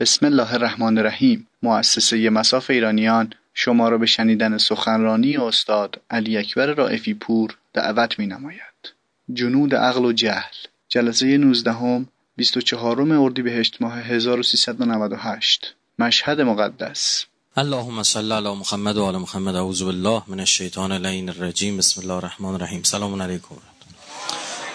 بسم 0.00 0.26
الله 0.26 0.54
الرحمن 0.54 0.98
الرحیم 0.98 1.46
مؤسسه 1.62 2.30
مساف 2.30 2.70
ایرانیان 2.70 3.32
شما 3.54 3.88
را 3.88 3.98
به 3.98 4.06
شنیدن 4.06 4.58
سخنرانی 4.58 5.36
استاد 5.36 6.00
علی 6.10 6.36
اکبر 6.38 6.66
رائفی 6.66 7.14
پور 7.14 7.56
دعوت 7.74 8.18
می 8.18 8.26
نماید. 8.26 8.92
جنود 9.32 9.74
عقل 9.74 10.04
و 10.04 10.12
جهل. 10.12 10.54
جلسه 10.88 11.38
19 11.38 12.06
24 12.36 13.12
اردیبهشت 13.12 13.82
ماه 13.82 13.98
1398 13.98 15.74
مشهد 15.98 16.40
مقدس. 16.40 17.24
اللهم 17.56 18.02
صل 18.02 18.32
علی 18.32 18.54
محمد 18.54 18.96
و 18.96 19.04
آل 19.04 19.16
محمد. 19.16 19.54
اعوذ 19.54 19.82
بالله 19.82 20.22
من 20.26 20.40
الشیطان 20.40 20.92
اللعین 20.92 21.28
الرجیم. 21.28 21.76
بسم 21.76 22.00
الله 22.00 22.14
الرحمن 22.14 22.54
الرحیم. 22.54 22.82
سلام 22.82 23.22
علیکم. 23.22 23.56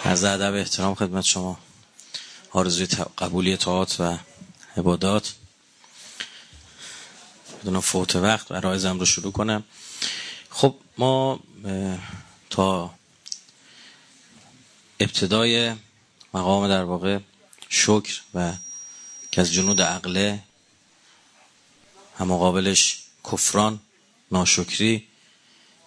از 0.04 0.24
ادب 0.24 0.54
احترام 0.54 0.96
خدمت 0.96 1.24
شما. 1.24 1.60
آرزوی 2.52 2.88
قبولی 3.18 3.58
طاعات 3.58 3.96
و 4.00 4.18
عبادات 4.80 5.34
بدون 7.62 7.80
فوت 7.80 8.16
وقت 8.16 8.52
عرایزم 8.52 9.00
رو 9.00 9.06
شروع 9.06 9.32
کنم. 9.32 9.64
خب 10.50 10.76
ما 10.98 11.40
تا 12.50 12.94
ابتدای 15.00 15.76
مقام 16.34 16.68
در 16.68 16.84
واقع 16.84 17.20
شکر 17.70 18.22
و 18.34 18.54
که 19.32 19.42
از 19.42 19.54
جنود 19.54 19.82
عقله 19.82 20.44
هم 22.18 22.28
مقابلش 22.28 23.04
کفران 23.32 23.80
ناشکری 24.32 25.08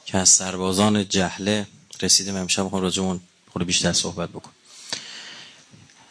که 0.05 0.19
از 0.19 0.29
سربازان 0.29 1.09
جهله 1.09 1.67
رسیدیم. 2.03 2.37
امشب 2.37 2.63
می‌خوام 2.63 2.83
راجعمون 2.83 3.21
خود 3.53 3.67
بیشتر 3.67 3.93
صحبت 3.93 4.29
بکن 4.29 4.51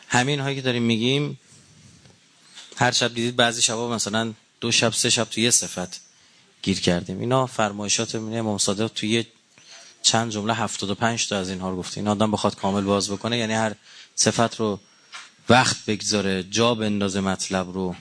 همین 0.07 0.39
هایی 0.39 0.55
که 0.55 0.61
داریم 0.61 0.83
میگیم 0.83 1.39
هر 2.75 2.91
شب 2.91 3.13
دیدید 3.13 3.35
بعضی 3.35 3.61
شبا 3.61 3.89
مثلا 3.89 4.33
دو 4.61 4.71
شب 4.71 4.93
سه 4.93 5.09
شب 5.09 5.23
تو 5.23 5.41
یه 5.41 5.51
صفت 5.51 6.01
گیر 6.61 6.79
کردیم. 6.79 7.19
اینا 7.19 7.45
فرمایشات 7.47 8.15
میونه 8.15 8.37
امام 8.37 8.57
صادق 8.57 8.87
توی 8.87 9.25
چند 10.01 10.31
جمله 10.31 10.53
75 10.53 11.27
تا 11.27 11.37
از 11.37 11.49
اینها 11.49 11.69
رو 11.69 11.77
گفته. 11.77 11.97
این 11.97 12.07
آدم 12.07 12.31
بخواد 12.31 12.55
کامل 12.55 12.81
باز 12.81 13.09
بکنه 13.11 13.37
یعنی 13.37 13.53
هر 13.53 13.75
صفت 14.15 14.55
رو 14.55 14.79
وقت 15.49 15.85
بگذاره 15.85 16.43
جا 16.43 16.75
بندازه 16.75 17.19
مطلب 17.19 17.73
رو. 17.73 17.95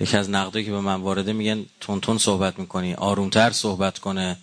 یکی 0.00 0.16
از 0.16 0.30
نقدایی 0.30 0.64
که 0.64 0.70
به 0.70 0.80
من 0.80 1.00
وارده 1.00 1.32
میگن 1.32 1.66
تون 1.80 2.00
تون 2.00 2.18
صحبت 2.18 2.58
می‌کنی 2.58 2.94
آرومتر 2.94 3.50
صحبت 3.50 3.98
کنه. 3.98 4.36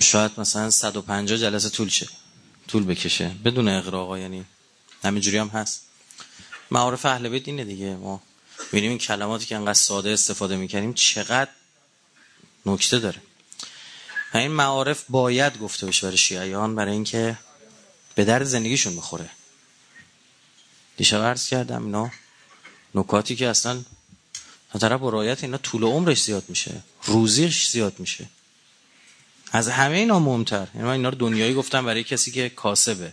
شاید 0.00 0.30
مثلا 0.38 0.70
150 0.70 1.38
جلسه 1.38 1.68
طول 1.68 1.88
شه 1.88 2.08
طول 2.68 2.84
بکشه. 2.84 3.30
بدون 3.44 3.68
اقراقا 3.68 4.18
یعنی 4.18 4.44
همینجوری 5.04 5.38
هم 5.38 5.48
هست. 5.48 5.82
معارف 6.70 7.06
اهل 7.06 7.28
بیت 7.28 7.48
اینه 7.48 7.64
دیگه. 7.64 7.96
ما 7.96 8.22
ببینیم 8.68 8.90
این 8.90 8.98
کلماتی 8.98 9.46
که 9.46 9.56
انقدر 9.56 9.74
ساده 9.74 10.10
استفاده 10.10 10.56
می‌کنیم 10.56 10.94
چقدر 10.94 11.50
نکته 12.66 12.98
داره. 12.98 13.22
این 14.34 14.50
معارف 14.50 15.04
باید 15.08 15.58
گفته 15.58 15.86
بشه 15.86 16.06
برای 16.06 16.18
شیعیان 16.18 16.74
برای 16.74 16.92
اینکه 16.92 17.38
به 18.14 18.24
در 18.24 18.44
زندگیشون 18.44 18.96
بخوره. 18.96 19.30
دیشب 20.96 21.22
عرض 21.22 21.48
کردم 21.48 21.84
اینا 21.84 22.10
نکاتی 22.94 23.36
که 23.36 23.48
اصلا 23.48 23.84
طرف 24.80 25.00
با 25.00 25.08
رایت 25.08 25.44
اینا 25.44 25.58
طول 25.58 25.84
عمرش 25.84 26.22
زیاد 26.22 26.44
میشه 26.48 26.82
روزیش 27.04 27.68
زیاد 27.68 27.98
میشه. 27.98 28.28
از 29.52 29.68
همه 29.68 29.96
اینا 29.96 30.18
مهمتر. 30.18 30.68
یعنی 30.74 30.86
من 30.86 30.92
اینا 30.92 31.08
رو 31.08 31.14
دنیایی 31.14 31.54
گفتم 31.54 31.86
برای 31.86 32.04
کسی 32.04 32.30
که 32.30 32.48
کاسبه 32.48 33.12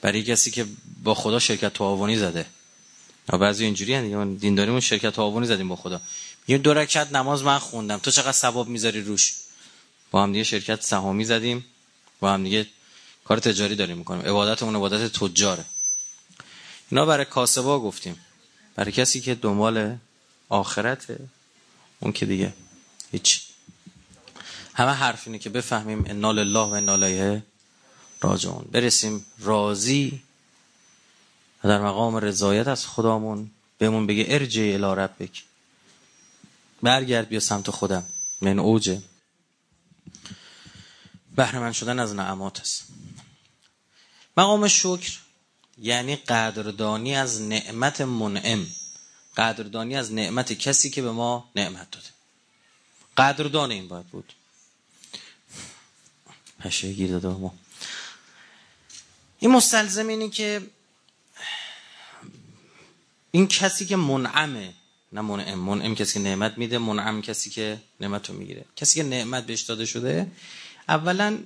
برای 0.00 0.22
کسی 0.22 0.50
که 0.50 0.66
با 1.02 1.14
خدا 1.14 1.38
شرکت 1.38 1.72
تعاونی 1.72 2.16
زده. 2.16 2.46
بعضی 3.26 3.64
اینجوری 3.64 3.94
هستن 3.94 4.34
دینداریمون 4.34 4.80
شرکت 4.80 5.14
تعاونی 5.14 5.46
زدیم 5.46 5.68
با 5.68 5.76
خدا. 5.76 6.00
یه 6.48 6.58
دو 6.58 6.74
رکعت 6.74 7.12
نماز 7.12 7.42
من 7.42 7.58
خوندم. 7.58 7.98
تو 7.98 8.10
چقدر 8.10 8.32
ثواب 8.32 8.68
می‌ذاری 8.68 9.02
روش؟ 9.02 9.34
با 10.10 10.22
هم 10.22 10.32
دیگه 10.32 10.44
شرکت 10.44 10.82
سهامی 10.82 11.24
زدیم. 11.24 11.64
با 12.20 12.32
هم 12.32 12.44
دیگه 12.44 12.66
کار 13.24 13.38
تجاری 13.38 13.76
داریم 13.76 13.98
می‌کنیم. 13.98 14.22
عبادتمون 14.22 14.76
عبادت 14.76 15.12
تجاره. 15.12 15.64
اینا 16.90 17.06
برای 17.06 17.24
کاسبا 17.24 17.80
گفتیم. 17.80 18.20
برای 18.76 18.92
کسی 18.92 19.20
که 19.20 19.34
دنبال 19.34 19.96
آخرته 20.48 21.18
اون 22.00 22.12
که 22.12 22.26
دیگه 22.26 22.52
هیچ. 23.12 23.40
همه 24.74 24.90
حرف 24.90 25.22
اینه 25.26 25.38
که 25.38 25.50
بفهمیم 25.50 26.04
انا 26.06 26.32
لله 26.32 26.58
و 26.58 26.72
انا 26.72 26.92
الیه 26.92 27.42
راجعون. 28.20 28.64
برسیم 28.72 29.26
راضی 29.38 30.22
و 31.64 31.68
در 31.68 31.82
مقام 31.82 32.16
رضایت 32.16 32.68
از 32.68 32.86
خدامون 32.86 33.50
بهمون 33.78 34.06
بگه 34.06 34.24
ارجع 34.28 34.62
الی 34.62 35.00
ربک. 35.00 35.44
برگرد 36.82 37.28
بیا 37.28 37.40
سمت 37.40 37.70
خودم. 37.70 38.06
من 38.40 38.58
اوجه 38.58 39.02
بهره 41.36 41.72
شدن 41.72 41.98
از 41.98 42.14
نعمات 42.14 42.60
است. 42.60 42.84
مقام 44.36 44.68
شکر 44.68 45.18
یعنی 45.78 46.16
قدردانی 46.16 47.16
از 47.16 47.42
نعمت 47.42 48.00
منعم. 48.00 48.66
قدردانی 49.36 49.96
از 49.96 50.12
نعمت 50.12 50.52
کسی 50.52 50.90
که 50.90 51.02
به 51.02 51.12
ما 51.12 51.50
نعمت 51.56 51.90
داده. 51.90 52.06
قدردان 53.16 53.70
این 53.70 53.88
باید 53.88 54.06
بود. 54.06 54.32
پشه 56.60 56.92
گیر 56.92 57.10
داده 57.10 57.28
ما 57.28 57.54
این 59.38 59.50
مستلزم 59.50 60.08
اینه 60.08 60.30
که 60.30 60.62
این 63.30 63.46
کسی 63.46 63.86
که 63.86 63.96
منعمه 63.96 64.72
نه 65.12 65.20
منعم. 65.20 65.58
منعم 65.58 65.94
کسی 65.94 66.12
که 66.12 66.20
نعمت 66.20 66.58
میده 66.58 66.78
منعم 66.78 67.22
کسی 67.22 67.50
که 67.50 67.78
نعمت 68.00 68.30
رو 68.30 68.36
می‌گیره. 68.36 68.64
کسی 68.76 69.02
که 69.02 69.08
نعمت 69.08 69.46
بهش 69.46 69.60
داده 69.60 69.86
شده 69.86 70.26
اولا 70.88 71.38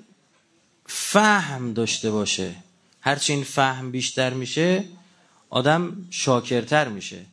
فهم 0.87 1.73
داشته 1.73 2.11
باشه. 2.11 2.55
هرچی 3.01 3.33
این 3.33 3.45
فهم 3.45 3.91
بیشتر 3.91 4.35
میشه 4.35 4.85
آدم 5.51 6.07
شاکرتر 6.11 6.89
میشه. 6.89 7.25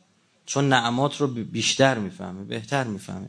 چون 0.46 0.68
نعمات 0.68 1.20
رو 1.20 1.26
بیشتر 1.26 1.98
می‌فهمه 1.98 2.44
بهتر 2.44 2.84
می‌فهمه. 2.84 3.28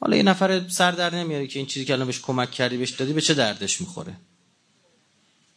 حالا 0.00 0.16
یه 0.16 0.22
نفر 0.22 0.68
سر 0.68 0.90
در 0.90 1.14
نمیاره 1.14 1.46
که 1.46 1.58
این 1.58 1.66
چیزی 1.66 1.84
که 1.84 1.92
الان 1.92 2.06
بهش 2.06 2.20
کمک 2.20 2.50
کردی 2.50 2.76
بهش 2.76 2.90
دادی 2.90 3.12
به 3.12 3.20
چه 3.20 3.34
دردش 3.34 3.80
می‌خوره؟ 3.80 4.16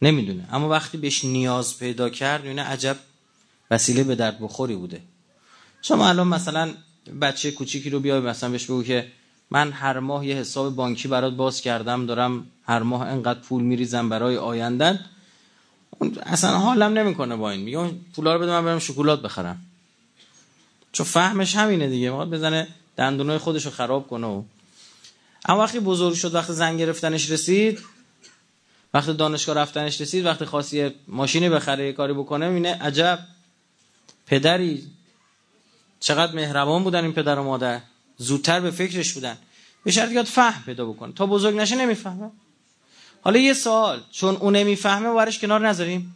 نمی‌دونه. 0.02 0.48
اما 0.52 0.70
وقتی 0.70 0.98
بهش 0.98 1.26
نیاز 1.26 1.78
پیدا 1.78 2.10
کرد 2.10 2.46
یعنی 2.46 2.60
عجب 2.60 2.98
وسیله 3.72 4.04
به 4.04 4.16
درد 4.16 4.40
بخوری 4.40 4.76
بوده. 4.76 5.02
شما 5.82 6.10
الان 6.10 6.28
مثلا 6.28 6.74
بچه 7.22 7.52
کوچیکی 7.52 7.90
رو 7.90 8.00
بیای 8.00 8.20
مثلا 8.20 8.50
بهش 8.50 8.66
بگو 8.66 8.84
که 8.84 9.08
من 9.52 9.72
هر 9.72 10.00
ماه 10.00 10.28
یه 10.28 10.36
حساب 10.36 10.76
بانکی 10.76 11.08
برات 11.08 11.34
باز 11.34 11.62
کردم 11.62 12.06
دارم 12.06 12.48
هر 12.66 12.84
ماه 12.84 13.08
انقدر 13.08 13.40
پول 13.40 13.64
میریزم 13.64 14.10
برای 14.10 14.38
آیندن 14.38 15.00
اصلا 16.26 16.58
حالم 16.58 16.98
نمی‌کنه 16.98 17.36
با 17.36 17.52
این. 17.52 17.62
میگه 17.62 17.92
پولا 18.16 18.34
رو 18.34 18.40
بده 18.40 18.52
من 18.52 18.66
برم 18.66 18.80
شکلات 18.80 19.22
بخرم. 19.22 19.62
چون 20.92 21.06
فهمش 21.06 21.56
همینه 21.56 21.88
دیگه. 21.88 22.12
ما 22.12 22.26
بزنه 22.26 22.68
دندونای 22.98 23.38
خودش 23.38 23.66
رو 23.66 23.72
خراب 23.72 24.08
کنه 24.08 24.28
و 24.28 24.44
اما 25.46 25.60
وقتی 25.60 25.80
بزرگ 25.80 26.14
شد 26.14 26.36
وقتی 26.36 26.54
زن 26.54 26.78
گرفتنش 26.78 27.32
رسید 27.32 27.80
وقتی 28.94 29.14
دانشگاه 29.14 29.56
رفتنش 29.56 30.02
رسید 30.02 30.26
وقتی 30.26 30.46
خواستی 30.46 30.92
ماشینی 31.08 31.50
بخره 31.50 31.86
یه 31.86 31.94
کاری 31.94 32.14
بکنه 32.14 32.50
مینه 32.50 32.74
عجب. 32.76 33.20
پدری 34.30 34.88
چقدر 36.00 36.36
مهربان 36.36 36.84
بودن 36.84 37.04
این 37.04 37.14
پدر 37.14 37.40
و 37.40 37.44
مادر. 37.44 37.82
زودتر 38.18 38.60
به 38.60 38.72
فکرش 38.72 39.14
بودن. 39.14 39.38
به 39.84 39.92
شرط 39.92 40.12
یاد 40.12 40.26
فهم 40.26 40.64
پیدا 40.64 40.86
بکنه 40.86 41.14
تا 41.14 41.26
بزرگ 41.26 41.56
نشه 41.56 41.76
نمی‌فهمه. 41.76 42.32
حالا 43.22 43.40
یه 43.40 43.54
سوال. 43.54 44.04
چون 44.12 44.36
اون 44.36 44.56
نمی‌فهمه 44.56 45.10
وارش 45.10 45.40
کنار 45.40 45.68
نذاریم. 45.68 46.16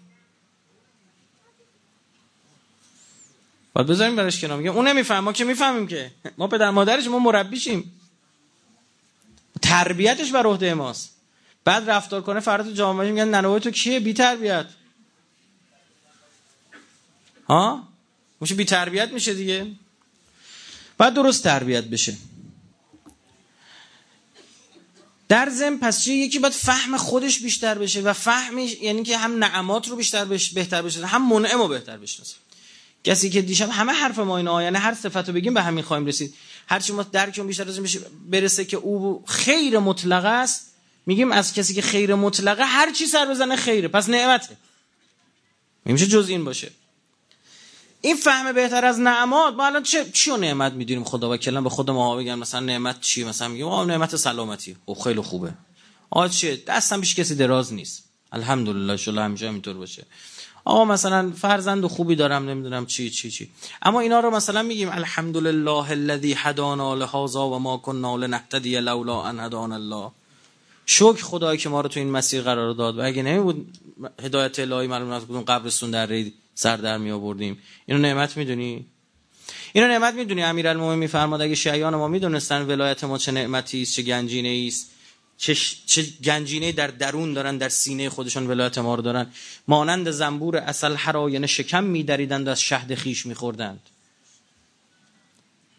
باید 3.74 3.88
بذاریم 3.88 4.16
برش 4.16 4.42
کنار. 4.42 4.58
میگه 4.58 4.70
اون 4.70 4.88
نمیفهم 4.88 5.24
ما 5.24 5.34
که 5.34 5.46
می‌فهمیم 5.46 5.88
که. 5.88 6.12
ما 6.38 6.48
پدر 6.48 6.70
مادرش 6.70 7.08
ما 7.08 7.20
مربیشیم 7.20 8.00
تربیتش 9.62 10.32
بر 10.32 10.48
عهده 10.48 10.74
ماست. 10.74 11.16
بعد 11.66 11.90
رفتار 11.90 12.22
کنه 12.22 12.40
فردا 12.40 12.64
تو 12.64 12.72
جامعه 12.72 13.12
میگن 13.12 13.28
ننوای 13.28 13.60
تو 13.60 13.72
کیه؟ 13.72 14.00
بی 14.00 14.14
تربیت 14.14 14.66
ها؟ 17.50 17.93
میشه 18.44 18.56
بی 18.56 18.66
تربیت 18.66 19.12
میشه 19.12 19.34
دیگه. 19.34 19.68
بعد 20.98 21.14
درست 21.14 21.44
تربیت 21.44 21.84
بشه. 21.84 22.18
در 25.30 25.50
ضمن 25.50 25.78
پس 25.78 26.04
چه 26.04 26.14
یکی 26.14 26.40
باید 26.40 26.54
فهم 26.54 26.98
خودش 26.98 27.40
بیشتر 27.40 27.78
بشه 27.78 28.02
و 28.02 28.14
فهمش 28.14 28.76
یعنی 28.82 29.04
که 29.04 29.18
هم 29.18 29.44
نعمات 29.44 29.88
رو 29.88 29.96
بیشتر 29.96 30.26
بشه 30.26 30.56
بهتر 30.56 30.82
بشه 30.82 31.06
هم 31.06 31.30
منعم 31.30 31.62
رو 31.62 31.68
بهتر 31.68 31.98
بشناسه. 31.98 32.36
کسی 33.04 33.30
که 33.30 33.42
دیشب 33.42 33.70
همه 33.70 33.92
حرف 33.92 34.20
ما 34.20 34.38
اینا 34.38 34.64
یعنی 34.64 34.78
هر 34.78 34.94
صفت 34.94 35.28
رو 35.28 35.34
بگیم 35.34 35.54
به 35.54 35.62
همین 35.62 35.84
خواهیم 35.84 36.06
رسید. 36.06 36.34
هر 36.68 36.80
چی 36.80 36.94
ما 36.94 37.04
درکمون 37.04 37.48
بیشتر 37.48 37.64
بشه 37.64 38.00
برسه 38.26 38.66
که 38.66 38.78
او 38.78 39.24
خیر 39.28 39.80
مطلق 39.80 40.26
است 40.26 40.74
میگیم 41.06 41.32
از 41.32 41.54
کسی 41.54 41.74
که 41.74 41.82
خیر 41.82 42.16
مطلقه 42.16 42.64
هر 42.66 42.92
چی 42.92 43.06
سر 43.08 43.26
بزنه 43.26 43.56
خیره. 43.56 43.88
پس 43.88 44.10
نعمته. 44.10 44.58
میشه 45.86 46.08
جز 46.08 46.30
این 46.30 46.46
باشه؟ 46.46 46.72
این 48.06 48.16
فهم 48.16 48.52
بهتر 48.52 48.86
از 48.86 49.00
نعمات. 49.00 49.54
ما 49.54 49.66
الان 49.66 49.84
چه 49.84 50.06
چی 50.14 50.32
نعمت 50.32 50.74
می‌دونیم؟ 50.74 51.04
خدا 51.04 51.30
و 51.30 51.38
کلم 51.38 51.64
به 51.64 51.70
خود 51.70 51.90
ما 51.90 52.16
بگن 52.16 52.36
مثلا 52.36 52.60
نعمت 52.60 53.02
چی؟ 53.02 53.24
مثلا 53.24 53.48
میگیم 53.48 53.68
آ 53.68 53.86
نعمت 53.86 54.16
سلامتی. 54.16 54.76
او 54.86 54.96
خیلی 54.96 55.22
خوبه. 55.22 55.54
آ 56.10 56.28
چیه؟ 56.28 56.64
دستم 56.68 57.02
بیش 57.02 57.16
کسی 57.16 57.36
دراز 57.36 57.74
نیست. 57.74 58.04
الحمدلله 58.32 58.98
شلا 58.98 59.24
همیشه 59.24 59.48
همینطور 59.48 59.74
باشه. 59.74 60.06
آقا 60.66 60.86
مثلا 60.86 61.32
فرزند 61.32 61.86
خوبی 61.86 62.16
دارم 62.16 62.50
نمی‌دونم 62.50 62.86
چی 62.86 63.10
چی 63.10 63.32
چی. 63.32 63.50
اما 63.82 64.00
اینا 64.00 64.20
رو 64.20 64.30
مثلا 64.30 64.64
میگیم 64.64 64.90
الحمدلله 64.90 65.92
الذی 65.92 66.34
هدانا 66.38 66.96
لهذا 66.96 67.50
و 67.50 67.60
ما 67.60 67.78
كنا 67.78 68.18
لنهتدی 68.18 68.80
لولا 68.80 69.24
ان 69.24 69.40
هدانا 69.40 69.76
الله. 69.76 70.12
شکر 70.86 71.24
خدایی 71.24 71.60
که 71.60 71.70
ما 71.70 71.82
رو 71.82 71.90
تو 71.90 72.00
این 72.00 72.12
مسیر 72.12 72.42
قرار 72.42 72.74
داد. 72.74 72.98
و 72.98 73.02
اگه 73.02 73.24
نمی 73.24 73.40
بود 73.40 73.78
هدایت 74.24 74.60
الهی 74.60 74.88
معلوم 74.88 75.10
از 75.10 75.24
کدوم 75.24 75.42
قبرستون 75.42 75.92
در 75.92 76.06
رید 76.06 76.34
سر 76.56 76.78
در 76.78 76.98
می 76.98 77.12
آوردیم. 77.12 77.58
اینو 77.86 78.02
نعمت 78.02 78.38
می‌دونی؟ 78.38 78.86
اینو 79.74 79.88
نعمت 79.88 80.14
می‌دونی؟ 80.14 80.44
امیرالمومنین 80.44 81.00
میفرماد 81.00 81.42
اگه 81.42 81.56
شیعان 81.56 81.96
ما 81.96 82.08
می‌دونستن 82.08 82.62
ولایت 82.62 83.04
ما 83.04 83.18
چه 83.18 83.32
نعمتی 83.32 83.82
است 83.82 83.94
چه 83.94 84.02
گنجینه 84.02 84.68
است 84.68 84.90
چه, 85.38 85.56
چه 85.86 86.06
گنجینه 86.24 86.72
در 86.72 86.88
درون 86.88 87.34
دارن 87.34 87.58
در 87.58 87.70
سینه 87.70 88.10
خودشون 88.10 88.48
ولایت 88.48 88.78
ما 88.78 88.96
رو 88.96 89.02
دارن. 89.02 89.28
مانند 89.68 90.12
زنبور 90.12 90.58
اصل 90.58 90.96
حراین 90.96 91.46
شکم 91.46 91.84
میدریدند 91.84 92.48
و 92.48 92.52
از 92.52 92.62
شهد 92.62 92.96
خیش 92.96 93.26
میخوردند. 93.26 93.80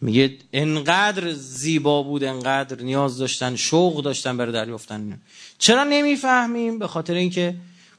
میگه 0.01 0.39
انقدر 0.53 1.33
زیبا 1.33 2.03
بود 2.03 2.25
انقدر 2.25 2.83
نیاز 2.83 3.19
داشتن 3.19 3.57
شوق 3.57 4.03
داشتن 4.03 4.37
برای 4.37 4.53
دریافتن 4.53 5.21
چرا 5.59 5.85
نمی‌فهمیم؟ 5.85 6.79
به 6.79 6.87
خاطر 6.87 7.15
اینکه 7.15 7.55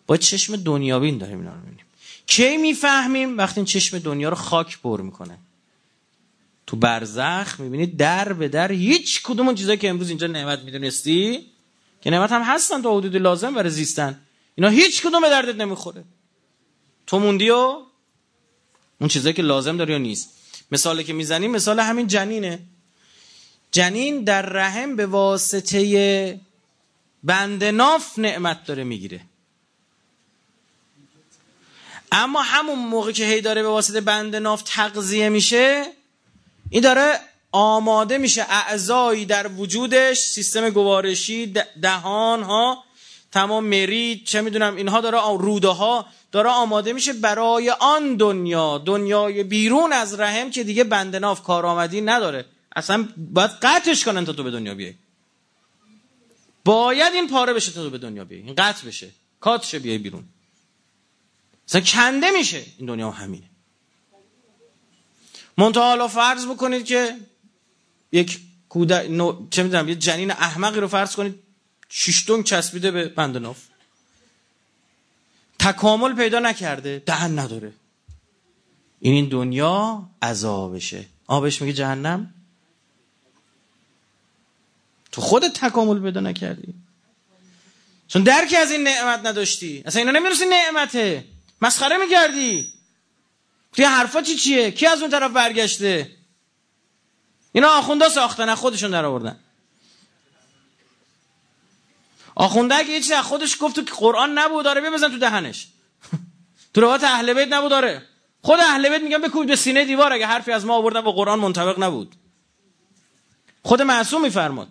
با 0.07 0.17
چشم 0.17 0.55
دنیابین 0.55 1.17
داریم 1.17 1.37
اینا 1.37 1.51
رو 1.51 1.59
می‌بینیم. 1.59 1.84
کی 2.27 2.57
می‌فهمیم؟ 2.57 3.37
وقتی 3.37 3.59
این 3.59 3.65
چشم 3.65 3.99
دنیا 3.99 4.29
رو 4.29 4.35
خاک 4.35 4.79
پر 4.81 5.01
می‌کنه. 5.01 5.37
تو 6.67 6.75
برزخ 6.75 7.59
می‌بینید 7.59 7.97
در 7.97 8.33
به 8.33 8.47
در 8.47 8.71
هیچ 8.71 9.23
کدوم 9.23 9.45
اون 9.45 9.55
چیزایی 9.55 9.77
که 9.77 9.89
امروز 9.89 10.09
اینجا 10.09 10.27
نعمت 10.27 10.59
می‌دونستی 10.59 11.45
که 12.01 12.09
نعمت 12.09 12.31
هم 12.31 12.41
هستن 12.41 12.81
تا 12.81 12.97
حدود 12.97 13.15
لازم 13.15 13.53
برای 13.53 13.69
زیستن 13.69 14.19
اینا 14.55 14.69
هیچ 14.69 15.01
کدوم 15.01 15.21
به 15.21 15.29
دردت 15.29 15.55
نمی‌خوره. 15.55 16.03
تو 17.07 17.19
موندی 17.19 17.49
و 17.49 17.77
اون 18.99 19.09
چیزایی 19.09 19.33
که 19.33 19.41
لازم 19.41 19.77
داری 19.77 19.91
یا 19.91 19.97
نیست. 19.97 20.29
مثالی 20.71 21.03
که 21.03 21.13
می‌زنیم 21.13 21.51
مثال 21.51 21.79
همین 21.79 22.07
جنینه. 22.07 22.59
جنین 23.71 24.23
در 24.23 24.41
رحم 24.41 24.95
به 24.95 25.05
واسطه 25.05 26.39
بند 27.23 27.63
ناف 27.63 28.19
نعمت 28.19 28.65
داره 28.65 28.83
می‌گیره. 28.83 29.21
اما 32.11 32.41
همون 32.41 32.79
موقع 32.79 33.11
که 33.11 33.25
هی 33.25 33.41
داره 33.41 33.61
به 33.61 33.69
واسطه 33.69 34.01
بند 34.01 34.35
ناف 34.35 34.61
تغذیه 34.65 35.29
میشه 35.29 35.85
این 36.69 36.81
داره 36.81 37.19
آماده 37.51 38.17
میشه 38.17 38.45
اعضایی 38.49 39.25
در 39.25 39.47
وجودش 39.47 40.19
سیستم 40.19 40.69
گوارشی 40.69 41.53
دهان 41.81 42.43
ها 42.43 42.83
تمام 43.31 43.65
مرید 43.65 44.25
چه 44.25 44.41
می‌دونم 44.41 44.75
اینها 44.75 45.01
داره 45.01 45.19
روده 45.37 45.67
ها 45.67 46.05
داره 46.31 46.49
آماده 46.49 46.93
میشه 46.93 47.13
برای 47.13 47.69
آن 47.69 48.15
دنیا. 48.15 48.77
دنیای 48.77 49.43
بیرون 49.43 49.93
از 49.93 50.19
رحم 50.19 50.51
که 50.51 50.63
دیگه 50.63 50.83
بندناف 50.83 51.43
کارآمدی 51.43 52.01
نداره. 52.01 52.45
اصلا 52.75 53.07
باید 53.17 53.51
قطعش 53.61 54.03
کنن 54.03 54.25
تا 54.25 54.33
تو 54.33 54.43
به 54.43 54.51
دنیا 54.51 54.75
بیای. 54.75 54.93
باید 56.65 57.13
این 57.13 57.27
پاره 57.27 57.53
بشه 57.53 57.71
تا 57.71 57.83
تو 57.83 57.89
به 57.89 57.97
دنیا 57.97 58.25
بیای. 58.25 58.41
این 58.41 58.55
قطع 58.55 58.87
بشه. 58.87 59.09
کاتشه 59.39 59.79
بیای 59.79 59.97
بیرون. 59.97 60.23
اصلا 61.67 61.81
کنده 61.81 62.31
میشه. 62.31 62.63
این 62.77 62.87
دنیا 62.87 63.11
همینه. 63.11 63.49
منتها 65.57 65.83
حالا 65.83 66.07
فرض 66.07 66.45
بکنید 66.45 66.85
که 66.85 67.17
یک 68.11 68.39
کودک 68.69 69.05
چه 69.49 69.63
می‌دونم 69.63 69.89
یه 69.89 69.95
جنین 69.95 70.31
احمقی 70.31 70.79
رو 70.79 70.87
فرض 70.87 71.15
کنید 71.15 71.39
شیشتون 71.89 72.43
چسبیده 72.43 72.91
به 72.91 73.07
بندناف 73.07 73.57
تکامل 75.59 76.15
پیدا 76.15 76.39
نکرده 76.39 77.03
دهن 77.05 77.39
نداره. 77.39 77.73
این 78.99 79.13
این 79.13 79.29
دنیا 79.29 80.09
عذابشه. 80.21 81.05
آبش 81.27 81.61
میگه 81.61 81.73
جهنم؟ 81.73 82.33
تو 85.11 85.21
خودت 85.21 85.53
تکامل 85.53 86.01
پیدا 86.01 86.19
نکردی. 86.19 86.73
چون 88.07 88.23
درکی 88.23 88.55
از 88.55 88.71
این 88.71 88.83
نعمت 88.83 89.25
نداشتی. 89.25 89.83
اصلا 89.85 89.99
اینا 89.99 90.19
نمی‌رسی 90.19 90.45
نعمته. 90.45 91.25
مسخره 91.61 91.97
می‌کردی. 91.97 92.73
توی 93.73 93.85
حرفا 93.85 94.21
چی 94.21 94.35
چیه؟ 94.35 94.71
کی 94.71 94.87
از 94.87 95.01
اون 95.01 95.11
طرف 95.11 95.31
برگشته؟ 95.31 96.11
اینا 97.51 97.67
آخونده 97.67 98.09
ساختن 98.09 98.55
خودشون 98.55 98.91
در 98.91 99.05
آوردن. 99.05 99.39
آخونده 102.35 102.75
اگه 102.75 102.89
یه 102.89 103.21
خودش 103.21 103.57
گفت 103.59 103.79
تو 103.79 103.95
قرآن 103.95 104.37
نبود 104.37 104.65
داره 104.65 104.91
بزن 104.91 105.09
تو 105.09 105.17
دهنش. 105.17 105.67
تو 106.73 106.81
روایت 106.81 107.03
اهل 107.03 107.33
بیت 107.33 107.53
نبود 107.53 107.69
داره 107.69 108.07
خود 108.41 108.59
اهل 108.59 108.89
بیت 108.89 109.01
میگن 109.01 109.21
بکوبید 109.21 109.47
به 109.47 109.55
سینه 109.55 109.85
دیوار 109.85 110.13
اگه 110.13 110.25
حرفی 110.25 110.51
از 110.51 110.65
ما 110.65 110.75
آوردن 110.75 111.01
با 111.01 111.11
قرآن 111.11 111.39
منطبق 111.39 111.79
نبود. 111.79 112.15
خود 113.63 113.81
معصوم 113.81 114.21
میفرماد. 114.21 114.69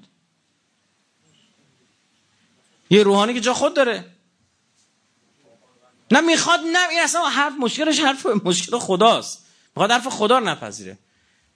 یه 2.91 3.03
روحانی 3.03 3.35
که 3.35 3.41
جا 3.41 3.55
خود 3.55 3.75
داره. 3.75 4.14
نه 6.15 6.21
می‌خواد 6.21 6.61
نه 6.61 6.89
این 6.91 7.01
اصلا 7.01 7.29
حرف 7.29 7.53
مشکلش 7.61 8.01
حرف 8.01 8.27
مشکل 8.27 8.79
خداست. 8.79 9.45
می‌خواد 9.77 9.91
حرف 9.91 10.09
خدا 10.09 10.39
رو 10.39 10.49
نپذیره. 10.49 10.99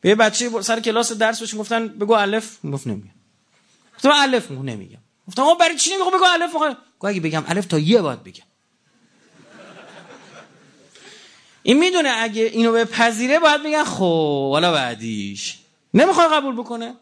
به 0.00 0.14
بچه 0.14 0.62
سر 0.62 0.80
کلاس 0.80 1.12
درس 1.12 1.40
بهش 1.40 1.54
گفتن 1.54 1.88
بگو 1.88 2.12
الف. 2.12 2.56
گفت 2.72 2.86
نمیگم. 2.86 3.14
گفتم 3.94 4.10
الف 4.12 4.50
نمیگم. 4.50 4.98
گفتم 5.28 5.42
آقا 5.42 5.54
برای 5.54 5.76
چی 5.76 5.90
نمیگم 5.90 6.10
بگو 6.10 6.24
الف. 6.24 6.54
گفت 6.54 6.76
اگه 7.04 7.20
بگم 7.20 7.44
الف 7.48 7.66
تا 7.66 7.78
یه 7.78 8.02
باید 8.02 8.24
بگم. 8.24 8.42
این 11.62 11.78
می‌دونه 11.78 12.10
اگه 12.16 12.42
اینو 12.42 12.72
به 12.72 12.84
پذیره 12.84 13.38
باید 13.38 13.62
بگن 13.62 13.84
خب 13.84 14.50
حالا 14.52 14.72
بعدیش. 14.72 15.58
نمی‌خواد 15.94 16.32
قبول 16.32 16.54
بکنه. 16.56 16.94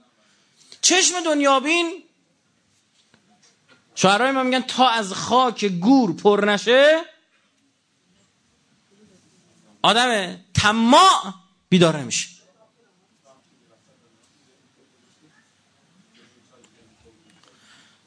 چشم 0.82 1.20
دنیابین 1.24 2.02
شعرهای 3.94 4.30
ما 4.30 4.42
میگن 4.42 4.60
تا 4.60 4.88
از 4.88 5.12
خاک 5.12 5.64
گور 5.64 6.16
پر 6.16 6.44
نشه. 6.46 7.15
آدم 9.86 10.36
تماع 10.54 11.34
بیدار 11.68 12.02
میشه 12.02 12.28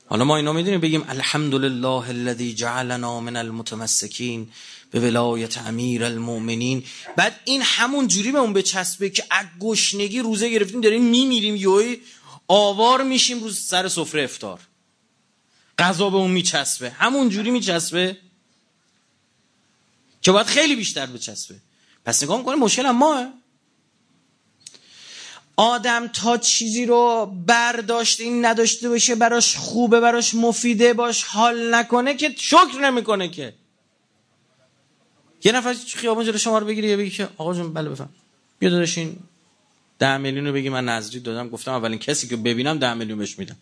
حالا 0.06 0.24
ما 0.24 0.38
اینو 0.38 0.53
می‌دونیم 0.53 0.80
بگیم 0.80 1.06
الحمدلله 1.10 2.10
الذي 2.10 2.53
جعلنا 2.53 3.20
من 3.20 3.36
المتمسکین 3.36 4.50
به 4.92 5.00
ولایت 5.00 5.58
امیر 5.58 6.03
المؤمنین. 6.03 6.84
بعد 7.15 7.39
این 7.46 7.62
همون 7.62 8.08
جوری 8.08 8.32
به 8.32 8.39
اون 8.39 8.53
بچسبه 8.53 9.10
که 9.10 9.24
از 9.32 9.46
گشنگی 9.60 10.20
روزه 10.20 10.50
گرفتیم 10.50 10.82
داریم 10.82 11.03
میمیریم 11.03 11.56
یوی 11.56 12.01
آوار 12.48 13.03
میشیم 13.03 13.39
روز 13.39 13.60
سر 13.60 13.88
سفره 13.88 14.24
افتار. 14.24 14.60
غذا 15.80 16.10
به 16.10 16.18
اون 16.18 16.32
میچسبه. 16.32 16.89
همون 16.89 17.30
جوری 17.30 17.51
میچسبه 17.51 18.18
که 20.22 20.32
باید 20.32 20.48
خیلی 20.48 20.75
بیشتر 20.75 21.06
بچسبه. 21.06 21.69
پس 22.06 22.24
نگاه 22.24 22.38
می‌کنه 22.38 22.56
مشکل 22.56 22.86
هم 22.86 22.98
ماه. 22.98 23.34
آدم 25.56 26.08
تا 26.08 26.38
چیزی 26.38 26.86
رو 26.86 27.34
برداشت 27.46 28.20
این 28.20 28.46
نداشته 28.46 28.89
باشه 28.89 29.15
براش 29.15 29.56
خوبه 29.58 30.00
براش 30.00 30.36
مفیده 30.36 30.94
باش 30.94 31.24
حال 31.24 31.75
نکنه 31.75 32.15
که 32.15 32.36
شکر 32.38 32.79
نمی‌کنه 32.82 33.29
که. 33.29 33.53
یه 35.44 35.51
نفر 35.51 35.74
خیابون 35.74 36.25
جلو 36.25 36.38
شما 36.38 36.58
رو 36.58 36.65
بگیری 36.65 36.88
یا 36.88 36.98
بگی 36.98 37.10
که 37.10 37.29
آقا 37.38 37.53
جون 37.53 37.74
بله 37.74 37.89
بفهم. 37.89 38.10
بیا 38.60 38.70
داداش 38.70 38.98
این 38.98 39.20
ده 40.00 40.18
میلیون 40.18 40.48
رو 40.48 40.53
بگی 40.53 40.70
من 40.70 40.86
نظری 40.86 41.20
دادم 41.20 41.50
گفتم 41.50 41.72
اولین 41.72 42.00
کسی 42.00 42.27
که 42.27 42.36
ببینم 42.36 42.77
ده 42.77 42.94
میلیون 42.94 43.20
بهش 43.20 43.39
میدم. 43.39 43.58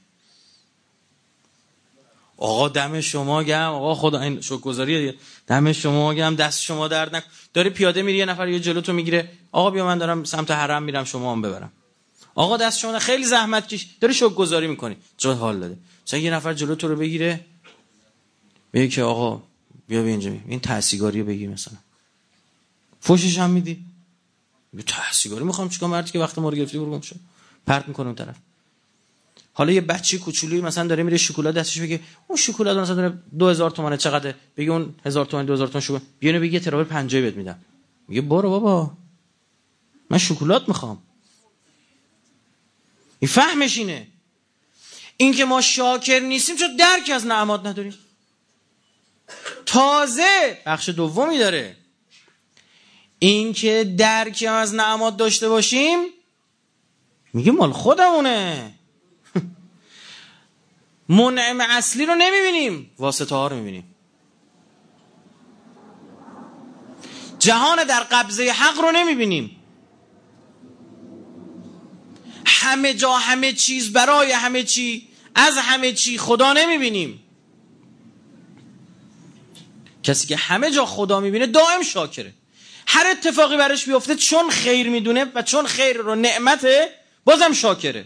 آقا 2.38 2.68
دم 2.70 3.02
شما 3.02 3.44
گم 3.44 3.62
آقا 3.62 3.96
خدا 3.96 4.20
این 4.20 4.42
شکرگزاریه 4.42 5.16
دم 5.48 5.72
شما 5.72 6.14
گم 6.14 6.36
دست 6.36 6.62
شما 6.62 6.88
درد 6.88 7.16
نکن 7.16 7.28
داری 7.54 7.70
پیاده 7.70 8.02
میری 8.02 8.18
یه 8.18 8.26
نفر 8.26 8.48
یه 8.48 8.60
جلو 8.60 8.82
تو 8.82 8.94
می‌گیره. 8.94 9.32
آقا 9.52 9.70
بیا 9.70 9.86
من 9.86 9.98
دارم 9.98 10.24
سمت 10.24 10.52
حرم 10.52 10.84
میرم 10.84 11.04
شما 11.04 11.32
هم 11.32 11.42
ببرم. 11.42 11.72
آقا 12.36 12.58
دست 12.58 12.80
شما 12.80 13.00
خیلی 13.00 13.26
زحمت 13.26 13.68
کش 13.68 13.88
داری 14.02 14.14
شکرگزاری 14.14 14.68
می‌کنی. 14.68 14.96
چه 15.18 15.32
حال 15.32 15.60
داده 15.60 15.78
مثلا 16.08 16.20
یه 16.20 16.32
نفر 16.32 16.54
جلو 16.54 16.76
تو 16.76 16.88
رو 16.88 16.96
بگیره 16.96 17.46
بگه 18.74 18.88
که 18.88 19.04
آقا 19.04 19.42
بیا 19.88 20.04
به 20.04 20.10
اینجا 20.10 20.32
این 20.48 20.60
تحصیگاری 20.60 21.24
بگی 21.24 21.48
مثلا. 21.48 21.78
فوشش 23.02 23.38
هم 23.38 23.50
میدی. 23.50 23.86
تحصیگاری 24.88 25.44
می‌خوام 25.44 25.70
چیکار 25.70 25.90
مردی 25.90 26.12
که 26.12 26.20
وقت 26.20 26.40
ما 26.40 26.50
رو 26.50 26.58
گرفتی 26.58 26.80
برو 26.80 27.02
شو. 27.02 27.16
پرت 27.68 27.88
می‌کنه 27.88 28.06
اون 28.06 28.16
طرف. 28.16 28.36
حالا 29.58 29.72
یه 29.72 29.82
بچه 29.82 30.18
کوچولویی 30.18 30.62
مثلا 30.62 30.88
داره 30.88 31.04
میره 31.04 31.18
شکلات 31.18 31.56
دستش 31.56 31.80
بگه 31.80 32.00
اون 32.28 32.38
شکلات 32.38 32.78
مثلا 32.78 32.96
داره 32.96 33.14
2000 33.40 33.72
تومانه 33.72 33.98
چقدر 33.98 34.34
بگه 34.58 34.72
اون 34.72 34.96
1000 35.06 35.26
تومن 35.26 35.46
2000 35.46 35.68
تومن 35.68 35.82
شکلات. 35.82 36.02
بیونه 36.20 36.40
بگه 36.40 36.60
ترابل 36.60 36.84
50 36.84 37.22
بهت 37.22 37.34
میدم. 37.34 37.60
میگه 38.08 38.22
برو 38.22 38.50
بابا. 38.50 38.92
من 40.10 40.18
شکلات 40.18 40.68
می‌خوام. 40.68 41.04
این 43.20 43.30
فهمش 43.30 43.78
اینه. 43.78 44.08
این 45.18 45.34
که 45.34 45.46
ما 45.46 45.62
شاکر 45.62 46.20
نیستیم 46.20 46.56
چون 46.56 46.76
درک 46.76 47.10
از 47.14 47.26
نعمات 47.26 47.66
نداریم؟ 47.66 47.94
تازه 49.66 50.58
بخش 50.66 50.90
دومی 50.90 51.38
داره. 51.38 51.76
این 53.20 53.54
که 53.54 53.96
درک 53.98 54.46
از 54.50 54.74
نعمات 54.74 55.18
داشته 55.18 55.50
باشیم 55.50 56.00
میگه 57.34 57.52
مال 57.52 57.72
خودمونه. 57.72 58.77
منعم 61.10 61.62
اصلی 61.62 62.06
رو 62.06 62.16
نمی‌بینیم. 62.16 62.92
واسطه 62.98 63.36
ها 63.36 63.48
رو 63.48 63.56
می‌بینیم. 63.56 63.96
جهان 67.40 67.84
در 67.84 68.04
قبضه 68.04 68.52
حق 68.52 68.80
رو 68.80 68.92
نمی‌بینیم. 68.92 69.64
همه 72.46 72.94
جا 72.94 73.14
همه 73.14 73.54
چیز 73.54 73.94
برای 73.94 74.32
همه 74.32 74.64
چی 74.64 75.08
از 75.36 75.58
همه 75.58 75.94
چی 75.94 76.18
خدا 76.18 76.54
نمی‌بینیم. 76.54 77.24
کسی 80.04 80.28
که 80.28 80.36
همه 80.36 80.72
جا 80.72 80.86
خدا 80.86 81.20
می‌بینه 81.20 81.48
دائم 81.48 81.84
شاکره. 81.84 82.34
هر 82.88 83.08
اتفاقی 83.12 83.58
برش 83.58 83.86
بیفته 83.86 84.16
چون 84.16 84.50
خیر 84.50 84.90
می‌دونه 84.90 85.26
و 85.36 85.42
چون 85.42 85.66
خیر 85.66 85.98
رو 85.98 86.16
نعمته 86.16 86.90
بازم 87.26 87.54
شاکره. 87.54 88.06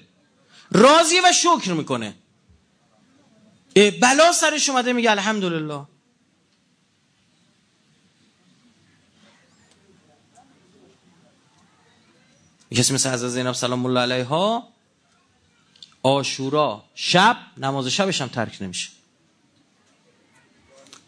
راضیه 0.72 1.22
و 1.22 1.32
شکر 1.32 1.74
می‌کنه. 1.74 2.14
بلا 3.76 4.32
سرش 4.32 4.70
اومده 4.70 4.94
میگه 4.94 5.12
الحمدلله. 5.12 5.86
کسی 12.72 12.94
مثل 12.94 13.10
حضرت 13.10 13.30
زینب 13.30 13.52
سلام 13.52 13.86
الله 13.86 14.00
علیها 14.00 14.68
آشورا 16.04 16.84
شب 16.96 17.38
نماز 17.58 17.88
شبش 17.88 18.22
هم 18.22 18.28
ترک 18.28 18.58
نمیشه. 18.62 18.90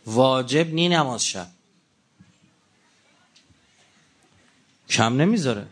واجب 0.05 0.73
نی 0.73 0.89
نماز 0.89 1.25
شب. 1.25 1.47
کم 4.89 5.21
نمی‌ذاره. 5.21 5.67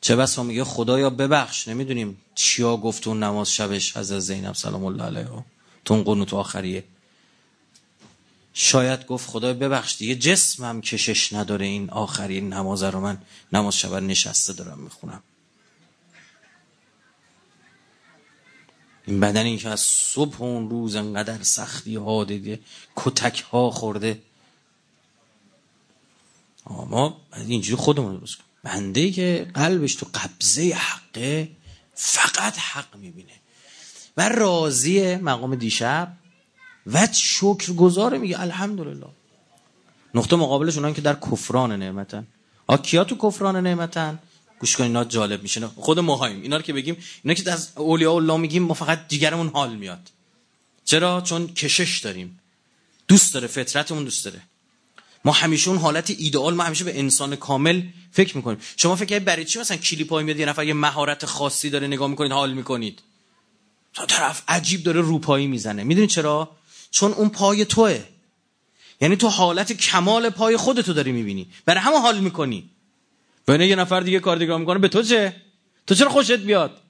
چه 0.00 0.16
بسا 0.16 0.42
میگه 0.42 0.64
خدایا 0.64 1.10
ببخش 1.10 1.68
نمی‌دونیم 1.68 2.20
چیا 2.34 2.76
گفت 2.76 3.08
اون 3.08 3.22
نماز 3.22 3.52
شبش 3.52 3.96
از 3.96 4.06
زینب 4.06 4.54
سلام 4.54 4.84
الله 4.84 5.04
علیها. 5.04 5.44
تو 5.84 5.94
اون 5.94 6.02
قنوت 6.02 6.34
آخریه. 6.34 6.84
شاید 8.54 9.06
گفت 9.06 9.30
خدای 9.30 9.52
ببخش 9.52 9.96
دیگه 9.98 10.14
جسمم 10.14 10.80
کشش 10.80 11.32
نداره 11.32 11.66
این 11.66 11.90
آخرین 11.90 12.52
نماز 12.52 12.82
رو 12.82 13.00
من 13.00 13.18
نماز 13.52 13.76
شب 13.76 13.94
نشسته 13.94 14.52
دارم 14.52 14.78
می‌خونم. 14.78 15.22
این 19.06 19.20
بدنی 19.20 19.58
که 19.58 19.68
از 19.68 19.80
صبح 19.80 20.42
اون 20.42 20.70
روز 20.70 20.96
انقدر 20.96 21.42
سختی 21.42 21.96
ها 21.96 22.24
دیگه 22.24 22.60
کتک 22.96 23.40
ها 23.40 23.70
خورده 23.70 24.22
ما 26.66 27.20
اینجوری 27.36 27.82
خودمون 27.82 28.16
کنیم. 28.16 28.47
بنده 28.64 29.10
که 29.10 29.50
قلبش 29.54 29.94
تو 29.94 30.06
قبضه 30.14 30.74
حقه 30.74 31.48
فقط 31.94 32.58
حق 32.58 32.96
می‌بینه. 32.96 33.32
و 34.16 34.28
راضی 34.28 35.16
مقام 35.16 35.54
دیشب 35.54 36.12
و 36.86 37.08
شکر 37.12 37.72
گذاره 37.72 38.18
میگه 38.18 38.40
الحمدلله. 38.40 39.06
نقطه 40.14 40.36
مقابلش 40.36 40.76
اونان 40.76 40.94
که 40.94 41.00
در 41.00 41.14
کفران 41.14 41.72
نعمتن. 41.72 42.26
آکیا 42.66 43.04
تو 43.04 43.16
کفران 43.16 43.56
نعمتن؟ 43.56 44.18
گوش 44.58 44.76
کن 44.76 44.84
اینا 44.84 45.04
جالب 45.04 45.42
میشه. 45.42 45.66
خود 45.66 45.98
ماهاییم 45.98 46.42
اینا 46.42 46.62
که 46.62 46.72
بگیم 46.72 46.96
اینا 47.24 47.34
که 47.34 47.52
از 47.52 47.68
اولیاء 47.74 48.14
الله 48.14 48.36
میگیم 48.36 48.62
ما 48.62 48.74
فقط 48.74 49.08
جیگرمون 49.08 49.48
حال 49.48 49.76
میاد. 49.76 50.10
چرا؟ 50.84 51.20
چون 51.20 51.46
کشش 51.46 51.98
داریم. 51.98 52.38
دوست 53.08 53.34
داره 53.34 53.46
فطرتمون 53.46 54.04
دوست 54.04 54.24
داره. 54.24 54.40
ما 55.24 55.32
همیشه 55.32 55.68
اون 55.68 55.78
حالت 55.78 56.10
ایدئال 56.10 56.54
ما 56.54 56.62
همیشه 56.62 56.84
به 56.84 56.98
انسان 56.98 57.36
کامل 57.36 57.82
فکر 58.12 58.36
می‌کنیم. 58.36 58.58
شما 58.76 58.96
فکر 58.96 59.18
برای 59.18 59.44
چی 59.44 59.58
مثلا 59.58 59.76
کلیپ 59.76 60.10
های 60.10 60.24
میاد 60.24 60.38
یه 60.38 60.46
نفر 60.46 60.64
یه 60.64 60.74
مهارت 60.74 61.26
خاصی 61.26 61.70
داره 61.70 61.86
نگاه 61.86 62.08
می‌کنید 62.08 62.32
حال 62.32 62.52
می‌کنید؟ 62.52 63.02
تا 63.94 64.06
طرف 64.06 64.42
عجیب 64.48 64.82
داره 64.82 65.00
روپایی 65.00 65.46
می‌زنه. 65.46 65.84
می‌دونید 65.84 66.10
چرا؟ 66.10 66.50
چون 66.90 67.12
اون 67.12 67.28
پای 67.28 67.64
توه. 67.64 68.04
یعنی 69.00 69.16
تو 69.16 69.28
حالت 69.28 69.72
کمال 69.72 70.30
پای 70.30 70.56
خودتو 70.56 70.92
داری 70.92 71.12
می‌بینی. 71.12 71.48
برای 71.64 71.80
همه 71.80 72.00
حال 72.00 72.18
می‌کنی. 72.18 72.70
بین 73.46 73.60
یه 73.60 73.76
نفر 73.76 74.00
دیگه 74.00 74.20
کار 74.20 74.36
دیگه 74.36 74.56
می‌کنه 74.56 74.78
به 74.78 74.88
تو 74.88 75.02
چه؟ 75.02 75.36
تو 75.86 75.94
چرا 75.94 76.08
خوشت 76.08 76.32
بیاد 76.32 76.80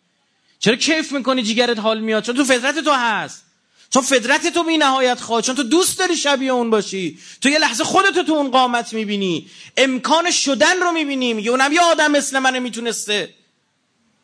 چرا 0.59 0.77
کیف 0.77 1.13
می‌کنی 1.13 1.43
جیگرت 1.43 1.79
حال 1.79 2.01
میاد؟ 2.01 2.23
چون 2.23 2.37
تو 2.37 2.45
فطرت 2.45 2.79
تو 2.79 2.93
هست. 2.93 3.45
چون 3.91 4.03
فطرت 4.03 4.47
تو 4.47 4.65
بی 4.65 4.79
نهایت 4.79 5.21
خواه 5.21 5.43
چون 5.43 5.55
تو 5.55 5.63
دوست 5.63 5.99
داری 5.99 6.17
شبیه 6.17 6.53
اون 6.53 6.71
باشی. 6.71 7.19
تو 7.41 7.49
یه 7.49 7.59
لحظه 7.59 7.85
خودتو 7.85 8.23
تو 8.23 8.33
اون 8.33 8.51
قامت 8.51 8.93
می‌بینی. 8.93 9.51
امکان 9.77 10.31
شدن 10.31 10.81
رو 10.81 10.93
می‌بینی 10.93 11.35
میگه 11.35 11.51
اونم 11.51 11.73
یه 11.73 11.81
آدم 11.81 12.11
مثل 12.11 12.39
منه 12.39 12.59
می‌تونسته. 12.59 13.35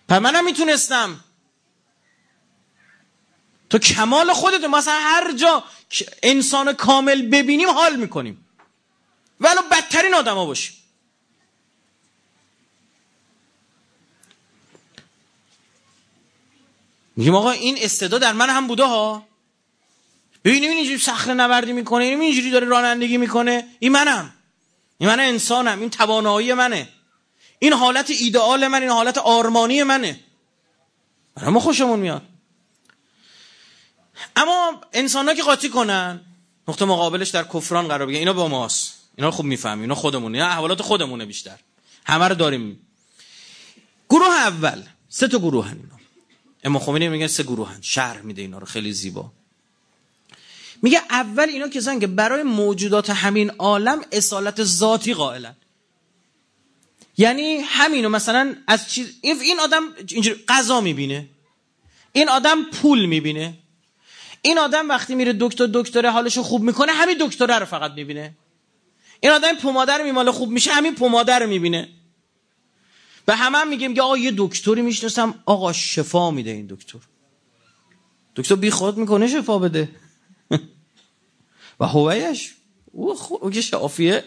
پر 0.08 0.18
منم 0.18 0.44
می‌تونستم. 0.44 1.24
تو 3.70 3.78
کمال 3.78 4.32
خودت 4.32 4.64
مثلا 4.64 4.98
هر 5.00 5.32
جا 5.32 5.64
انسان 6.22 6.72
کامل 6.72 7.22
ببینیم 7.22 7.68
حال 7.68 7.96
می‌کنیم. 7.96 8.46
ولو 9.40 9.62
بدترین 9.70 10.14
آدما 10.14 10.46
باشیم. 10.46 10.74
میگیم 17.16 17.34
آقا 17.34 17.50
این 17.50 17.78
استعداد 17.80 18.20
در 18.20 18.32
من 18.32 18.50
هم 18.50 18.66
بوده 18.66 18.84
ها؟ 18.84 19.26
ببینیم 20.44 20.70
این 20.70 20.78
اینجوری 20.78 20.98
صخره 20.98 21.34
نوردی 21.34 21.72
می‌کنه؟ 21.72 22.04
این 22.04 22.20
اینجوری 22.20 22.50
داره 22.50 22.66
رانندگی 22.66 23.16
می‌کنه؟ 23.16 23.68
این 23.78 23.92
منم. 23.92 24.34
این 24.98 25.08
من 25.08 25.20
انسانم. 25.20 25.80
این 25.80 25.90
توانایی 25.90 26.54
منه. 26.54 26.88
این 27.58 27.72
حالت 27.72 28.10
ایدئال 28.10 28.68
من 28.68 28.82
این 28.82 28.90
حالت 28.90 29.18
آرمانی 29.18 29.82
منه. 29.82 30.20
برای 31.34 31.50
ما 31.50 31.60
خوشمون 31.60 32.00
میاد. 32.00 32.22
اما 34.36 34.80
انسان 34.92 35.28
ها 35.28 35.34
که 35.34 35.42
قاطی 35.42 35.68
کنن 35.68 36.20
نقطه 36.68 36.84
مقابلش 36.84 37.28
در 37.28 37.44
کفران 37.44 37.88
قرار 37.88 38.06
بگیرن 38.06 38.18
اینا 38.18 38.32
با 38.32 38.48
ماست. 38.48 38.94
اینا 39.16 39.30
خوب 39.30 39.46
می‌فهمیم. 39.46 39.82
اینا 39.82 39.94
خودمونه. 39.94 40.38
اینا 40.38 40.50
احوالات 40.50 40.82
خودمونه 40.82 41.26
بیشتر. 41.26 41.58
همه 42.06 42.28
رو 42.28 42.34
داریم. 42.34 42.86
گروه 44.10 44.34
اول. 44.34 44.82
سه 45.08 45.28
تا 45.28 45.38
گروه 45.38 45.66
هن 45.66 45.76
اینا. 45.76 45.98
اما 46.64 46.78
خمینی 46.78 47.08
میگن 47.08 47.26
سه 47.26 47.42
گروه 47.42 47.68
هن 47.68 47.78
شهر 47.82 48.20
میده 48.20 48.42
اینا 48.42 48.58
رو. 48.58 48.66
خیلی 48.66 48.92
زیبا. 48.92 49.32
میگه 50.84 51.00
اول 51.10 51.48
اینا 51.48 51.68
کسان 51.68 52.00
که 52.00 52.06
برای 52.06 52.42
موجودات 52.42 53.10
همین 53.10 53.50
عالم 53.50 54.04
اصالت 54.12 54.64
ذاتی 54.64 55.14
قائلن. 55.14 55.56
یعنی 57.16 57.56
همینو 57.56 58.08
مثلا 58.08 58.56
از 58.66 58.90
چیز 58.90 59.06
این 59.22 59.60
آدم 59.60 59.82
اینجوری 60.08 60.44
قضا 60.48 60.80
می‌بینه. 60.80 61.28
این 62.12 62.28
آدم 62.28 62.64
پول 62.64 63.04
می‌بینه. 63.04 63.54
این 64.42 64.58
آدم 64.58 64.88
وقتی 64.88 65.14
میره 65.14 65.36
دکتر 65.40 65.68
دکتره 65.72 66.10
حالشو 66.10 66.42
خوب 66.42 66.62
می‌کنه 66.62 66.92
همین 66.92 67.16
دکتره 67.20 67.58
رو 67.58 67.66
فقط 67.66 67.92
می‌بینه. 67.92 68.34
این 69.20 69.32
آدم 69.32 69.54
پومادر 69.56 70.02
میماله 70.02 70.32
خوب 70.32 70.50
میشه 70.50 70.72
همین 70.72 70.94
پومادر 70.94 71.38
رو 71.38 71.48
می‌بینه. 71.48 71.88
به 73.26 73.34
همه 73.36 73.58
هم 73.58 73.68
میگیم 73.68 73.94
که 73.94 74.02
آقا 74.02 74.16
یه 74.18 74.32
دکتری 74.36 74.82
می‌شناسم 74.82 75.34
آقا 75.46 75.72
شفا 75.72 76.30
میده 76.30 76.50
این 76.50 76.66
دکتر. 76.66 76.98
دکتر 78.36 78.54
بی 78.54 78.70
خود 78.70 78.96
می‌کنه 78.96 79.28
شفا 79.28 79.58
بده. 79.58 79.88
و 81.80 81.86
هویش 81.86 82.54
او, 82.92 83.16
او 83.40 83.50
که 83.50 83.60
شافیه 83.60 84.24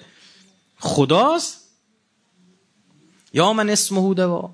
خداست. 0.79 1.67
یا 3.33 3.53
من 3.53 3.69
اسمه 3.69 4.13
دوا 4.13 4.53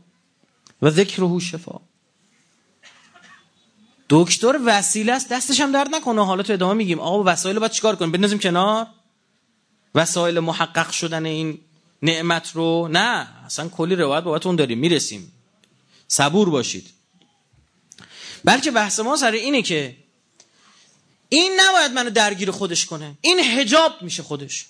و 0.81 0.89
ذکره 0.89 1.39
شفا. 1.39 1.81
دکتر 4.09 4.59
وسیله 4.65 5.13
است. 5.13 5.29
دستش 5.29 5.59
هم 5.59 5.71
درد 5.71 5.95
نکنه. 5.95 6.25
حالا 6.25 6.43
تو 6.43 6.53
ادامه 6.53 6.73
میگیم. 6.73 6.99
آقا 6.99 7.23
وسایل 7.31 7.59
باید 7.59 7.71
چیکار 7.71 7.95
کنیم؟ 7.95 8.11
بنازیم 8.11 8.39
کنار؟ 8.39 8.87
وسایل 9.95 10.39
محقق 10.39 10.91
شدن 10.91 11.25
این 11.25 11.59
نعمت 12.01 12.51
رو؟ 12.51 12.87
نه. 12.91 13.27
اصلا 13.45 13.69
کلی 13.69 13.95
روایت 13.95 14.23
بابتون 14.23 14.55
داریم. 14.55 14.79
می‌رسیم. 14.79 15.31
صبور 16.07 16.49
باشید. 16.49 16.89
بلکه 18.43 18.71
بحث 18.71 18.99
ما 18.99 19.17
سر 19.17 19.31
اینه 19.31 19.61
که 19.61 19.95
این 21.29 21.59
نباید 21.59 21.91
منو 21.91 22.09
درگیر 22.09 22.51
خودش 22.51 22.85
کنه. 22.85 23.17
این 23.21 23.39
هجاب 23.39 23.91
میشه 24.01 24.23
خودش. 24.23 24.65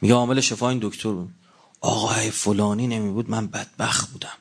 میگه 0.00 0.14
عامل 0.14 0.40
شفا 0.40 0.68
این 0.68 0.78
دکتر 0.82 1.12
بود. 1.12 1.30
آقای 1.80 2.30
فلانی 2.30 2.86
نمی 2.86 3.10
بود 3.10 3.30
من 3.30 3.46
بدبخت 3.46 4.10
بودم. 4.10 4.36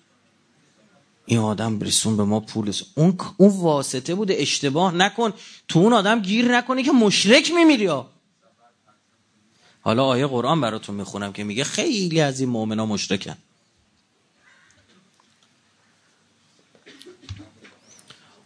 این 1.25 1.39
آدم 1.39 1.79
برسون 1.79 2.17
به 2.17 2.23
ما 2.23 2.39
پول 2.39 2.73
اون 2.95 3.17
اون 3.37 3.49
واسطه 3.49 4.15
بوده 4.15 4.35
اشتباه 4.39 4.95
نکن. 4.95 5.33
تو 5.67 5.79
اون 5.79 5.93
آدم 5.93 6.19
گیر 6.19 6.57
نکنی 6.57 6.83
که 6.83 6.91
مشرک 6.91 7.51
میمیری 7.51 7.89
حالا 9.81 10.05
آیه 10.05 10.27
قرآن 10.27 10.61
براتون 10.61 10.95
می‌خونم 10.95 11.33
که 11.33 11.43
میگه 11.43 11.63
خیلی 11.63 12.21
از 12.21 12.39
این 12.39 12.49
مؤمنا 12.49 12.85
مشرکن. 12.85 13.37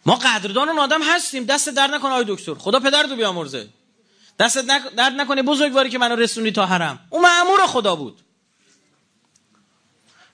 ما 0.06 0.16
قدردان 0.16 0.70
اون 0.70 0.80
آدم 0.80 1.04
هستیم. 1.04 1.46
دست 1.46 1.70
در 1.70 1.88
نکنه 1.88 2.12
آی 2.12 2.26
دکتر. 2.28 2.54
خدا 2.54 2.80
پدر 2.80 3.04
تو 3.04 3.16
بیامرزه. 3.16 3.70
دست 4.40 4.58
درد 4.58 5.14
نکنه 5.14 5.44
بزرگواری 5.44 5.90
که 5.90 5.98
منو 5.98 6.16
رسونی 6.16 6.52
تا 6.52 6.66
حرم. 6.66 7.00
اون 7.10 7.22
معمور 7.22 7.68
خدا 7.68 7.96
بود. 7.96 8.22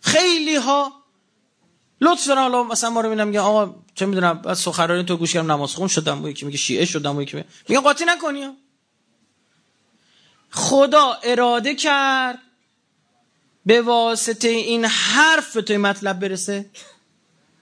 خیلی 0.01 0.55
ها 0.55 0.93
لطف 2.01 2.27
دارن. 2.27 2.41
حالا 2.41 2.63
مثلا 2.63 2.89
ما 2.89 3.01
رو 3.01 3.09
می‌بینم 3.09 3.45
آقا 3.45 3.75
چه 3.95 4.05
می‌دونم 4.05 4.33
بعد 4.33 4.53
سخنرانی 4.53 5.03
تو 5.03 5.17
گوش 5.17 5.33
کردم 5.33 5.51
نماز 5.51 5.75
خون 5.75 5.87
شدم 5.87 6.23
و 6.23 6.29
یکی 6.29 6.45
میگه 6.45 6.57
شیعه 6.57 6.85
شدم 6.85 7.17
و 7.17 7.21
یکی 7.21 7.43
میگه 7.67 7.81
قاطی 7.81 8.05
نکنی. 8.05 8.57
خدا 10.51 11.19
اراده 11.23 11.75
کرد 11.75 12.39
به 13.65 13.81
واسطه 13.81 14.47
این 14.47 14.85
حرف 14.85 15.53
به 15.55 15.61
توی 15.61 15.77
مطلب 15.77 16.19
برسه. 16.19 16.69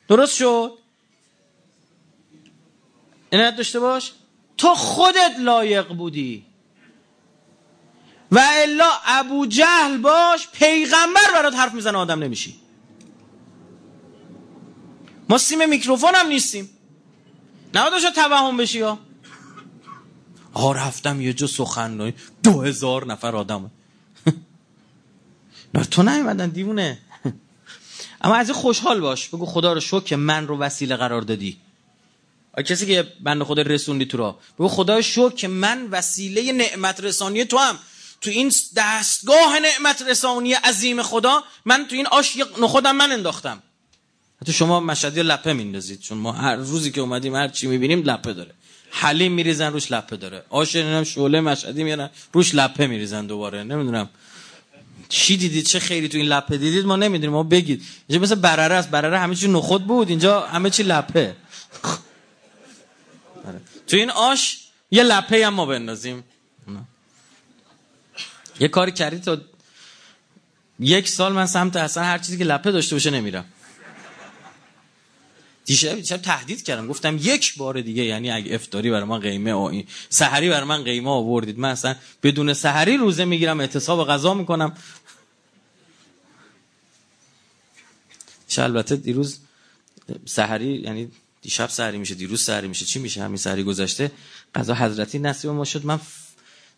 درست 0.07 0.35
شد؟ 0.35 0.77
اینت 3.29 3.55
داشته 3.55 3.79
باش. 3.79 4.11
تو 4.57 4.75
خودت 4.75 5.35
لایق 5.39 5.87
بودی. 5.87 6.45
و 8.31 8.39
الا 8.39 8.89
ابو 9.05 9.45
جهل 9.45 9.97
باش 9.97 10.47
پیغمبر 10.53 11.31
برات 11.33 11.55
حرف 11.55 11.73
می‌زنه 11.73 11.97
آدم 11.97 12.23
نمیشی. 12.23 12.59
ما 15.29 15.37
سیم 15.37 15.69
میکروفون 15.69 16.15
هم 16.15 16.27
نیستیم. 16.27 16.69
نه 17.73 17.89
داشت 17.89 18.13
توهم 18.13 18.57
بشی 18.57 18.81
ها 18.81 18.99
آقا 20.53 20.71
رفتم 20.71 21.21
یه 21.21 21.33
جا 21.33 21.47
سخنرانی. 21.47 22.13
دو 22.43 22.61
هزار 22.61 23.05
نفر 23.05 23.35
آدم. 23.35 23.71
نه 25.73 25.83
تو 25.83 26.03
نیومدن 26.03 26.49
دیونه 26.49 26.97
اما 28.21 28.35
از 28.35 28.51
خوشحال 28.51 28.99
باش. 29.01 29.29
بگو 29.29 29.45
خدا 29.45 29.73
رو 29.73 29.79
شکر 29.79 30.03
که 30.03 30.15
من 30.15 30.47
رو 30.47 30.57
وسیله 30.57 30.95
قرار 30.95 31.21
دادی. 31.21 31.57
کسی 32.61 32.85
که 32.85 33.07
بند 33.19 33.43
خدا 33.43 33.61
رسوندی 33.61 34.05
تو 34.05 34.17
را 34.17 34.39
بگو 34.59 34.67
خدا 34.67 35.01
شکر 35.01 35.29
که 35.29 35.47
من 35.47 35.87
وسیله 35.91 36.51
نعمت 36.51 36.99
رسانی 36.99 37.45
تو 37.45 37.57
هم. 37.57 37.79
تو 38.21 38.29
این 38.29 38.51
دستگاه 38.75 39.59
نعمت 39.59 40.01
رسانی 40.01 40.53
عظیم 40.53 41.03
خدا 41.03 41.43
من 41.65 41.85
تو 41.89 41.95
این 41.95 42.07
آش 42.07 42.37
نخودم 42.61 42.95
من 42.95 43.11
انداختم. 43.11 43.63
حتی 44.41 44.53
شما 44.53 44.79
مشهدی 44.79 45.23
لپه 45.23 45.53
میندازید 45.53 45.99
چون 45.99 46.17
ما 46.17 46.31
هر 46.31 46.55
روزی 46.55 46.91
که 46.91 47.01
اومدیم 47.01 47.35
هر 47.35 47.47
چی 47.47 47.67
می‌بینیم 47.67 48.01
لپه 48.03 48.33
داره. 48.33 48.51
حلیم 48.91 49.31
میریزن 49.31 49.73
روش 49.73 49.91
لپه 49.91 50.15
داره. 50.17 50.43
آش 50.49 50.75
نمی‌دونم 50.75 51.03
شعله 51.03 51.41
مشهدی 51.41 51.83
میارن 51.83 52.09
روش 52.33 52.55
لپه 52.55 52.87
میریزن 52.87 53.27
دوباره. 53.27 53.63
نمی‌دونم. 53.63 54.09
چی 55.09 55.37
دیدید؟ 55.37 55.65
چه 55.65 55.79
خیلی 55.79 56.07
تو 56.07 56.17
این 56.17 56.27
لپه 56.27 56.57
دیدید؟ 56.57 56.85
ما 56.85 56.95
نمی‌دونیم. 56.95 57.31
ما 57.31 57.43
بگید. 57.43 57.83
اینجا 58.07 58.23
مثل 58.23 58.35
برره 58.35 58.75
است. 58.75 58.89
برره 58.89 59.19
همه 59.19 59.35
چی 59.35 59.47
نخود 59.47 59.87
بود. 59.87 60.09
اینجا 60.09 60.41
همه 60.41 60.69
چی 60.69 60.83
لپه. 60.83 61.35
تو 63.87 63.97
این 63.97 64.09
آش 64.09 64.59
یه 64.91 65.03
لپه 65.03 65.47
هم 65.47 65.53
ما 65.53 65.65
بندازیم. 65.65 66.23
یه 68.59 68.67
کاری 68.67 68.91
کردی 68.91 69.19
تا 69.19 69.41
یک 70.79 71.09
سال 71.09 71.33
من 71.33 71.45
سمت 71.45 71.75
اصلا 71.75 72.03
هر 72.03 72.17
چیزی 72.17 72.37
که 72.37 72.43
لپه 72.43 72.71
داشته 72.71 72.95
باشه 72.95 73.09
نمیرم. 73.09 73.45
دیشب 75.65 75.95
دیشب 75.95 76.17
تهدید 76.17 76.63
کردم. 76.63 76.87
گفتم 76.87 77.17
یک 77.21 77.57
بار 77.57 77.81
دیگه 77.81 78.03
یعنی 78.03 78.31
اگه 78.31 78.55
افتاری 78.55 78.91
برای 78.91 79.03
من 79.03 79.19
قیمه 79.19 79.53
آی 79.53 79.85
سحری 80.09 80.49
برای 80.49 80.63
من 80.67 80.83
قیمه 80.83 81.09
آوردید. 81.09 81.59
من 81.59 81.69
اصلا 81.69 81.95
بدون 82.23 82.53
سحری 82.53 82.97
روزه 82.97 83.25
می‌گیرم 83.25 83.59
اعتصاب 83.59 84.07
غذا 84.07 84.33
می‌کنم. 84.33 84.77
البته 88.57 88.95
دیروز 88.95 89.39
سحری 90.25 90.81
یعنی 90.81 91.11
دیشب 91.45 91.69
سحری 91.69 91.97
میشه 91.97 92.15
دیروز 92.15 92.41
سحری 92.41 92.67
میشه 92.67 92.85
چی 92.85 92.99
میشه؟ 92.99 93.23
همین 93.23 93.37
سحری 93.37 93.63
گذشته. 93.63 94.11
غذا 94.55 94.73
حضرتی 94.73 95.19
نصیب 95.19 95.51
ما 95.51 95.65
شد. 95.65 95.85
من 95.85 95.99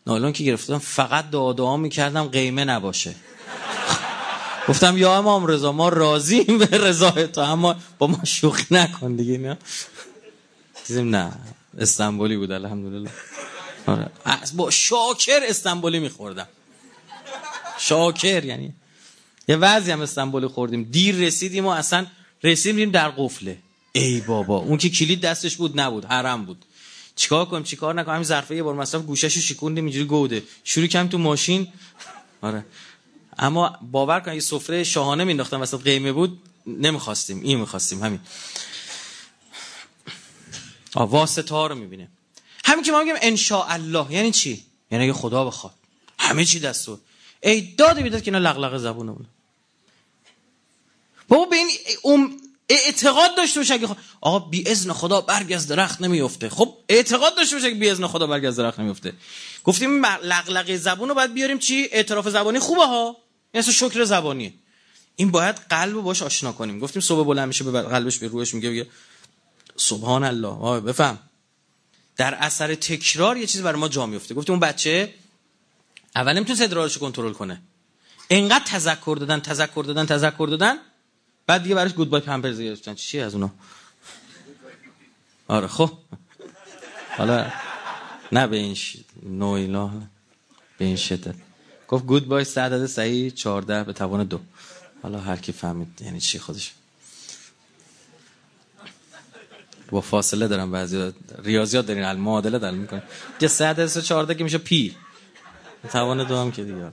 نالون 0.07 0.33
که 0.33 0.43
گرفتم 0.43 0.77
فقط 0.77 1.29
دعا 1.29 1.77
می‌کردم 1.77 2.23
قیمه 2.23 2.65
نباشه. 2.65 3.15
گفتم 4.67 4.97
یا 4.97 5.17
امام 5.17 5.45
رضا 5.45 5.71
ما 5.71 5.89
راضیم 5.89 6.57
به 6.57 6.77
رضای 6.77 7.27
تو 7.27 7.41
اما 7.41 7.75
با 7.97 8.07
ما 8.07 8.19
شوخی 8.23 8.65
نکن 8.71 9.15
دیگه 9.15 9.37
نه 9.37 9.57
دیدیم 10.87 11.15
نه 11.15 11.31
استانبولی 11.77 12.37
بود 12.37 12.51
الحمدلله. 12.51 13.09
آره. 13.85 14.09
با 14.55 14.71
شاکر 14.71 15.39
استانبولی 15.43 15.99
میخوردم. 15.99 16.47
شاکر 17.77 18.45
یعنی. 18.45 18.73
یه 19.47 19.55
وضعی 19.55 19.91
هم 19.91 20.01
استانبولی 20.01 20.47
خوردیم. 20.47 20.83
دیر 20.83 21.15
رسیدیم 21.15 21.65
و 21.65 21.69
اصلا 21.69 22.05
رسیدیم 22.43 22.91
در 22.91 23.09
قفله. 23.09 23.57
ای 23.91 24.21
بابا 24.21 24.57
اون 24.57 24.77
که 24.77 24.89
کلید 24.89 25.21
دستش 25.21 25.55
بود 25.55 25.79
نبود 25.79 26.05
حرم 26.05 26.45
بود. 26.45 26.65
چیکار 27.15 27.45
کنیم 27.45 27.63
چیکار 27.63 27.93
نکنیم 27.93 28.15
همین 28.15 28.27
ظرفه 28.27 28.55
یه 28.55 28.63
بار 28.63 28.75
مثلا 28.75 29.01
گوشاشو 29.01 29.41
شکوندیم 29.41 29.85
اینجوری 29.85 30.05
گوده. 30.05 30.43
شروع 30.63 30.87
کردیم 30.87 31.09
تو 31.09 31.17
ماشین. 31.17 31.67
آره. 32.41 32.65
اما 33.37 33.79
باور 33.91 34.19
کن 34.19 34.31
اگه 34.31 34.39
سفره 34.39 34.83
شاهانه 34.83 35.23
مینداختم 35.23 35.61
وسط 35.61 35.81
قیمه 35.81 36.11
بود. 36.11 36.41
نمی‌خواستیم 36.67 37.41
این 37.41 37.59
می‌خواستیم 37.59 38.03
همین. 38.03 38.19
واسطه 40.95 41.55
ها 41.55 41.67
رو 41.67 41.75
می‌بینه. 41.75 42.07
همین 42.65 42.83
که 42.83 42.91
ما 42.91 42.99
میگیم 42.99 43.15
ان 43.21 43.37
الله 43.67 44.13
یعنی 44.13 44.31
چی؟ 44.31 44.65
یعنی 44.91 45.03
اگه 45.03 45.13
خدا 45.13 45.45
بخواد. 45.45 45.73
همه 46.19 46.45
چی 46.45 46.59
دستور. 46.59 46.99
ای 47.43 47.61
داده 47.61 48.03
بیداد 48.03 48.21
که 48.21 48.31
اینا 48.31 48.49
لغلق 48.49 48.77
زبونه 48.77 49.15
بابا 51.27 51.45
به 51.45 51.55
این 51.55 52.41
اعتقاد 52.69 53.37
داشته 53.37 53.59
باشه 53.59 53.73
اگه 53.73 53.87
آقا 54.21 54.39
بی 54.39 54.69
اذن 54.69 54.93
خدا 54.93 55.21
برگ 55.21 55.53
از 55.53 55.67
درخت 55.67 56.01
نمیفته. 56.01 56.49
خب 56.49 56.77
اعتقاد 56.89 57.35
داشته 57.35 57.55
باشه 57.55 57.69
که 57.69 57.75
بی 57.75 57.89
اذن 57.89 58.07
خدا 58.07 58.27
برگ 58.27 58.45
از 58.45 58.55
درخت 58.55 58.79
نمیفته. 58.79 59.13
گفتیم 59.63 60.05
لغلق 60.05 60.75
زبون 60.75 61.09
رو 61.09 61.15
باید 61.15 61.33
بیاریم 61.33 61.59
چی؟ 61.59 61.87
اعتراف 61.91 62.29
زبانی 62.29 62.59
خوبه 62.59 62.85
ها. 62.85 63.17
این 63.51 63.63
شکر 63.63 64.03
زبانی 64.03 64.53
این 65.15 65.31
باید 65.31 65.55
قلب 65.55 65.93
رو 65.93 66.01
باش 66.01 66.21
آشنا 66.21 66.51
کنیم. 66.51 66.79
گفتیم 66.79 67.01
صبح 67.01 67.27
بلند 67.27 67.47
میشه 67.47 67.63
به 67.63 67.81
قلبش 67.81 68.17
به 68.17 68.27
روحش 68.27 68.53
میگه 68.53 68.69
بگه 68.69 68.87
سبحان 69.75 70.23
الله 70.23 70.47
آه 70.47 70.79
بفهم. 70.79 71.19
در 72.17 72.35
اثر 72.35 72.75
تکرار 72.75 73.37
یه 73.37 73.45
چیز 73.45 73.61
برای 73.61 73.79
ما 73.79 73.87
جا 73.87 74.05
میفته. 74.05 74.35
گفتیم 74.35 74.53
اون 74.53 74.59
بچه 74.59 75.13
اول 76.15 76.33
نمی‌تونه 76.33 76.63
ادرارش 76.63 76.97
کنترل 76.97 77.33
کنه. 77.33 77.61
انقدر 78.29 78.65
تذکر 78.65 79.17
دادن 79.19 79.39
تذکر 79.39 79.83
دادن 79.87 80.05
تذکر 80.05 80.47
دادن 80.49 80.77
بعد 81.47 81.63
دیگه 81.63 81.75
براش 81.75 81.93
گود 81.93 82.09
بای 82.09 82.21
پمپرز 82.21 82.61
گرفتن. 82.61 82.93
چی 82.93 83.19
از 83.19 83.33
اونا؟ 83.35 83.51
آره 85.47 85.67
خب. 85.67 85.91
حالا 87.17 87.51
نه 88.31 88.47
به 88.47 88.57
این 88.57 88.75
ش... 88.75 88.97
نویلا 89.23 89.91
به 90.77 90.85
این 90.85 90.95
شدت. 90.95 91.35
گفت 91.87 92.05
گود 92.05 92.27
بای 92.27 92.43
سه 92.43 92.61
عدد 92.61 92.85
صحیح 92.85 93.29
14 93.29 93.83
به 93.83 93.93
توان 93.93 94.23
دو. 94.23 94.39
حالا 95.03 95.19
هر 95.19 95.35
کی 95.35 95.51
فهمید 95.51 96.01
یعنی 96.01 96.19
چی 96.19 96.39
خودش. 96.39 96.73
با 99.91 100.01
فاصله 100.01 100.47
دارم 100.47 100.71
بعضی 100.71 101.13
ریاضیات 101.43 101.85
دارین 101.85 102.03
علم 102.03 102.19
معادله 102.19 102.59
دارین 102.59 102.79
می‌کنه 102.79 103.03
یه 103.41 103.47
سه 103.47 103.65
عدد 103.65 103.99
14 104.01 104.35
که 104.35 104.43
میشه 104.43 104.57
پی 104.57 104.95
توان 105.91 106.23
دو 106.23 106.37
هم 106.37 106.51
که 106.51 106.63
دیگه 106.63 106.91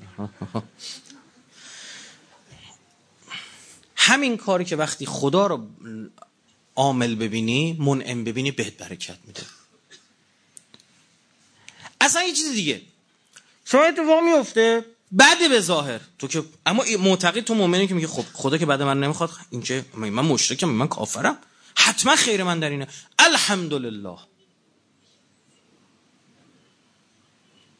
همین 4.06 4.36
کاری 4.36 4.64
که 4.64 4.76
وقتی 4.76 5.06
خدا 5.06 5.46
رو 5.46 5.66
عامل 6.76 7.14
ببینی 7.14 7.76
منعم 7.80 8.24
ببینی 8.24 8.50
بهت 8.50 8.76
برکت 8.76 9.18
میده. 9.26 9.42
اصلا 12.00 12.22
یه 12.22 12.32
چیز 12.32 12.52
دیگه. 12.52 12.82
شاید 13.64 13.98
اتفاق 13.98 14.24
میفته 14.24 14.84
بعد 15.12 15.48
به 15.48 15.60
ظاهر. 15.60 16.00
تو 16.18 16.28
که 16.28 16.44
اما 16.66 16.84
معتقد 17.00 17.40
تو 17.40 17.54
مؤمنی 17.54 17.86
که 17.86 17.94
میگه 17.94 18.06
خب 18.06 18.24
خدا 18.32 18.58
که 18.58 18.66
بعد 18.66 18.82
من 18.82 19.00
نمی‌خواد 19.00 19.30
این 19.50 19.62
که 19.62 19.84
من 19.94 20.10
مشرکم 20.10 20.68
من 20.68 20.88
کافرم. 20.88 21.38
حتما 21.76 22.16
خیر 22.16 22.44
من 22.44 22.60
در 22.60 22.70
اینه. 22.70 22.88
الحمدلله. 23.18 24.18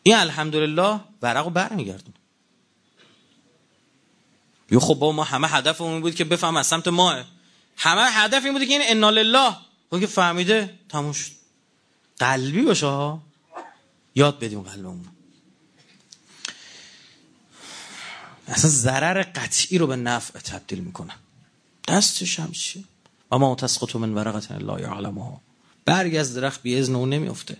این 0.02 0.16
الحمدلله 0.16 1.00
ورقو 1.22 1.50
برمیگردون. 1.50 2.14
یو 4.70 4.81
خب 4.81 4.94
با 4.94 5.12
ما 5.12 5.24
همه 5.24 5.48
هدفمون 5.48 6.00
بود 6.00 6.14
که 6.14 6.24
بفهم 6.24 6.57
از 6.57 6.66
سمت 6.66 6.88
ماه. 6.88 7.24
همه 7.77 8.03
هدف 8.03 8.44
این 8.44 8.53
بوده 8.53 8.66
که 8.66 8.72
این 8.72 8.83
انا 8.85 9.11
لله. 9.11 9.57
تو 9.90 10.00
که 10.00 10.07
فهمیده 10.07 10.79
تموم 10.88 11.12
شد. 11.12 11.33
قلبی 12.18 12.62
باشه 12.62 12.87
ها 12.87 13.22
یاد 14.14 14.38
بدیم 14.38 14.62
قلبمون. 14.62 15.07
اصلا 18.48 18.70
ضرر 18.70 19.22
قطعی 19.22 19.79
رو 19.79 19.87
به 19.87 19.96
نفع 19.96 20.38
تبدیل 20.38 20.79
می‌کنه. 20.79 21.12
دستش 21.88 22.40
هم 22.40 22.53
چی 22.53 22.85
اما 23.33 23.55
تسقط 23.55 23.96
من 23.96 24.14
ورقت 24.14 24.53
لا 24.53 24.81
یعلمها 24.81 25.40
برگ 25.85 26.16
از 26.16 26.35
درخت 26.35 26.62
بی 26.62 26.79
اذن 26.79 26.94
اون 26.94 27.11
نمیفته 27.11 27.57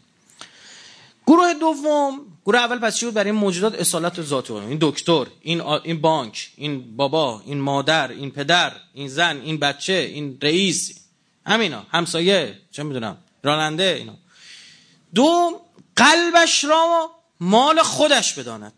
گروه 1.27 1.55
دوم 1.55 2.21
گروه 2.45 2.61
اول 2.61 2.79
پس 2.79 2.97
چی 2.97 3.07
بود؟ 3.07 3.15
برای 3.15 3.33
موجودات 3.33 3.75
اصالت 3.75 4.23
ذات 4.23 4.51
این 4.51 4.79
دکتر 4.81 5.27
این 5.41 5.61
این 5.61 6.01
بانک 6.01 6.51
این 6.57 6.97
بابا 6.97 7.43
این 7.47 7.61
مادر 7.61 8.11
این 8.11 8.31
پدر 8.31 8.73
این 8.95 9.09
زن 9.09 9.41
این 9.41 9.57
بچه 9.57 9.93
این 9.93 10.39
رئیس 10.43 10.99
همینا 11.47 11.87
همسایه 11.91 12.59
چه 12.71 12.83
می‌دونم 12.83 13.17
راننده 13.43 13.97
اینا. 13.99 14.17
دو 15.15 15.61
قلبش 15.97 16.65
را 16.65 17.11
مال 17.41 17.83
خودش 17.83 18.35
بداند. 18.35 18.73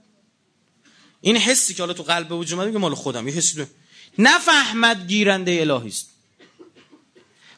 این 1.21 1.37
حسی 1.37 1.75
که 1.75 1.83
حالا 1.83 1.93
تو 1.93 2.03
قلب 2.03 2.33
وجود 2.33 2.59
اومده 2.59 2.79
مال 2.79 2.95
خودم. 2.95 3.29
یه 3.29 3.35
حسی 3.35 3.57
دو 3.57 3.65
نفهمد 4.19 5.07
گیرنده 5.09 5.61
الهی 5.61 5.89
است. 5.89 6.11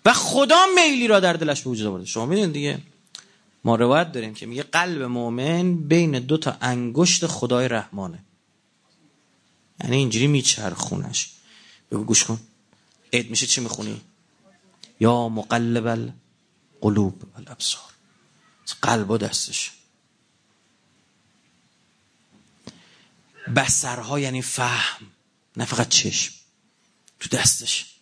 و 0.05 0.13
خدا 0.13 0.67
میلی 0.75 1.07
را 1.07 1.21
در 1.21 1.33
دلش 1.33 1.63
به 1.63 1.71
وجود 1.71 1.87
آورده. 1.87 2.07
شما 2.07 2.27
می‌دونید 2.27 2.53
دیگه؟ 2.53 2.79
ما 3.65 3.77
روایت 3.77 4.13
داریم 4.13 4.35
که 4.35 4.47
میگه 4.47 4.63
قلب 4.63 5.03
مؤمن 5.03 5.75
بین 5.75 6.19
دو 6.19 6.39
تا 6.39 6.57
انگشت 6.61 7.27
خدای 7.27 7.69
رحمانه. 7.69 8.25
یعنی 9.81 9.97
اینجوری 9.97 10.27
میچرخونش. 10.27 11.31
بگو 11.91 12.05
گوش 12.05 12.25
کن. 12.25 12.41
عید 13.13 13.31
میشه 13.31 13.47
چی 13.47 13.61
می‌خونی؟ 13.61 14.01
یا 15.01 15.29
مقلب 15.29 15.87
القلوب 15.87 17.23
والابصار. 17.35 17.83
قلب 18.83 19.11
و 19.11 19.19
دستش. 19.19 19.73
بسرها 23.57 24.21
یعنی 24.21 24.43
فهم. 24.43 25.07
نه 25.57 25.65
فقط 25.65 25.89
چشم. 25.89 26.35
تو 27.21 27.37
دستش. 27.37 27.98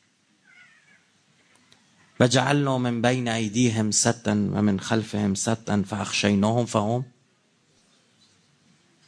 و 2.20 2.26
جعلنا 2.29 2.79
من 2.79 3.02
بین 3.02 3.29
ایدیهم 3.29 3.90
سدا 3.90 4.33
و 4.33 4.62
من 4.62 4.79
خلفهم 4.79 5.35
سدا 5.35 5.83
فاخشیناهم 5.83 6.66
فهم. 6.66 7.07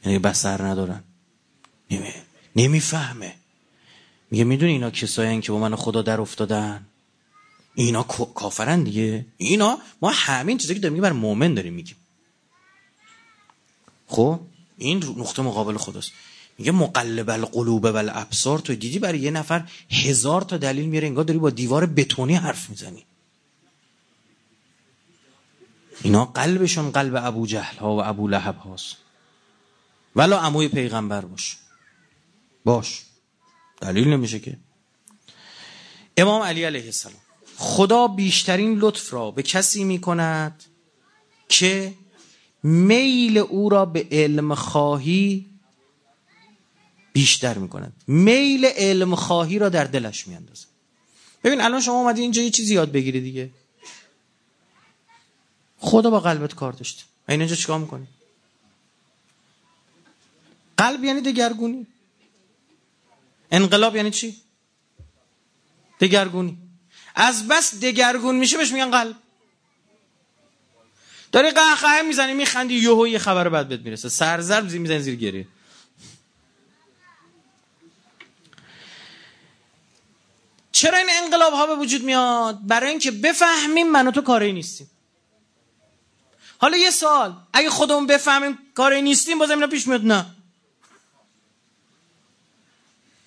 یعنی 0.05 0.19
بسر 0.19 0.63
ندارن. 0.63 1.05
نمی 1.91 2.13
نمی‌فهمه. 2.57 3.35
میگه 4.31 4.45
می‌دونی 4.45 4.73
اینا 4.73 4.91
کسایی 4.91 5.41
که 5.41 5.53
با 5.53 5.59
من 5.59 5.77
خدا 5.77 6.03
در 6.03 6.21
افتادن؟ 6.21 6.87
اینا 7.75 8.03
کافرن 8.03 8.83
دیگه. 8.83 9.27
اینا 9.37 9.79
ما 10.03 10.11
همین 10.15 10.59
چیزی 10.59 10.75
که 10.75 10.81
داریم 10.81 11.01
بر 11.01 11.13
مؤمن 11.13 11.55
داریم 11.55 11.75
میگیم. 11.75 11.97
خب؟ 14.07 14.41
این 14.79 15.05
نقطه 15.17 15.43
مقابل 15.43 15.77
خداست. 15.77 16.13
میگه 16.59 16.73
مقلب 16.73 17.31
القلوب 17.31 17.85
و 17.85 17.97
الابصار 17.97 18.59
تو 18.59 18.75
دیدی 18.75 18.99
برای 18.99 19.19
یه 19.19 19.31
نفر 19.31 19.69
هزار 19.91 20.43
تا 20.43 20.57
دلیل 20.57 20.89
میاره 20.89 21.07
انگار 21.07 21.25
داری 21.25 21.39
با 21.39 21.51
دیوار 21.51 21.87
بتونی 21.87 22.35
حرف 22.35 22.71
می‌زنی. 22.71 23.05
اینا 26.03 26.25
قلبشون 26.25 26.91
قلب 26.91 27.13
ابو 27.17 27.47
جهل 27.47 27.77
ها 27.77 27.97
و 27.97 28.05
ابو 28.05 28.29
لهب 28.29 28.57
هاست. 28.57 28.97
ولا 30.17 30.41
عموی 30.41 30.69
پیغمبر 30.69 31.21
باش. 31.21 31.57
باش. 32.65 33.03
دلیل 33.81 34.09
نمیشه 34.09 34.39
که. 34.39 34.57
امام 36.17 36.43
علی 36.43 36.65
علیه 36.65 36.85
السلام. 36.85 37.21
خدا 37.57 38.07
بیشترین 38.09 38.79
لطف 38.79 39.13
را 39.13 39.31
به 39.31 39.43
کسی 39.43 39.85
می‌کند 39.85 40.65
که 41.49 41.95
میل 42.63 43.39
او 43.39 43.69
را 43.69 43.85
به 43.85 44.07
علم 44.11 44.55
خواهی 44.55 45.48
بیشتر 47.19 47.59
می‌کند 47.59 47.93
میل 48.07 48.65
علم 48.65 49.15
خواهی 49.15 49.59
را 49.59 49.69
در 49.69 49.85
دلش 49.85 50.29
میاندازه 50.29 50.67
ببین 51.45 51.61
الان 51.61 51.81
شما 51.81 51.95
اومدی 51.95 52.23
اینجا 52.23 52.43
یه 52.43 52.51
چیزی 52.51 52.75
یاد 52.75 52.93
بگیری 52.93 53.21
دیگه. 53.21 53.51
خدا 55.79 56.11
با 56.11 56.21
قلبت 56.21 56.55
کار 56.55 56.73
داشته. 56.73 57.05
این 57.29 57.41
اینجا 57.41 57.57
چیکار 57.57 57.79
می‌کنی؟ 57.79 58.07
قلب 60.77 61.05
یعنی 61.05 61.21
دگرگونی. 61.21 61.87
انقلاب 63.51 63.97
یعنی 63.97 64.11
چی؟ 64.11 64.37
دگرگونی. 66.01 66.59
از 67.15 67.49
بس 67.49 67.81
دگرگون 67.81 68.37
میشه 68.37 68.57
بهش 68.57 68.73
میگن 68.73 68.91
قلب. 68.91 69.17
داری 71.33 71.51
قهقه 71.51 72.03
می‌زنی 72.03 72.35
میخندی 72.35 72.75
یهو 72.75 73.09
یه 73.09 73.19
خبر 73.19 73.49
بد 73.49 73.69
بهت 73.69 73.81
می‌رسه. 73.81 74.09
سرزرب 74.09 74.71
می‌زنی 74.71 75.01
زیر 75.01 75.15
گریه. 75.15 75.47
چرا 80.79 80.99
این 80.99 81.09
انقلاب 81.11 81.53
ها 81.53 81.67
به 81.67 81.77
وجود 81.77 82.03
میاد؟ 82.03 82.67
برای 82.67 82.91
اینکه 82.91 83.11
بفهمیم 83.11 83.91
من 83.91 84.07
و 84.07 84.11
تو 84.11 84.23
کاری 84.23 84.53
نیستیم. 84.53 84.91
حالا 86.59 86.77
یه 86.77 86.91
سال 86.91 87.37
اگه 87.53 87.71
خودمون 87.71 88.07
بفهمیم 88.07 88.59
کاری 88.75 89.03
نیستیم 89.03 89.39
باز 89.39 89.51
اینا 89.51 89.67
پیش 89.67 89.89
میاد؟ 89.89 90.05
نه. 90.05 90.27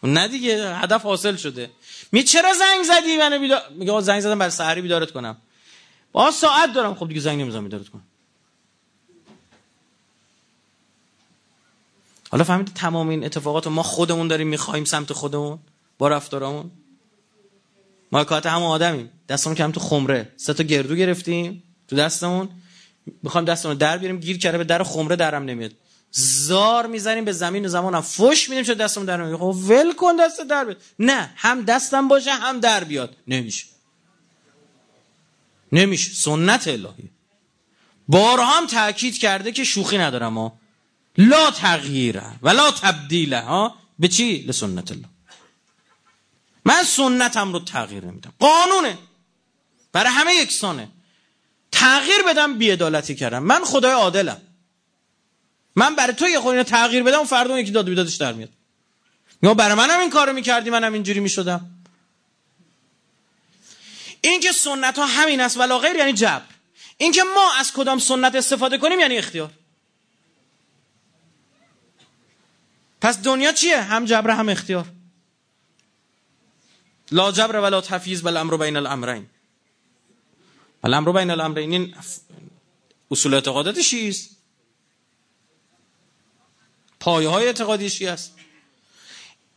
نه 0.03 0.27
دیگه 0.27 0.75
هدف 0.75 1.01
حاصل 1.01 1.35
شده. 1.35 1.71
می 2.11 2.23
چرا 2.23 2.53
زنگ 2.53 2.83
زدی 2.83 3.17
منو 3.17 3.39
بیدار 3.39 3.69
میگه 3.69 4.01
زنگ 4.01 4.21
زدم 4.21 4.39
برای 4.39 4.51
سحری 4.51 4.81
بیدارت 4.81 5.11
کنم. 5.11 5.37
با 6.11 6.31
ساعت 6.31 6.73
دارم. 6.73 6.95
خب 6.95 7.07
دیگه 7.07 7.19
زنگ 7.19 7.41
نمی‌زنم 7.41 7.63
بیدارت 7.63 7.89
کنم. 7.89 8.03
حالا 12.29 12.43
فهمید 12.43 12.73
تمام 12.73 13.09
این 13.09 13.25
اتفاقات 13.25 13.67
ما 13.67 13.83
خودمون 13.83 14.27
داریم 14.27 14.47
می‌خوایم 14.47 14.85
سمت 14.85 15.13
خودمون؟ 15.13 15.59
با 15.97 16.07
رفتارمون 16.07 16.71
ما 18.11 18.23
کات 18.23 18.45
هم 18.45 18.63
آدمیم. 18.63 19.09
دستمون 19.29 19.55
کم 19.55 19.71
تو 19.71 19.79
خمره. 19.79 20.33
سه 20.37 20.53
تا 20.53 20.63
گردو 20.63 20.95
گرفتیم 20.95 21.63
تو 21.87 21.95
دستمون. 21.95 22.49
می‌خوایم 23.23 23.45
دستمون 23.45 23.77
در 23.77 23.97
بیاریم 23.97 24.19
گیر 24.19 24.37
کرده 24.37 24.57
به 24.57 24.63
در 24.63 24.83
خمره 24.83 25.15
درم 25.15 25.43
نمیاد. 25.43 25.71
زار 26.11 26.87
می‌زنیم 26.87 27.25
به 27.25 27.31
زمین 27.31 27.65
و 27.65 27.67
زمان 27.67 27.95
هم 27.95 28.01
فش 28.01 28.49
میدیم 28.49 28.63
شد 28.63 28.77
دستمون 28.77 29.05
در 29.05 29.17
نمیاد. 29.17 29.39
خب 29.39 29.55
ول 29.69 29.93
کن 29.93 30.15
دست 30.15 30.41
در 30.41 30.65
بیاد 30.65 30.77
نه 30.99 31.33
هم 31.35 31.61
دستم 31.61 32.07
باشه 32.07 32.31
هم 32.31 32.59
در 32.59 32.83
بیاد. 32.83 33.15
نمیشه. 33.27 33.65
نمیشه. 35.71 36.13
سنت 36.13 36.67
الهی. 36.67 37.09
بارها 38.07 38.57
هم 38.57 38.67
تاکید 38.67 39.17
کرده 39.17 39.51
که 39.51 39.63
شوخی 39.63 39.97
ندارم 39.97 40.37
ها. 40.37 40.53
لا 41.17 41.51
تغییره 41.51 42.23
ولا 42.41 42.71
تبدیله 42.71 43.41
ها. 43.41 43.75
به 43.99 44.07
چی؟ 44.07 44.37
لسنت 44.47 44.91
الله. 44.91 45.07
من 46.65 46.83
سنتم 46.83 47.53
رو 47.53 47.59
تغییر 47.59 48.05
نمیدم. 48.05 48.33
قانونه. 48.39 48.97
برای 49.91 50.11
همه 50.11 50.33
یکسانه. 50.33 50.87
تغییر 51.71 52.23
بدم 52.27 52.57
بیعدالتی 52.57 53.15
کردم. 53.15 53.43
من 53.43 53.63
خدای 53.63 53.91
عادلم. 53.91 54.41
من 55.75 55.95
برای 55.95 56.13
تو 56.13 56.27
یه 56.27 56.39
خود 56.39 56.63
تغییر 56.63 57.03
بدم 57.03 57.23
فردا 57.23 57.59
یکی 57.59 57.71
داد 57.71 57.85
بیدادش 57.85 58.15
در 58.15 58.33
میاد. 58.33 58.49
یا 59.43 59.53
برای 59.53 59.75
منم 59.75 59.99
این 59.99 60.09
کارو 60.09 60.33
می‌کردی 60.33 60.69
منم 60.69 60.93
اینجوری 60.93 61.19
می‌شدم. 61.19 61.71
اینکه 64.21 64.51
سنت 64.51 64.99
ها 64.99 65.05
همین 65.05 65.41
است 65.41 65.57
ولا 65.57 65.79
غیر 65.79 65.95
یعنی 65.95 66.13
جبر. 66.13 66.41
اینکه 66.97 67.23
ما 67.23 67.53
از 67.59 67.73
کدام 67.73 67.99
سنت 67.99 68.35
استفاده 68.35 68.77
کنیم 68.77 68.99
یعنی 68.99 69.17
اختیار. 69.17 69.51
پس 73.01 73.21
دنیا 73.21 73.51
چیه؟ 73.51 73.81
هم 73.81 74.05
جبر 74.05 74.29
هم 74.29 74.49
اختیار. 74.49 74.85
لا 77.11 77.31
جبر 77.31 77.55
ولا 77.55 77.81
تفیز 77.81 78.23
بل 78.23 78.37
امر 78.37 78.57
بین 78.57 78.77
الامرین. 78.77 79.29
بل 80.81 80.93
امر 80.93 81.11
بین 81.11 81.31
الامرین 81.31 81.71
این 81.71 81.95
اصول 83.11 83.33
اعتقادات 83.33 83.81
شیعه 83.81 84.13
پایه 86.99 87.29
های 87.29 87.47
اعتقادی 87.47 87.89
شیعه 87.89 88.11
است 88.11 88.33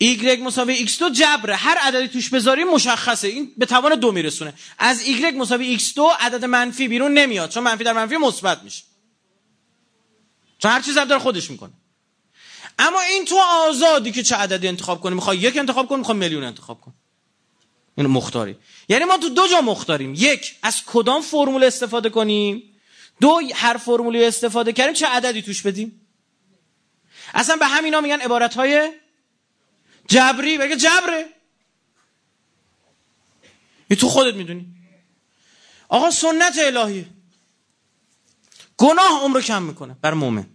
y 0.03 0.38
مساوی 0.38 0.88
x2 0.88 1.12
جبره. 1.12 1.57
هر 1.57 1.79
عددی 1.79 2.09
توش 2.09 2.31
بذاری 2.31 2.64
مشخصه. 2.64 3.29
این 3.29 3.53
به 3.57 3.67
توان 3.67 3.95
دو 3.95 4.12
میرسونه. 4.12 4.55
از 4.79 5.05
y 5.05 5.35
مساوی 5.37 5.79
x2 5.79 5.99
عدد 6.21 6.45
منفی 6.45 6.88
بیرون 6.88 7.12
نمیاد 7.12 7.51
چون 7.51 7.62
منفی 7.62 7.85
در 7.85 7.93
منفی 7.93 8.17
مثبت 8.17 8.62
میشه. 8.62 8.85
چون 10.59 10.71
هر 10.71 10.81
چیز 10.81 10.95
داره 10.95 11.19
خودش 11.19 11.51
می‌کنه. 11.51 11.73
اما 12.79 13.01
این 13.01 13.25
تو 13.25 13.37
آزادی 13.69 14.12
که 14.12 14.23
چه 14.23 14.37
عددی 14.37 14.69
انتخاب 14.69 15.01
کنی 15.01 15.14
می‌خوای 15.14 15.38
یک 15.38 15.57
انتخاب 15.57 15.88
کنی 15.88 15.99
می‌خوای 15.99 16.19
میلیون 16.19 16.45
انتخاب 16.45 16.81
کنی 16.81 16.95
این 17.97 18.07
مختاری. 18.07 18.57
یعنی 18.89 19.05
ما 19.05 19.19
تو 19.19 19.29
دو 19.29 19.47
جا 19.49 19.61
مختاریم. 19.61 20.15
یک 20.15 20.57
از 20.63 20.83
کدام 20.87 21.23
فرمول 21.23 21.65
استفاده 21.65 22.11
کنیم؟ 22.11 22.63
دو 23.21 23.41
هر 23.55 23.77
فرمولی 23.77 24.25
استفاده 24.25 24.73
کردیم 24.73 24.95
چه 24.95 25.07
عددی 25.07 25.43
توش 25.43 25.63
بدیم؟ 25.63 26.01
اصلا 27.35 27.57
به 27.57 27.67
همینا 27.67 28.01
میگن 28.01 28.21
عبارت 28.21 28.55
های 28.55 28.93
جبری. 30.09 30.59
بگه 30.59 30.77
جبره. 30.77 31.27
این 33.89 33.99
تو 33.99 34.09
خودت 34.09 34.35
می‌دونی. 34.35 34.67
آقا 35.89 36.11
سنت 36.11 36.59
الهیه 36.59 37.07
گناه 38.77 39.23
عمر 39.23 39.41
کم 39.41 39.63
می‌کنه 39.63 39.97
بر 40.01 40.15
مومن. 40.15 40.47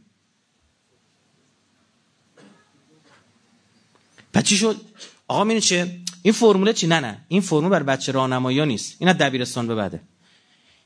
پس 4.34 4.43
چی 4.43 4.58
شد؟ 4.58 4.82
آقا 5.28 5.43
می‌دونی 5.43 5.62
چه؟ 5.62 5.99
این 6.23 6.34
فرموله 6.34 6.73
چی؟ 6.73 6.88
نه 6.88 6.99
نه. 6.99 7.25
این 7.27 7.41
فرمول 7.41 7.69
بر 7.69 7.84
بچه 7.84 8.12
راهنمایی 8.12 8.65
نیست. 8.65 8.95
این 8.99 9.13
دبیرستان 9.13 9.67
به 9.67 9.75
بعده. 9.75 10.01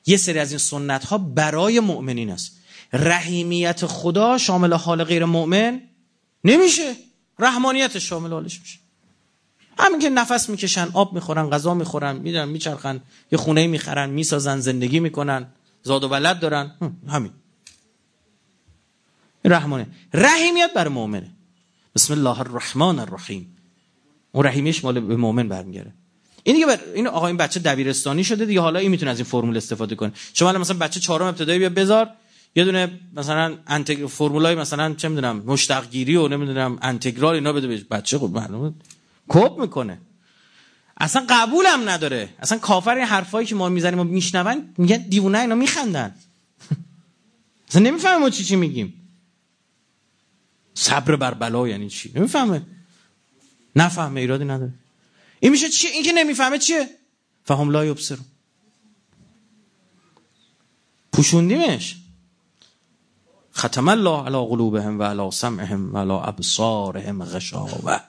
یه 0.06 0.18
سری 0.18 0.40
از 0.40 0.52
این 0.52 0.58
سنت 0.58 1.06
ها 1.06 1.18
برای 1.18 1.80
مؤمنین 1.80 2.30
است. 2.30 2.58
رحیمیت 2.94 3.86
خدا 3.86 4.38
شامل 4.38 4.74
حال 4.74 5.04
غیر 5.04 5.26
مؤمن 5.26 5.82
نمیشه. 6.44 6.96
رحمانیت 7.40 8.00
شامل 8.00 8.32
حالش 8.32 8.60
میشه. 8.60 8.80
همین 9.80 10.00
که 10.00 10.10
نفس 10.10 10.50
می‌کشن 10.50 10.88
آب 10.94 11.14
می‌خورن 11.14 11.50
غذا 11.50 11.74
می‌خورن 11.74 12.16
می‌دونن 12.16 12.50
میچرخن 12.50 13.02
یه 13.32 13.38
خونه 13.38 13.68
می‌خرن 13.68 14.10
می‌سازن 14.10 14.60
زندگی 14.60 15.00
می‌کنن 15.00 15.48
زاد 15.84 16.04
و 16.04 16.08
ولد 16.08 16.40
دارن. 16.40 16.72
همین. 17.10 17.32
رحمانه 19.46 19.88
رحیمیت 20.14 20.74
بر 20.74 20.88
مؤمنه. 20.88 21.30
بسم 21.96 22.14
الله 22.14 22.40
الرحمن 22.40 23.00
الرحیم. 23.00 23.53
اون 24.36 24.46
رحیمیش 24.46 24.84
مال 24.84 25.00
به 25.00 25.16
مؤمن 25.16 25.48
برمیگره 25.48 25.94
این 26.44 26.56
دیگه 26.56 26.66
بر... 26.68 26.80
این 26.94 27.08
آقا 27.08 27.28
این 27.28 27.38
بچه 27.38 27.60
دبیرستانی 27.60 28.24
شده 28.24 28.46
دیگه. 28.46 28.62
حالا 28.62 28.80
این 28.80 28.92
می‌تونه 28.92 29.12
از 29.12 29.18
این 29.18 29.26
فرمول 29.26 29.58
استفاده 29.58 29.96
کنه. 29.96 30.12
شما 30.34 30.52
مثلا 30.52 30.78
بچه 30.78 31.00
چهارم 31.00 31.26
ابتدایی 31.26 31.60
بیا 31.60 31.70
بذار. 31.70 32.10
یه 32.56 32.64
دونه 32.64 33.00
مثلا 33.16 33.58
انتگ... 33.68 34.08
فرمولای 34.08 34.56
مثلا 34.56 34.94
چه 34.94 35.10
می‌دونم 35.10 35.44
مشتق 35.46 35.90
گیری 35.90 36.16
و 36.16 36.28
نمی‌دونم 36.28 36.78
انتگرال 36.82 37.36
اینا 37.36 37.54
بده 37.54 37.78
بچه 37.92 38.18
خود 38.18 38.32
معلومه. 38.32 38.74
کپ 39.30 39.60
می‌کنه. 39.60 39.98
اصلا 40.98 41.26
قبولم 41.30 41.90
نداره. 41.90 42.30
اصلا 42.40 42.58
کافر 42.58 42.96
این 42.96 43.06
حرفایی 43.06 43.48
که 43.48 43.56
ما 43.56 43.70
می‌زنیم 43.70 44.00
و 44.00 44.04
میشنون 44.04 44.70
میگن 44.78 44.98
دیوونه 44.98 45.40
اینا 45.40 45.56
میخندن. 45.56 46.16
اصلا 47.70 47.82
نمی‌فهمه 47.82 48.18
ما 48.18 48.30
چی 48.30 48.44
چی 48.44 48.56
میگیم. 48.56 48.94
صبر 50.74 51.16
بر 51.16 51.34
بلا 51.34 51.68
یعنی 51.68 51.90
چی؟ 51.90 52.12
نمی‌فهمه. 52.16 52.62
نفهمه 53.76 54.22
ایرادی 54.22 54.46
نداره. 54.46 54.74
این 55.40 55.52
میشه 55.52 55.70
چیه 55.70 55.92
این 55.92 56.04
که 56.04 56.12
نمی‌فهمه 56.12 56.58
چیه؟ 56.60 56.90
فهم 57.46 57.70
لا 57.70 57.86
یبصرون 57.86 58.26
پوشوندیمش. 61.14 61.96
ختم 63.56 63.88
الله 63.88 64.26
علی 64.26 64.48
قلوبهم 64.48 65.00
و 65.00 65.04
علی 65.04 65.32
سمعهم 65.32 65.96
و 65.96 65.98
علی 65.98 66.12
ابصارهم 66.12 67.26
غشاوه. 67.26 68.00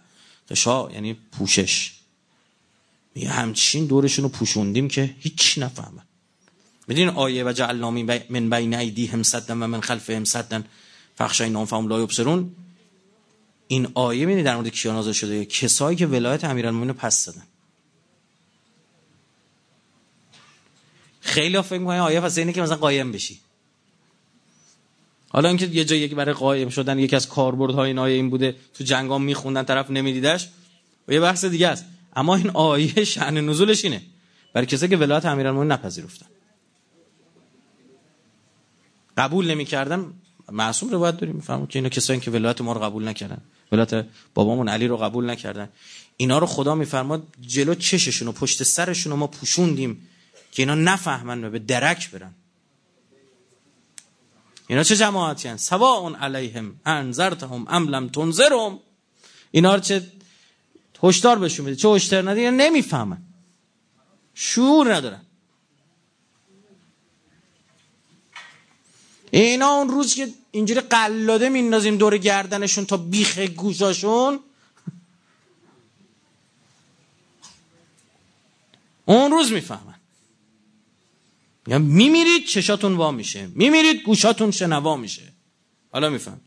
غشا 0.50 0.90
یعنی 0.90 1.14
پوشش. 1.14 1.92
میگه 3.14 3.29
همچین 3.29 3.87
دورشون 3.87 4.22
رو 4.22 4.29
پوشوندیم 4.29 4.88
که 4.88 5.14
هیچ 5.18 5.59
نفهمه. 5.59 6.03
میدین 6.88 7.09
آیه 7.09 7.44
و 7.44 7.53
جعلنا 7.53 7.90
من 7.90 8.50
بین 8.50 8.74
ایدیهم 8.74 9.22
سدن 9.22 9.62
و 9.62 9.66
من 9.66 9.81
خلفهم 9.81 10.24
سدن. 10.24 10.64
فخشای 11.16 11.50
نام 11.50 11.64
فهم 11.64 11.88
لا 11.88 12.00
یبصرون. 12.00 12.57
این 13.68 13.88
آیه 13.94 14.27
میدین 14.27 14.44
در 14.44 14.57
مورد 14.57 14.68
کیا 14.68 14.92
نازل 14.92 15.12
شده؟ 15.12 15.44
کسایی 15.44 15.96
که 15.96 16.07
ولایت 16.07 16.44
امیرالمومنین 16.44 16.88
رو 16.88 16.94
پس 16.94 17.24
دادن. 17.24 17.42
خیلی 21.20 21.62
فکر 21.62 21.79
می‌کنن 21.79 21.98
آیه 21.98 22.20
پس 22.20 22.38
اینه 22.38 22.53
که 22.53 22.62
مثلا 22.62 22.77
قایم 22.77 23.12
بشی. 23.12 23.40
حالا 25.29 25.48
اینکه 25.48 25.66
یه 25.66 25.85
جایی 25.85 26.09
برای 26.09 26.35
قایم 26.35 26.68
شدن 26.68 26.98
یکی 26.98 27.16
از 27.16 27.29
کاربردهای 27.29 27.88
این 27.88 27.98
آیه 27.98 28.14
این 28.14 28.31
بوده 28.31 28.57
تو 28.74 28.85
جنگام 28.85 29.22
میخوندن 29.22 29.62
طرف 29.62 29.90
نمیدیدش 29.90 30.48
و 31.09 31.12
یه 31.12 31.20
بحث 31.20 31.44
دیگه 31.44 31.68
است. 31.68 31.85
اما 32.16 32.37
این 32.37 32.50
آیه 32.50 33.05
شأن 33.14 33.48
نزولش 33.48 33.85
اینه. 33.85 34.03
برای 34.53 34.66
کسایی 34.66 34.90
که 34.90 34.96
ولایت 34.96 35.24
امیرالمومنین 35.24 35.72
نپذیرفتن. 35.72 36.27
قبول 39.16 39.50
نمی‌کردن 39.50 40.12
معصوم 40.53 40.91
روایت 40.91 41.17
داریم. 41.17 41.37
می‌فهمم 41.37 41.67
که 41.67 41.79
اینا 41.79 41.89
کسایی 41.89 42.21
که 42.21 42.31
ولایت 42.31 42.61
ما 42.61 42.73
رو 42.73 42.81
قبول 42.81 43.09
نکردن. 43.09 43.39
ولایت 43.73 44.07
بابامون 44.35 44.69
علی 44.69 44.87
رو 44.87 44.97
قبول 44.97 45.31
نکردن. 45.31 45.69
اینا 46.17 46.39
رو 46.39 46.47
خدا 46.47 46.75
میفرماد 46.75 47.23
جلو 47.41 47.75
چششون 47.75 48.29
و 48.29 48.33
پشت 48.33 48.63
سرشون 48.63 49.13
رو 49.13 49.19
ما 49.19 49.27
پوشوندیم 49.27 50.09
که 50.53 50.63
اینا 50.63 50.75
نفهمن 50.75 51.45
و 51.45 51.51
به 51.51 51.59
درک 51.59 52.11
برن. 52.11 52.35
اینا 54.67 54.83
چه 54.83 54.97
جماعتی 54.97 55.49
هن؟ 55.49 55.57
سواء 55.57 56.15
علیهم 56.15 56.81
انذرتهم 56.87 57.67
ام 57.69 57.89
لم 57.89 58.09
تنذرهم. 58.09 58.79
اینا 59.51 59.75
رو 59.75 59.81
چه 59.81 60.07
هشدار 61.03 61.39
بهشون 61.39 61.67
میده 61.67 61.77
چه 61.77 61.89
هشدار 61.89 62.31
ندی؟ 62.31 62.51
نمی‌فهمن. 62.51 63.23
شعور 64.35 64.95
ندارن. 64.95 65.21
اینا 69.35 69.68
اون 69.68 69.88
روز 69.88 70.14
که 70.14 70.29
اینجوری 70.51 70.81
قلاده 70.81 71.49
میندازیم 71.49 71.97
دور 71.97 72.18
گردنشون 72.18 72.87
تا 72.87 72.97
بیخ 72.97 73.38
گوشاشون. 73.38 74.40
اون 79.05 79.31
روز 79.31 79.53
می‌فهمن. 79.53 79.94
یا 81.66 81.79
میمیرید 81.79 82.47
چشاتون 82.47 82.94
وا 82.94 83.11
میشه. 83.11 83.47
میمیرید 83.47 84.03
گوشاتون 84.03 84.51
شنوا 84.51 84.97
میشه. 84.97 85.33
حالا 85.92 86.11
میفهم. 86.11 86.40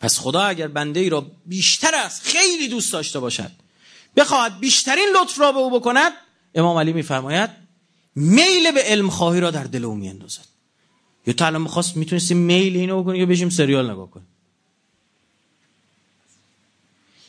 پس 0.00 0.18
خدا 0.18 0.42
اگر 0.42 0.68
بنده 0.68 1.00
ای 1.00 1.08
را 1.08 1.26
بیشتر 1.46 1.94
از 1.94 2.20
خیلی 2.20 2.68
دوست 2.68 2.92
داشته 2.92 3.20
باشد 3.20 3.50
بخواهد 4.16 4.60
بیشترین 4.60 5.08
لطف 5.20 5.40
را 5.40 5.52
به 5.52 5.58
او 5.58 5.80
بکند 5.80 6.12
امام 6.54 6.78
علی 6.78 6.92
میفرماید 6.92 7.50
میل 8.14 8.70
به 8.70 8.82
علم 8.82 9.10
خواهی 9.10 9.40
را 9.40 9.50
در 9.50 9.64
دل 9.64 9.84
او 9.84 9.94
میاندازد. 9.94 10.52
یا 11.26 11.32
تو 11.32 11.44
الان 11.44 11.62
می‌خواست 11.62 11.96
می‌تونستی 11.96 12.34
میل 12.34 12.76
اینو 12.76 13.02
بکنی 13.02 13.18
یا 13.18 13.26
بشیم 13.26 13.50
سریال 13.50 13.90
نگاه 13.90 14.10
کن 14.10 14.26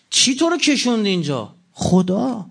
چی 0.10 0.36
تو 0.36 0.50
رو 0.50 0.58
کشوند 0.58 1.06
اینجا؟ 1.06 1.56
خدا. 1.74 2.46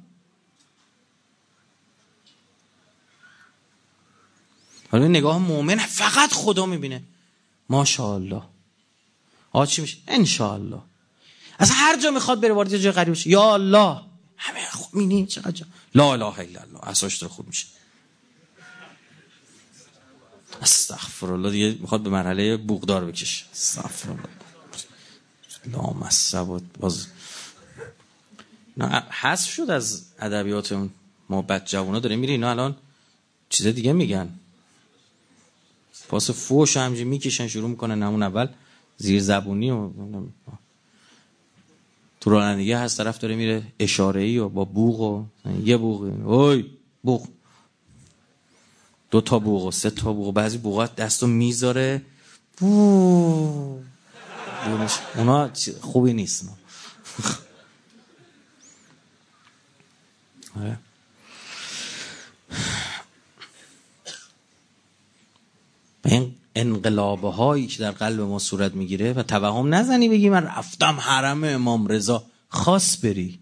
حالا 4.91 5.09
نگاه 5.09 5.39
مؤمن 5.39 5.77
فقط 5.77 6.33
خدا 6.33 6.67
می‌بینه. 6.67 7.03
ماشاءالله. 7.69 8.43
آ 9.53 9.67
چی 9.67 9.83
میشه؟ 9.83 9.99
انشاءالله. 10.09 10.81
از 11.59 11.71
هر 11.71 12.01
جا 12.01 12.11
می‌خواد 12.11 12.41
بره 12.41 12.53
وارد 12.53 12.77
جای 12.77 12.93
غریب 12.93 13.15
بشه. 13.15 13.31
یا 13.31 13.55
الله. 13.55 14.01
همه 14.37 14.71
خوب 14.73 14.97
مینی 14.97 15.27
چقدر 15.27 15.67
لا 15.95 16.13
اله 16.13 16.39
الا 16.39 16.61
الله. 16.61 16.89
اساش 16.89 17.25
خوب 17.25 17.47
میشه. 17.47 17.67
استغفر 20.61 21.33
الله 21.33 21.51
دیگه 21.51 21.77
می‌خواد 21.81 22.03
به 22.03 22.11
مرحله 22.11 22.57
بوغدار 22.57 23.05
بکشه. 23.05 23.45
استغفر 23.53 24.11
الله 24.11 24.23
لامصب 25.67 26.61
باز 26.79 27.07
نه 28.77 28.87
حذف 29.11 29.51
شد 29.51 29.71
از 29.71 30.05
ادبیات 30.19 30.89
ما 31.29 31.43
بد 31.43 31.65
جوونا. 31.65 31.99
داره 31.99 32.17
میره 32.17 32.33
اینا 32.33 32.51
الان 32.51 32.77
چیز 33.49 33.67
دیگه 33.67 33.93
میگن. 33.93 34.29
پاس 36.09 36.31
فوش 36.31 36.77
همجی 36.77 37.05
می‌کشن 37.05 37.49
شروع 37.49 37.71
می‌کنن 37.71 38.03
همون 38.03 38.23
اول. 38.23 38.49
زیر 38.97 39.21
زبونی 39.21 39.71
و 39.71 39.91
تو 42.21 42.31
رانندگی 42.31 42.73
هست 42.73 42.97
طرف 42.97 43.19
داره 43.19 43.37
میره 43.37 43.63
اشاره 43.79 44.23
ای 44.23 44.39
و 44.39 44.49
با 44.49 44.65
بوغ 44.65 45.01
و 45.01 45.25
یه 45.65 45.77
بوغ. 45.77 46.03
اوی 46.29 46.71
بوغ. 47.03 47.29
دو 49.13 49.21
تا 49.21 49.39
بوغ 49.39 49.65
و 49.65 49.71
سه 49.71 49.91
تا 49.91 50.13
بوغ 50.13 50.35
بعضی 50.35 50.59
بوغات 50.59 50.97
دستو 50.97 51.27
می‌ذاره 51.27 52.03
بو. 52.59 53.81
اونا 55.17 55.51
خوبی 55.81 56.13
نیست. 56.13 56.49
آره. 60.61 60.79
این 66.05 66.35
انقلابه 66.55 67.31
هایی 67.31 67.67
که 67.67 67.79
در 67.79 67.91
قلب 67.91 68.21
ما 68.21 68.39
صورت 68.39 68.75
می‌گیره 68.75 69.13
و 69.13 69.23
توهم 69.23 69.75
نزنی 69.75 70.09
بگی 70.09 70.29
من 70.29 70.45
رفتم 70.45 71.01
حرم 71.01 71.45
امام 71.45 71.87
رضا. 71.87 72.25
خاص 72.49 72.97
بری. 73.05 73.41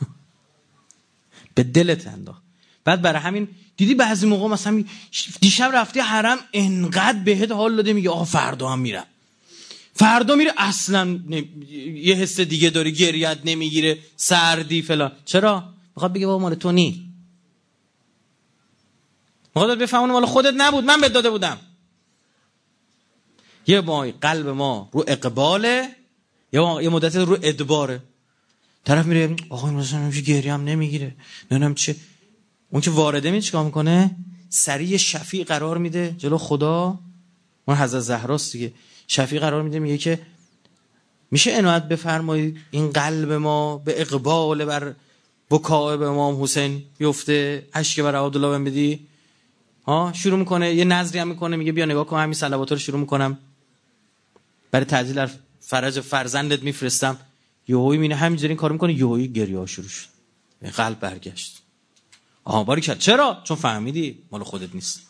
به 1.54 1.62
دلت 1.62 2.06
انداخت. 2.06 2.42
بعد 2.84 3.02
برای 3.02 3.20
همین 3.20 3.48
دیدی 3.78 3.94
بعضی 3.94 4.26
موقع 4.26 4.48
مثلا 4.48 4.84
دیشب 5.40 5.70
رفتی 5.74 6.00
حرم 6.00 6.38
انقدر 6.52 7.18
بهت 7.18 7.52
حال 7.52 7.76
داده 7.76 7.92
میگه 7.92 8.10
آقا 8.10 8.24
فردا 8.24 8.68
هم 8.68 8.78
میرم. 8.78 9.06
فردا 9.94 10.34
میره 10.34 10.52
اصلا 10.56 11.20
یه 11.94 12.14
حس 12.14 12.40
دیگه 12.40 12.70
داری 12.70 12.92
گریت 12.92 13.38
نمی‌گیره 13.44 13.98
سردی 14.16 14.82
فلان. 14.82 15.12
چرا؟ 15.24 15.64
می‌خواد 15.96 16.12
بگه 16.12 16.26
بابا 16.26 16.38
مال 16.38 16.54
تو 16.54 16.72
نی. 16.72 17.10
می‌خواد 19.54 19.78
بفهمونه 19.78 20.12
مال 20.12 20.26
خودت 20.26 20.54
نبود 20.56 20.84
من 20.84 21.00
بهت 21.00 21.12
داده 21.12 21.30
بودم. 21.30 21.58
یه 23.66 23.80
ما 23.80 24.00
قلب 24.20 24.48
ما 24.48 24.88
رو 24.92 25.04
اقباله 25.08 25.88
یا 26.52 26.82
یه 26.82 26.88
مدت 26.88 27.16
رو 27.16 27.38
ادباره. 27.42 28.02
طرف 28.84 29.06
میره 29.06 29.36
آقا 29.48 29.70
مثلا 29.70 30.10
گریه 30.10 30.52
هم 30.52 30.64
نمی‌گیره. 30.64 31.16
نمی‌دونم 31.50 31.74
چه 31.74 31.96
اون 32.70 32.82
که 32.82 32.90
وارده 32.90 33.30
می 33.30 33.42
چیکار 33.42 33.64
می‌کنه؟ 33.64 34.16
سریع 34.48 34.96
شفیع 34.96 35.44
قرار 35.44 35.78
میده 35.78 36.14
جلو 36.18 36.38
خدا. 36.38 36.98
اون 37.64 37.76
حضرت 37.76 38.00
زهراست 38.00 38.52
دیگه. 38.52 38.72
شفیع 39.06 39.40
قرار 39.40 39.62
میده 39.62 39.78
میگه 39.78 39.98
که 39.98 40.20
میشه 41.30 41.58
عنایت 41.58 41.82
بفرمایید 41.82 42.58
این 42.70 42.90
قلب 42.90 43.32
ما 43.32 43.78
به 43.78 44.00
اقبال 44.00 44.64
بر 44.64 44.94
بکاء 45.50 45.96
به 45.96 46.06
امام 46.06 46.42
حسین 46.42 46.82
بیفته؟ 46.98 47.66
اشک 47.74 48.00
بر 48.00 48.16
عبدالله 48.16 48.58
بن 48.58 48.64
بدی. 48.64 49.06
ها 49.86 50.12
شروع 50.14 50.38
می‌کنه 50.38 50.74
یه 50.74 50.84
نظری 50.84 51.18
هم 51.18 51.28
می‌کنه 51.28 51.56
میگه 51.56 51.72
بیا 51.72 51.84
نگاه 51.84 52.06
کن 52.06 52.18
همین 52.18 52.34
صلوات 52.34 52.72
رو 52.72 52.78
شروع 52.78 53.00
می‌کنم. 53.00 53.38
برای 54.70 54.86
تعجیل 54.86 55.26
فرج 55.60 56.00
فرزندت 56.00 56.62
میفرستم. 56.62 57.16
یهویی 57.68 57.98
مینه 57.98 58.14
همینجوری 58.14 58.54
کارو 58.54 58.72
می‌کنه 58.72 58.94
یهویی 58.94 59.28
گریه 59.28 59.66
شروع 59.66 59.88
شد. 59.88 60.08
قلب 60.76 61.00
برگشت. 61.00 61.62
آها 62.48 62.64
باری 62.64 62.80
کرد 62.80 62.98
چرا؟ 62.98 63.40
چون 63.44 63.56
فهمیدی 63.56 64.18
مال 64.30 64.44
خودت 64.44 64.74
نیست. 64.74 65.00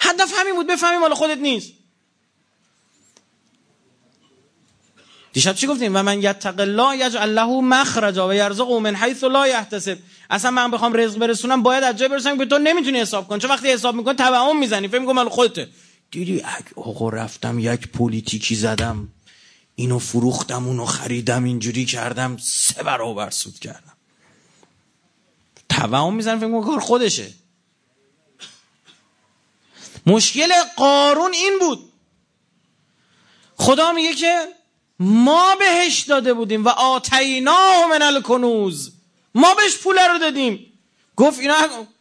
هدف 0.00 0.32
همین 0.36 0.54
بود 0.54 0.66
بفهمی 0.66 0.96
مال 0.96 1.14
خودت 1.14 1.38
نیست. 1.38 1.72
دیشب 5.32 5.54
چی 5.54 5.66
گفتیم؟ 5.66 5.96
و 5.96 6.02
من 6.02 6.22
یتق 6.22 6.60
الله 6.60 7.06
یجعل 7.06 7.30
له 7.30 7.60
مخرجا 7.60 8.28
و 8.28 8.34
یرزقه 8.34 8.78
من 8.78 8.96
حیث 8.96 9.24
لا 9.24 9.48
یحتسب. 9.48 9.98
اصلا 10.30 10.50
من 10.50 10.70
بخوام 10.70 10.94
رزق 10.94 11.18
برسونم 11.18 11.62
باید 11.62 11.84
از 11.84 11.96
جای 11.96 12.08
برسونم 12.08 12.38
که 12.38 12.46
تو 12.46 12.58
نمی‌تونی 12.58 12.98
حساب 12.98 13.28
کنی. 13.28 13.40
چون 13.40 13.50
وقتی 13.50 13.68
حساب 13.68 13.94
می‌کنی 13.94 14.14
توهم 14.14 14.58
می‌زنی. 14.58 14.88
فکر 14.88 14.98
می‌کنی 14.98 15.14
مال 15.14 15.28
خودته. 15.28 15.68
دیدی 16.10 16.42
آقا 16.76 17.08
رفتم 17.08 17.58
یک 17.58 17.88
پلیتیکی 17.88 18.54
زدم. 18.54 19.08
اینو 19.74 19.98
فروختم 19.98 20.66
اونو 20.66 20.84
خریدم 20.84 21.44
اینجوری 21.44 21.84
کردم. 21.84 22.36
سه 22.36 22.82
برابر 22.82 23.30
سود 23.30 23.58
کردم. 23.58 23.97
توهم 25.78 26.14
می‌زنم 26.14 26.38
فکر 26.38 26.60
کار 26.62 26.80
خودشه. 26.80 27.32
مشکل 30.06 30.48
قارون 30.76 31.32
این 31.32 31.58
بود. 31.60 31.92
خدا 33.56 33.92
میگه 33.92 34.14
که 34.14 34.46
ما 35.00 35.56
بهش 35.58 36.00
داده 36.00 36.34
بودیم 36.34 36.64
و 36.64 36.68
آتینا 36.68 37.86
من 37.90 38.02
الکنوز. 38.02 38.92
ما 39.34 39.54
بهش 39.54 39.76
پول 39.76 39.98
رو 40.12 40.18
دادیم. 40.18 40.72
گفت 41.16 41.40
اینا 41.40 41.54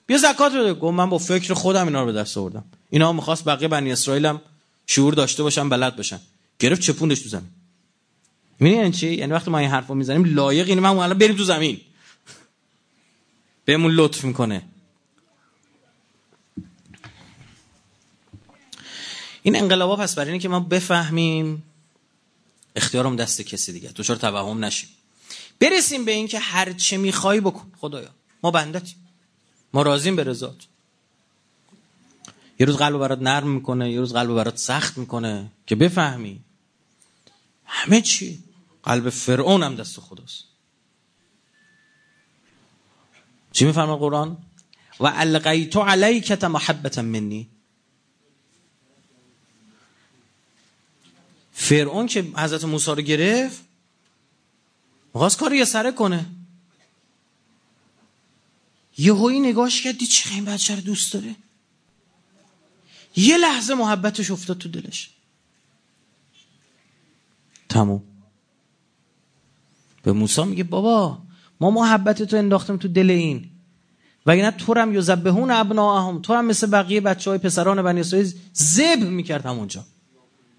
بیا 0.06 0.18
زکات 0.18 0.52
بده 0.54 0.74
گفت 0.74 0.94
من 0.94 1.10
با 1.10 1.18
فکر 1.18 1.54
خودم 1.54 1.88
اینا 1.88 2.00
رو 2.00 2.06
به 2.06 2.14
دست 2.14 2.38
آوردم. 2.38 2.66
اینا 2.90 3.12
می‌خواست 3.14 3.44
بقیه 3.44 3.68
بنی 3.68 3.92
اسرائیل 3.92 4.26
هم 4.26 4.42
شعور 4.86 5.14
داشته 5.14 5.44
باشن 5.44 5.70
بلد 5.70 5.96
باشن. 5.96 6.20
گرفت 6.60 6.82
چپوندش 6.82 7.20
تو 7.20 7.30
زمین. 7.30 7.50
می‌دونی 8.60 8.82
یعنی 8.82 8.94
چی؟ 8.94 9.14
یعنی 9.14 9.34
وقتی 9.34 9.52
ما 9.52 9.58
این 9.58 9.70
حرفو 9.70 9.96
می‌زنیم 9.96 10.36
لایق 10.36 10.68
اینه 10.68 10.82
من 10.82 10.90
الان 10.90 11.18
بریم 11.18 11.36
تو 11.36 11.44
زمین. 11.44 11.82
بهمون 13.68 13.92
لطف 13.92 14.24
می‌کنه. 14.24 14.62
این 19.44 19.56
انقلابا 19.56 19.96
پس 19.96 20.16
برای 20.16 20.32
اینه 20.32 20.42
که 20.42 20.50
ما 20.50 20.60
بفهمیم 20.60 21.64
اختیارم 22.76 23.16
دست 23.16 23.42
کسی 23.42 23.74
دیگه. 23.74 23.90
تو 23.90 24.04
چرا 24.04 24.16
توهم 24.16 24.66
نشیم. 24.66 24.90
برسیم 25.60 26.06
به 26.06 26.12
اینکه 26.12 26.40
هر 26.40 26.74
چه 26.74 26.98
می‌خوای 26.98 27.42
بکن. 27.42 27.72
خدایا 27.78 28.10
ما 28.44 28.52
بندتیم 28.52 29.08
ما 29.74 29.82
راضیم 29.82 30.16
به 30.16 30.24
رضات 30.24 30.68
یه 32.60 32.66
روز 32.66 32.78
قلب 32.78 32.98
برات 32.98 33.22
نرم 33.22 33.50
می‌کنه 33.50 33.92
یه 33.92 34.00
روز 34.00 34.14
قلب 34.14 34.36
برات 34.36 34.58
سخت 34.58 34.98
می‌کنه 34.98 35.52
که 35.68 35.76
بفهمی 35.76 36.40
همه 37.66 38.02
چی 38.02 38.44
قلب 38.84 39.10
فرعون 39.10 39.64
هم 39.64 39.76
دست 39.76 40.00
خداست. 40.00 40.44
چی 43.58 43.66
می‌فهمه 43.66 43.96
قرآن؟ 43.96 44.38
و 45.00 45.06
القیت 45.06 45.78
علیکت 45.78 46.44
محبتا 46.44 47.02
منی. 47.02 47.50
فرعون 51.54 52.08
که 52.08 52.22
حضرت 52.22 52.64
موسی 52.64 52.92
رو 52.92 53.02
گرفت 53.02 53.62
مخواست 55.16 55.38
کار 55.38 55.54
یه 55.54 55.66
سره 55.66 55.92
کنه. 55.92 56.26
یهویی 58.98 59.40
نگاش 59.40 59.82
کرد 59.82 59.98
دید 59.98 60.10
چه 60.10 60.34
این 60.34 60.46
بچه 60.46 60.76
رو 60.76 60.82
دوست 60.82 61.14
داره. 61.14 61.36
یه 63.16 63.38
لحظه 63.38 63.74
محبتش 63.74 64.32
افتاد 64.32 64.58
تو 64.58 64.70
دلش. 64.70 65.10
تموم. 67.70 68.04
به 70.04 70.12
موسی 70.12 70.44
میگه 70.44 70.64
بابا 70.64 71.27
ما 71.62 71.72
محبت 71.72 72.24
تو 72.24 72.38
انداختیم 72.38 72.78
تو 72.78 72.88
دل 72.88 73.10
این. 73.10 73.46
و 74.26 74.32
اینا 74.32 74.52
تو 74.52 74.74
هم 74.74 74.94
یذبحون 74.96 75.52
ابناهم 75.52 76.22
تو 76.22 76.34
هم 76.34 76.46
مثل 76.46 76.68
بقیه 76.68 77.02
بچه 77.02 77.30
های 77.30 77.40
پسران 77.40 77.82
بنی 77.82 78.00
اسرائیل 78.00 78.34
ذبح 78.56 79.04
می‌کرد 79.04 79.46
همونجا. 79.46 79.84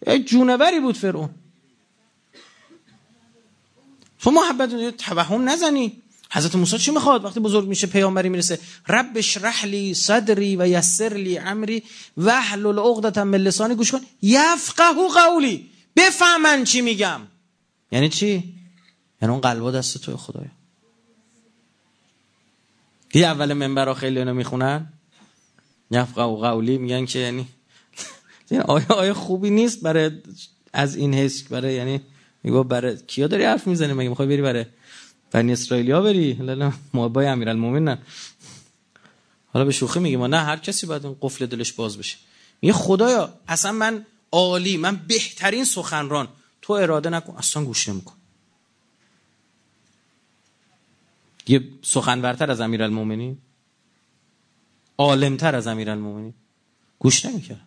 یه 0.07 0.19
جونوری 0.19 0.81
بود 0.81 0.97
فرعون. 0.97 1.31
تو 4.21 4.31
محبت 4.31 4.97
توهم 4.97 5.49
نزنی. 5.49 5.93
حضرت 6.31 6.55
موسی 6.55 6.79
چی 6.79 6.91
می‌خواد؟ 6.91 7.25
وقتی 7.25 7.41
بزرگ 7.41 7.69
میشه 7.69 7.87
پیامبری 7.87 8.29
می‌رسه 8.29 8.59
رب 8.89 9.07
اشرح 9.17 9.65
لی 9.65 9.95
صدری 9.95 10.57
و 10.57 10.69
یسر 10.69 11.15
لی 11.15 11.39
امری 11.39 11.83
واحلل 12.17 12.79
عقدة 12.79 13.25
من 13.25 13.39
لسانی. 13.39 13.75
گوش 13.75 13.93
کن. 13.93 14.01
یفقه 14.23 14.85
قولی. 15.15 15.71
بفهمن 15.97 16.65
چی 16.65 16.81
میگم. 16.81 17.21
یعنی 17.93 18.09
چی؟ 18.09 18.55
یعنی 19.23 19.33
اون 19.33 19.41
قلبا 19.41 19.71
دست 19.71 19.99
توی 19.99 20.17
خدایا. 20.17 20.58
یه 23.15 23.27
اول 23.27 23.53
منبر 23.53 23.95
خیلی 23.95 24.19
اینو 24.19 24.35
می‌خونن؟ 24.35 24.93
یفقه 25.91 26.23
قولی 26.23 26.79
میگن 26.79 27.07
که 27.07 27.19
یعنی 27.19 27.49
آیا 28.67 28.87
آیا 28.89 29.15
خوبی 29.15 29.51
نیست 29.51 29.81
برای 29.81 30.11
از 30.73 30.97
این 30.97 31.15
حس 31.15 31.43
برای 31.43 31.75
یعنی 31.75 32.01
میگه 32.43 32.63
برای 32.63 32.97
کیا 33.07 33.27
داری 33.27 33.45
حرف 33.45 33.67
می‌زنی؟ 33.67 33.93
مگه 33.93 34.09
می‌خوای 34.09 34.29
بری 34.29 34.43
برای 34.43 34.65
بنی 35.33 35.53
اسرائیلیا 35.53 36.01
بری؟ 36.03 36.33
لالا 36.33 36.73
ما 36.95 37.09
با 37.09 37.23
امیرالمومنین 37.23 37.99
حالا 39.53 39.65
به 39.65 39.73
شوخی 39.73 40.01
میگه 40.01 40.17
ما. 40.17 40.27
نه 40.27 40.39
هر 40.39 40.57
کسی 40.57 40.87
باید 40.87 41.05
این 41.07 41.17
قفل 41.21 41.47
دلش 41.47 41.73
باز 41.73 41.99
بشه. 41.99 42.17
میگه 42.63 42.73
خدایا 42.73 43.35
اصلا 43.49 43.73
من 43.73 44.07
عالی 44.33 44.77
من 44.77 44.97
بهترین 44.97 45.65
سخنران. 45.65 46.29
تو 46.63 46.73
اراده 46.73 47.11
نکن. 47.11 47.37
اصلا 47.37 47.65
گوش 47.65 47.89
نمیکن. 47.89 48.15
یه 51.49 51.69
سخنورتر 51.83 52.51
از 52.51 52.61
امیرالمومنین؟ 52.61 53.39
عالمتر 54.99 55.57
از 55.57 55.67
امیرالمومنین؟ 55.67 56.35
گوش 56.99 57.27
نمی‌کرد 57.27 57.67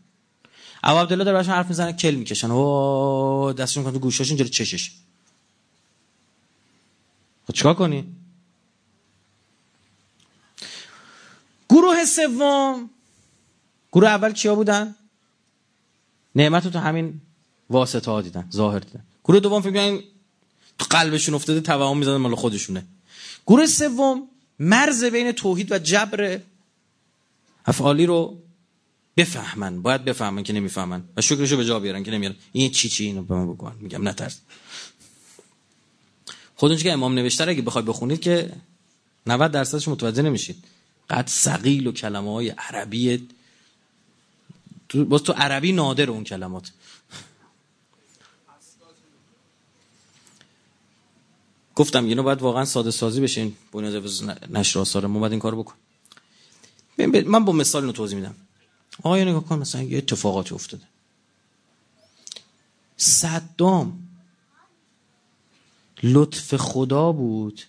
ابو 0.84 1.00
عبدالله 1.00 1.24
داره 1.24 1.44
حرف 1.44 1.67
می‌زنه 1.67 1.94
کل 1.94 2.15
می‌کشن. 2.15 2.52
و 2.52 3.54
دستشون 3.54 3.84
کنه 3.84 3.94
تو 3.94 4.00
گوشاشون 4.00 4.38
جلو 4.38 4.48
چشش. 4.48 4.91
خب 7.48 7.54
چیکار 7.54 7.74
کنی؟ 7.74 8.15
گروه 11.70 12.06
سوم. 12.06 12.89
گروه 13.91 14.10
اول 14.10 14.32
کیا 14.32 14.56
بودن؟ 14.56 14.96
نعمت 16.36 16.67
تو 16.67 16.80
همین 16.80 17.22
واسطه 17.70 18.12
ها 18.12 18.22
دیدن 18.22 18.50
ظاهر 18.52 18.80
دیدن. 18.80 19.04
گروه 19.24 19.39
دوم 19.39 19.62
فکر 19.62 20.04
تو 20.80 20.86
قلبشون 20.89 21.36
افتاده 21.36 21.62
توهم 21.62 21.98
می‌زنن 21.98 22.17
مال 22.17 22.36
خودشونه. 22.36 22.86
گروه 23.47 23.65
سوم 23.65 24.27
مرز 24.60 25.04
بین 25.04 25.32
توحید 25.32 25.71
و 25.71 25.77
جبر 25.77 26.39
افعالی 27.65 28.06
رو 28.06 28.38
بفهمن. 29.17 29.82
باید 29.82 30.06
بفهمن 30.06 30.43
که 30.43 30.54
نمی‌فهمن. 30.54 31.04
و 31.17 31.21
شکرشو 31.21 31.58
به 31.58 31.65
جا 31.65 31.80
بیارن 31.80 32.04
که 32.04 32.12
نمیارن. 32.12 32.36
این 32.51 32.71
چی 32.71 32.89
چی 32.89 33.06
اینو 33.06 33.23
به 33.23 33.36
من 33.36 33.54
بگن 33.54 33.75
میگم 33.80 34.08
نترس 34.08 34.39
خودون 36.56 36.77
که 36.77 36.91
امام 36.91 37.13
نوشته 37.13 37.49
اگه 37.49 37.62
بخوای 37.62 37.84
بخونید 37.84 38.21
که 38.21 38.51
90 39.27 39.51
درصدش 39.51 39.88
متوجه 39.88 40.21
نمیشید. 40.21 40.63
قد 41.10 41.27
سقیل 41.27 41.88
و 41.88 41.91
کلمه 41.91 42.32
های 42.32 42.49
عربی 42.49 43.27
باز 44.93 45.23
تو 45.23 45.34
عربی 45.34 45.71
نادر 45.71 46.10
اون 46.10 46.23
کلمات. 46.23 46.71
گفتم 51.75 52.05
اینو 52.05 52.23
باید 52.23 52.41
واقعا 52.41 52.65
ساده 52.65 52.91
سازی 52.91 53.21
بشه 53.21 53.41
این 53.41 53.55
بنیاد 53.71 54.03
نشر 54.49 54.79
آثار 54.79 55.07
ما 55.07 55.19
باید 55.19 55.31
این 55.31 55.41
کارو 55.41 55.63
بکن. 55.63 55.73
من 57.25 57.45
با 57.45 57.53
مثال 57.53 57.81
اینو 57.81 57.93
توضیح 57.93 58.17
میدم. 58.17 58.36
آقای 59.03 59.26
نگاه 59.26 59.45
کن 59.45 59.59
مثلا 59.59 59.82
یه 59.82 59.97
اتفاقاتی 59.97 60.55
افتاده. 60.55 60.84
صدام 62.97 64.07
لطف 66.03 66.55
خدا 66.55 67.11
بود 67.11 67.61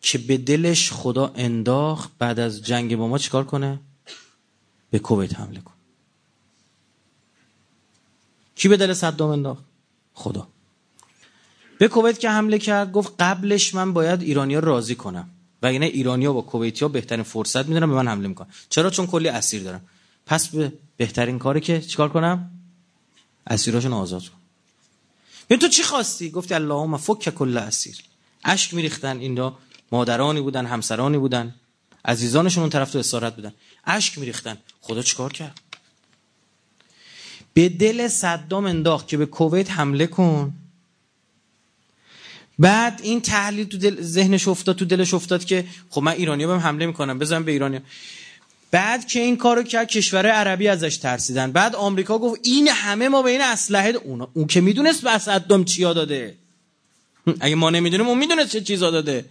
که 0.00 0.18
به 0.18 0.36
دلش 0.36 0.92
خدا 0.92 1.32
انداخت 1.36 2.10
بعد 2.18 2.38
از 2.38 2.62
جنگ 2.62 2.96
با 2.96 3.08
ما 3.08 3.18
چیکار 3.18 3.44
کنه؟ 3.44 3.80
به 4.90 4.98
کویت 4.98 5.34
حمله 5.40 5.60
کن. 5.60 5.74
کی 8.56 8.68
به 8.68 8.76
دل 8.76 8.94
صدام 8.94 9.30
انداخت؟ 9.30 9.64
خدا. 10.14 10.48
به 11.78 11.88
کویت 11.88 12.20
که 12.20 12.30
حمله 12.30 12.58
کرد 12.58 12.92
گفت 12.92 13.12
قبلش 13.18 13.74
من 13.74 13.92
باید 13.92 14.22
ایرانیا 14.22 14.58
راضی 14.58 14.94
کنم. 14.94 15.30
و 15.62 15.66
اینه 15.66 15.86
ایرانیا 15.86 16.32
با 16.32 16.42
کویتیا 16.42 16.88
بهترین 16.88 17.22
فرصت 17.22 17.66
می‌دونم 17.66 17.90
به 17.90 17.96
من 17.96 18.08
حمله 18.08 18.28
می‌کنن. 18.28 18.48
چرا؟ 18.68 18.90
چون 18.90 19.06
کلی 19.06 19.28
اسیر 19.28 19.62
دارم 19.62 19.80
پس 20.26 20.48
به 20.48 20.72
بهترین 20.96 21.38
کاری 21.38 21.60
که 21.60 21.80
چیکار 21.80 22.08
کنم؟ 22.08 22.50
اسیراشون 23.46 23.92
آزاد 23.92 24.22
کنم. 24.22 24.40
به 25.48 25.56
تو 25.56 25.68
چی 25.68 25.82
خواستی؟ 25.82 26.30
گفتی 26.30 26.54
اللهم 26.54 26.96
فک 26.96 27.30
کل 27.30 27.56
اسیر. 27.56 27.96
اشک 28.44 28.74
میریختن 28.74 29.18
اینا 29.18 29.58
مادرانی 29.92 30.40
بودن 30.40 30.66
همسرانی 30.66 31.18
بودن. 31.18 31.54
عزیزانشون 32.04 32.62
اون 32.62 32.70
طرف 32.70 32.90
تو 32.90 32.98
اسارت 32.98 33.36
بودن. 33.36 33.52
اشک 33.84 34.18
میریختن. 34.18 34.56
خدا 34.80 35.02
چیکار 35.02 35.32
کرد؟ 35.32 35.60
به 37.54 37.68
دل 37.68 38.08
صدام 38.08 38.66
انداخت 38.66 39.08
که 39.08 39.16
به 39.16 39.26
کویت 39.26 39.70
حمله 39.70 40.06
کن. 40.06 40.54
بعد 42.58 43.00
این 43.02 43.20
تحلیل 43.20 43.66
تو 43.66 43.78
دل 43.78 44.02
ذهنش 44.02 44.48
افتاد 44.48 44.76
تو 44.76 44.84
دلش 44.84 45.14
افتاد 45.14 45.44
که 45.44 45.64
خب 45.90 46.02
من 46.02 46.12
ایرانی 46.12 46.46
بهم 46.46 46.58
حمله 46.58 46.86
می‌کنم 46.86 47.18
بزنم 47.18 47.44
به 47.44 47.52
ایرانی 47.52 47.80
بعد 48.70 49.06
که 49.06 49.20
این 49.20 49.36
کارو 49.36 49.62
کرد 49.62 49.88
کشور 49.88 50.26
عربی 50.26 50.68
ازش 50.68 50.96
ترسیدن. 50.96 51.52
بعد 51.52 51.74
آمریکا 51.74 52.18
گفت 52.18 52.40
این 52.42 52.68
همه 52.68 53.08
ما 53.08 53.22
به 53.22 53.30
این 53.30 53.40
اسلحه 53.40 53.90
اون 53.90 54.26
اون 54.34 54.46
که 54.46 54.60
می‌دونست 54.60 55.02
به 55.02 55.18
صدام 55.18 55.64
چیا 55.64 55.92
داده. 55.92 56.34
اگه 57.40 57.54
ما 57.54 57.70
نمی‌دونیم 57.70 58.08
اون 58.08 58.18
می‌دونست 58.18 58.52
چه 58.52 58.60
چیزا 58.60 58.90
داده. 58.90 59.24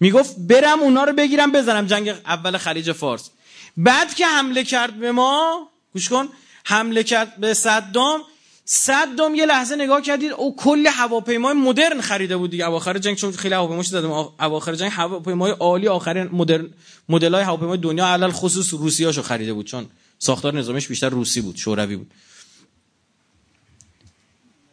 می‌گفت 0.00 0.36
برم 0.38 0.80
اونا 0.80 1.04
رو 1.04 1.12
بگیرم 1.12 1.52
بزنم. 1.52 1.86
جنگ 1.86 2.08
اول 2.08 2.58
خلیج 2.58 2.92
فارس. 2.92 3.30
بعد 3.76 4.14
که 4.14 4.26
حمله 4.26 4.64
کرد 4.64 4.94
به 4.94 5.12
ما 5.12 5.68
گوش 5.92 6.08
کن 6.08 6.28
حمله 6.64 7.02
کرد 7.02 7.36
به 7.36 7.54
صدام 7.54 8.20
صدام 8.68 9.34
یه 9.34 9.46
لحظه 9.46 9.76
نگاه 9.76 10.02
کردید 10.02 10.32
او 10.32 10.56
کل 10.56 10.86
هواپیمای 10.86 11.54
مدرن 11.54 12.00
خریده 12.00 12.36
بود 12.36 12.50
دیگه. 12.50 12.66
اواخر 12.66 12.98
جنگ 12.98 13.16
چون 13.16 13.32
خیلی 13.32 13.54
هواپیماش 13.54 13.86
زدم. 13.86 14.10
اواخر 14.10 14.74
جنگ 14.74 14.90
هواپیمای 14.92 15.52
عالی 15.52 15.88
آخرین 15.88 16.28
مدرن 16.32 16.68
مدلای 17.08 17.44
هواپیمای 17.44 17.78
دنیا 17.78 18.06
علل 18.06 18.30
خصوص 18.30 18.74
روسیاشو 18.74 19.22
خریده 19.22 19.52
بود 19.52 19.66
چون 19.66 19.86
ساختار 20.18 20.54
نظامیش 20.54 20.88
بیشتر 20.88 21.08
روسی 21.08 21.40
بود 21.40 21.56
شوروی 21.56 21.96
بود. 21.96 22.10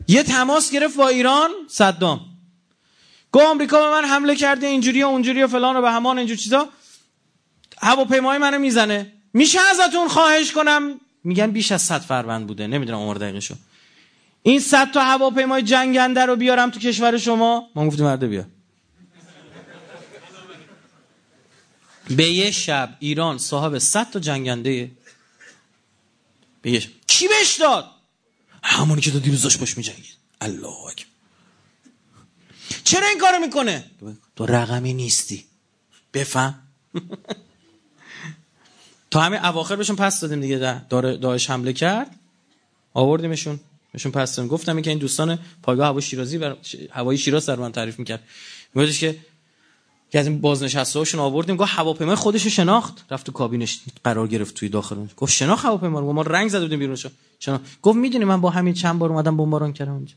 یه 0.08 0.24
تماس 0.24 0.72
گرفت 0.72 0.98
با 0.98 1.08
ایران 1.08 1.50
صدام 1.68 2.22
گو 3.32 3.42
آمریکا 3.42 3.80
به 3.80 3.90
من 3.92 4.06
حمله 4.06 4.36
کرده 4.36 4.68
اینجوری 4.68 5.04
و 5.04 5.08
اونجوری 5.08 5.44
و 5.44 5.48
فلان 5.48 5.76
و 5.76 5.82
به 5.82 5.92
همان 5.92 6.18
اینجور 6.18 6.38
چیزا. 6.38 6.70
هواپیمای 7.78 8.38
منو 8.38 8.60
می‌زنه. 8.60 9.12
میشه 9.34 9.60
ازتون 9.60 10.08
خواهش 10.08 10.52
کنم؟ 10.52 11.00
میگن 11.24 11.52
بیش 11.52 11.72
از 11.72 11.82
100 11.82 12.02
فروند 12.02 12.48
بوده. 12.48 12.68
نمی‌دونم 12.68 13.00
عمر 13.00 13.14
دقیقشو. 13.14 13.56
این 14.44 14.60
100 14.60 14.92
تا 14.92 15.04
هواپیمای 15.04 15.62
جنگنده 15.62 16.26
رو 16.26 16.36
بیارم 16.36 16.70
تو 16.70 16.80
کشور 16.80 17.18
شما؟ 17.18 17.70
ما 17.76 17.88
گفتیم 17.88 18.06
مرده 18.06 18.28
بیا. 18.28 18.46
به 22.10 22.30
یه 22.30 22.52
شب 22.52 22.98
ایران 23.00 23.38
صاحب 23.38 23.78
100 23.78 24.12
تا 24.12 24.20
جنگنده. 24.20 24.92
به 26.62 26.72
یه 26.72 26.84
کی 27.08 27.28
بهش 27.28 27.56
داد؟ 27.60 27.90
همونی 28.64 29.02
که 29.02 29.12
تو 29.12 29.20
دیروز 29.20 29.42
داشت 29.42 29.60
باش 29.60 29.78
میجنگید. 29.78 30.14
الله 30.42 30.68
اکبر. 30.68 31.10
چرا 32.84 33.08
این 33.08 33.18
کارو 33.20 33.40
می‌کنه؟ 33.40 33.84
تو 34.36 34.46
رقمی 34.46 34.94
نیستی. 34.94 35.46
بفهم. 36.14 36.56
تا 39.12 39.22
همه 39.22 39.46
اواخر 39.46 39.76
بهشون 39.76 39.96
پس 39.96 40.20
دادیم 40.20 40.42
دیگه. 40.42 40.58
داعش 40.90 41.50
حمله 41.50 41.74
کرد. 41.74 42.16
آوردیمشون. 42.94 43.60
بهشون 43.94 44.12
پس 44.12 44.40
گفتم 44.40 44.82
که 44.82 44.90
این 44.90 45.00
دوستان 45.00 45.40
پایگاه 45.64 45.88
هوای 45.88 46.02
شیرازی 46.02 46.38
و 46.38 46.56
هوایی 46.92 47.20
شیراز 47.20 47.46
در 47.46 47.56
من 47.56 47.72
تعریف 47.72 48.00
می‌کرد. 48.00 48.24
میگفتش 48.74 49.00
که 49.00 49.16
که 50.12 50.20
از 50.20 50.28
این 50.28 50.42
بازنشسته 50.42 51.00
هاشون 51.00 51.20
آوردیم 51.20 51.56
گفت 51.56 51.72
هواپیمای 51.72 52.16
خودش 52.16 52.48
شناخت. 52.48 53.06
رفت 53.12 53.26
تو 53.26 53.32
کابینش 53.32 53.80
قرار 54.04 54.28
گرفت 54.28 54.56
توی 54.56 54.70
داخل 54.70 54.96
گفت 55.18 55.34
شناخت 55.34 55.66
هواپیما 55.66 56.00
رو؟ 56.00 56.14
ما 56.14 56.22
رنگ 56.22 56.50
زده 56.50 56.62
بودیم 56.62 56.80
بیرونش 56.80 57.06
شناخت. 57.40 57.64
گفت 57.82 57.98
می‌دونی 57.98 58.26
من 58.26 58.42
با 58.42 58.50
همین 58.50 58.74
چند 58.74 59.00
بار 59.00 59.10
اومدم 59.10 59.38
بمباران 59.38 59.74
کردم 59.74 59.92
اونجا. 59.92 60.14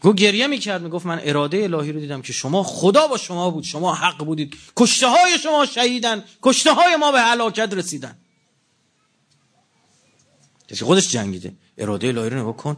گو 0.00 0.12
گریه 0.12 0.46
می‌کرد. 0.46 0.82
می‌گفت 0.82 1.06
من 1.06 1.20
اراده 1.22 1.62
الهی 1.62 1.92
رو 1.92 2.00
دیدم 2.00 2.22
که 2.22 2.32
شما 2.32 2.62
خدا 2.62 3.06
با 3.08 3.16
شما 3.16 3.50
بود. 3.50 3.64
شما 3.64 3.94
حق 3.94 4.24
بودید. 4.24 4.56
کشته 4.76 5.08
های 5.08 5.38
شما 5.42 5.66
شهیدن. 5.66 6.24
کشته 6.42 6.74
های 6.74 6.96
ما 6.96 7.12
به 7.12 7.20
هلاکت 7.20 7.72
رسیدن. 7.72 8.18
کسی 10.68 10.84
خودش 10.84 11.08
جنگیده. 11.08 11.54
اراده 11.78 12.08
الهی 12.08 12.30
رو 12.30 12.40
نگاه 12.40 12.56
کن 12.56 12.76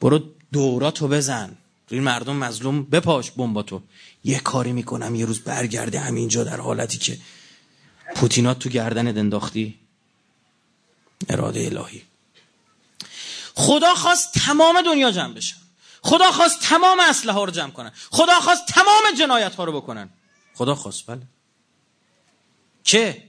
برو 0.00 0.20
دوراتو 0.52 1.08
بزن. 1.08 1.56
این 1.90 2.02
مردم 2.02 2.36
مظلوم 2.36 2.82
بپاش 2.82 3.30
بمباتو 3.30 3.82
یه 4.24 4.38
کاری 4.40 4.72
می‌کنم 4.72 5.14
یه 5.14 5.26
روز 5.26 5.40
برگرده 5.40 6.00
همینجا 6.00 6.44
در 6.44 6.60
حالتی 6.60 6.98
که 6.98 7.18
پوتینات 8.14 8.58
تو 8.58 8.68
گردن 8.68 9.18
انداختی 9.18 9.78
اراده 11.28 11.60
الهی. 11.66 12.02
خدا 13.54 13.94
خواست 13.94 14.32
تمام 14.32 14.82
دنیا 14.82 15.10
جمع 15.10 15.34
بشن 15.34 15.56
خدا 16.02 16.32
خواست 16.32 16.60
تمام 16.60 17.00
اسلحه 17.00 17.36
ها 17.36 17.44
رو 17.44 17.50
جمع 17.50 17.70
کنن. 17.70 17.92
خدا 18.10 18.40
خواست 18.40 18.66
تمام 18.66 19.02
جنایت 19.18 19.54
ها 19.54 19.64
رو 19.64 19.72
بکنن. 19.72 20.10
خدا 20.54 20.74
خواست 20.74 21.06
بله. 21.06 21.22
چه؟ 22.82 23.22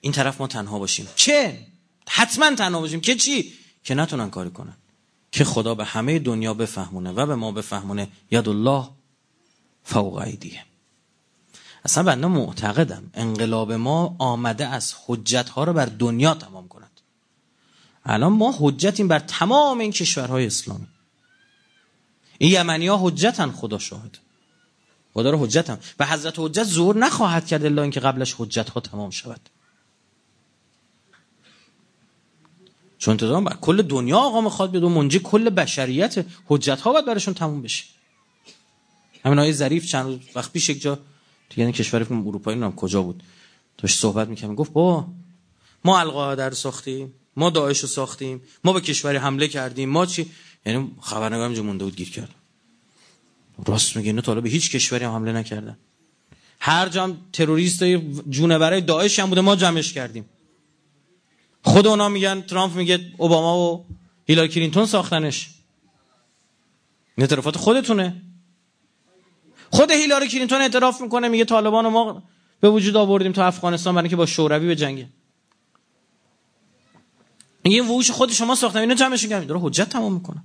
این 0.00 0.12
طرف 0.12 0.40
ما 0.40 0.46
تنها 0.46 0.78
باشیم. 0.78 1.08
چه؟ 1.16 1.66
حتما 2.12 2.54
تنها 2.54 2.80
باشیم. 2.80 3.00
که 3.00 3.14
چی؟ 3.14 3.52
که 3.84 3.94
نتونن 3.94 4.30
کاری 4.30 4.50
کنن. 4.50 4.76
که 5.32 5.44
خدا 5.44 5.74
به 5.74 5.84
همه 5.84 6.18
دنیا 6.18 6.54
بفهمونه 6.54 7.12
و 7.12 7.26
به 7.26 7.34
ما 7.34 7.52
بفهمونه. 7.52 8.08
ید 8.30 8.48
الله 8.48 8.88
فوق 9.84 10.14
ایدیه 10.14 10.64
اصلا 11.84 12.02
بنده 12.02 12.26
معتقدم 12.26 13.10
انقلاب 13.14 13.72
ما 13.72 14.16
آمده 14.18 14.66
از 14.66 14.94
حجت 15.06 15.48
ها 15.48 15.64
رو 15.64 15.72
بر 15.72 15.86
دنیا 15.86 16.34
تمام 16.34 16.68
کند. 16.68 17.00
الان 18.04 18.32
ما 18.32 18.54
حجتیم 18.58 19.08
بر 19.08 19.18
تمام 19.18 19.78
این 19.78 19.92
کشورهای 19.92 20.46
اسلامی. 20.46 20.86
این 22.38 22.52
یمنی 22.52 22.86
ها 22.86 22.98
حجتن 23.02 23.50
خدا 23.50 23.78
شاهد. 23.78 24.18
خدا 25.14 25.30
رو 25.30 25.46
حجتن. 25.46 25.78
و 25.98 26.06
حضرت 26.06 26.34
حجت 26.38 26.64
زور 26.64 26.96
نخواهد 26.96 27.46
کرد 27.46 27.64
الا 27.64 27.82
اینکه 27.82 28.00
قبلش 28.00 28.34
حجت 28.38 28.70
ها 28.70 28.80
تمام 28.80 29.10
شود. 29.10 29.40
چون 33.00 33.12
انتظام 33.12 33.44
بر 33.44 33.56
کل 33.60 33.82
دنیا 33.82 34.18
آقا 34.18 34.40
می‌خواد 34.40 34.70
بیاد 34.70 34.84
و 34.84 34.88
منجی 34.88 35.18
کل 35.18 35.50
بشریت 35.50 36.26
حجت 36.46 36.80
ها 36.80 36.92
باید 36.92 37.06
برشون 37.06 37.34
تموم 37.34 37.62
بشه. 37.62 37.84
همین 39.24 39.38
آیه 39.38 39.52
ظریف 39.52 39.86
چند 39.86 40.20
وقت 40.34 40.52
پیش 40.52 40.68
یک 40.68 40.82
جا 40.82 40.98
تو 41.50 41.60
یعنی 41.60 41.72
کشور 41.72 42.06
اروپایی 42.10 42.56
نمی‌دونم 42.56 42.76
کجا 42.76 43.02
بود 43.02 43.22
داشت 43.78 43.98
صحبت 43.98 44.28
می‌کنم 44.28 44.54
گفت 44.54 44.72
با 44.72 45.06
ما 45.84 46.00
القاعده 46.00 46.44
رو 46.44 46.54
ساختیم 46.54 47.12
ما 47.36 47.50
داعش 47.50 47.78
رو 47.78 47.88
ساختیم 47.88 48.42
ما 48.64 48.72
به 48.72 48.80
کشوری 48.80 49.16
حمله 49.16 49.48
کردیم 49.48 49.88
ما 49.88 50.06
چی؟ 50.06 50.30
یعنی 50.66 50.90
خبرنگار 51.00 51.46
اینجا 51.46 51.62
مونده 51.62 51.84
بود 51.84 51.96
گیر 51.96 52.10
کرد. 52.10 52.34
راست 53.66 53.96
میگه 53.96 54.12
نه 54.12 54.40
به 54.40 54.50
هیچ 54.50 54.70
کشوری 54.70 55.04
هم 55.04 55.12
حمله 55.12 55.32
نکردن. 55.32 55.78
هر 56.60 56.88
جام 56.88 57.16
تروریست 57.32 57.84
جونورای 58.30 58.80
داعش 58.80 59.18
هم 59.18 59.28
بوده 59.28 59.40
ما 59.40 59.56
جمعش 59.56 59.92
کردیم. 59.92 60.24
خود 61.62 61.86
اونا 61.86 62.08
میگن 62.08 62.40
ترامپ 62.40 62.76
میگه 62.76 63.00
اوباما 63.18 63.58
و 63.58 63.86
هیلاری 64.26 64.48
کلینتون 64.48 64.86
ساختنش. 64.86 65.50
این 67.16 67.22
اعترافات 67.24 67.56
خودتونه. 67.56 68.22
خود 69.70 69.90
هیلاری 69.90 70.28
کلینتون 70.28 70.60
اعتراف 70.60 71.00
می‌کنه 71.00 71.28
میگه 71.28 71.44
طالبان 71.44 71.88
ما 71.88 72.22
به 72.60 72.70
وجود 72.70 72.96
آوردیم 72.96 73.32
تا 73.32 73.46
افغانستان 73.46 73.94
برای 73.94 74.08
که 74.08 74.16
با 74.16 74.26
شوروی 74.26 74.66
بجنگه 74.66 75.08
این 77.62 77.88
وحوش 77.88 78.10
خود 78.10 78.32
شما 78.32 78.54
ساختن 78.54 78.78
اینا 78.78 78.94
جمعش 78.94 79.26
کردن. 79.26 79.46
داره 79.46 79.60
حجت 79.60 79.88
تمام 79.88 80.12
می‌کنه. 80.12 80.42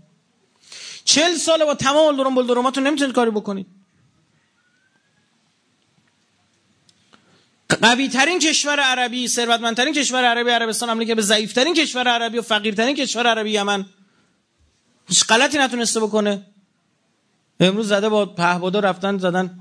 چل 1.04 1.36
ساله 1.36 1.66
با 1.66 1.76
تمام 1.76 2.18
درون 2.18 2.36
بل 2.36 2.48
دراماتون 2.48 2.88
نمی‌تونید 2.88 3.16
کاری 3.16 3.32
بکنید. 3.32 3.68
قوی 7.70 8.08
ترین 8.10 8.40
کشور 8.40 8.80
عربی 8.80 9.28
ثروتمندترین 9.28 9.94
کشور 9.94 10.26
عربی 10.26 10.50
عربستان 10.50 10.90
حمله 10.90 11.06
که 11.06 11.16
به 11.16 11.22
ضعیف 11.22 11.54
ترین 11.54 11.74
کشور 11.74 12.08
عربی 12.08 12.38
و 12.38 12.42
فقیرترین 12.42 12.96
کشور 12.96 13.28
عربی 13.28 13.52
یمن. 13.52 13.86
هیچ 15.08 15.26
غلطی 15.26 15.58
نتونسته 15.58 16.00
بکنه. 16.00 16.46
امروز 17.60 17.88
زده 17.88 18.10
با 18.10 18.26
پهبادا 18.26 18.80
رفتن 18.80 19.18
زدن 19.18 19.60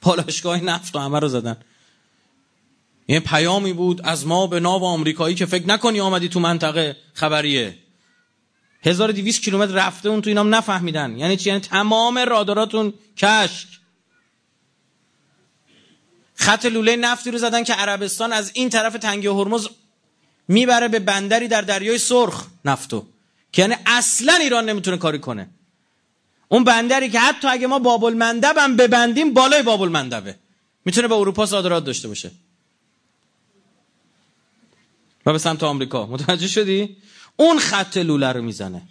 پالاشگاه 0.00 0.64
نفت 0.64 0.96
و 0.96 0.98
همه 0.98 1.18
رو 1.20 1.28
زدن. 1.28 1.56
یه 3.08 3.20
پیامی 3.20 3.72
بود 3.72 4.00
از 4.04 4.26
ما 4.26 4.46
به 4.46 4.60
ناو 4.60 4.84
آمریکایی 4.84 5.34
که 5.34 5.46
فکر 5.46 5.68
نکنی 5.68 6.00
آمدی 6.00 6.28
تو 6.28 6.40
منطقه 6.40 6.96
خبریه. 7.14 7.78
1200 8.82 9.42
کیلومتر 9.42 9.72
رفته 9.72 10.08
اون 10.08 10.22
تو 10.22 10.30
اینام 10.30 10.54
نفهمیدن. 10.54 11.18
یعنی 11.18 11.36
چی؟ 11.36 11.48
یعنی 11.48 11.60
تمام 11.60 12.18
راداراتون 12.18 12.94
کشک. 13.16 13.66
خط 16.42 16.66
لوله 16.66 16.96
نفتی 16.96 17.30
رو 17.30 17.38
زدن 17.38 17.64
که 17.64 17.74
عربستان 17.74 18.32
از 18.32 18.50
این 18.54 18.68
طرف 18.68 18.92
تنگه 18.92 19.30
هرمز 19.30 19.68
می‌بره 20.48 20.88
به 20.88 20.98
بندری 20.98 21.48
در 21.48 21.62
دریای 21.62 21.98
سرخ 21.98 22.46
نفتو. 22.64 23.06
که 23.52 23.62
یعنی 23.62 23.74
اصلا 23.86 24.34
ایران 24.34 24.68
نمی‌تونه 24.68 24.96
کاری 24.96 25.18
کنه. 25.18 25.48
اون 26.48 26.64
بندری 26.64 27.10
که 27.10 27.20
حتی 27.20 27.48
اگه 27.48 27.66
ما 27.66 27.78
بابل 27.78 28.14
مندب 28.14 28.54
هم 28.58 28.76
ببندیم 28.76 29.34
بالای 29.34 29.62
بابل 29.62 29.88
مندبه 29.88 30.34
می‌تونه 30.84 31.08
به 31.08 31.14
اروپا 31.14 31.46
صادرات 31.46 31.84
داشته 31.84 32.08
باشه. 32.08 32.30
و 35.26 35.32
به 35.32 35.38
سمت 35.38 35.62
آمریکا. 35.62 36.06
متوجه 36.06 36.48
شدی؟ 36.48 36.96
اون 37.36 37.58
خط 37.58 37.96
لوله 37.96 38.32
رو 38.32 38.42
می‌زنه. 38.42 38.82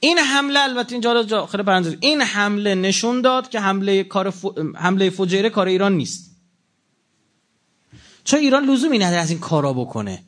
این 0.00 0.18
حمله 0.18 0.60
البته 0.60 0.92
اینجا 0.92 1.46
پرانتز 1.46 1.94
این 2.00 2.20
حمله 2.20 2.74
نشون 2.74 3.20
داد 3.20 3.48
که 3.48 3.60
حمله 3.60 4.04
کار 4.04 4.30
ف... 4.30 4.44
حمله 4.74 5.10
فجیره 5.10 5.50
کار 5.50 5.66
ایران 5.66 5.92
نیست. 5.92 6.27
چون 8.28 8.40
ایران 8.40 8.64
لزومی 8.64 8.98
نداره 8.98 9.22
از 9.22 9.30
این 9.30 9.38
کارا 9.38 9.72
بکنه؟ 9.72 10.24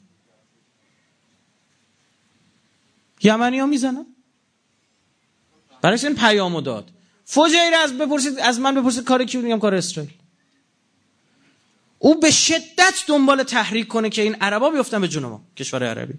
یمنی 3.23 3.59
ها 3.59 3.67
می‌زنن؟ 3.67 4.07
برایش 5.83 6.05
این 6.05 6.15
پیامو 6.15 6.61
داد. 6.61 6.91
فجیره 7.25 7.77
از 7.85 7.99
بپرسید 7.99 8.39
از 8.39 8.61
من 8.61 8.75
بپرسید 8.75 9.05
کار 9.05 9.25
کی 9.25 9.39
میگم؟ 9.39 9.59
کار 9.59 9.75
اسرائیل. 9.75 10.13
او 11.99 12.21
به 12.21 12.31
شدت 12.31 13.05
دنبال 13.07 13.43
تحریک 13.43 13.89
کنه 13.89 14.11
که 14.11 14.23
این 14.23 14.35
عربا 14.35 14.71
بیفتن 14.71 15.01
به 15.01 15.09
جون 15.09 15.41
کشور 15.57 15.85
عربی. 15.85 16.15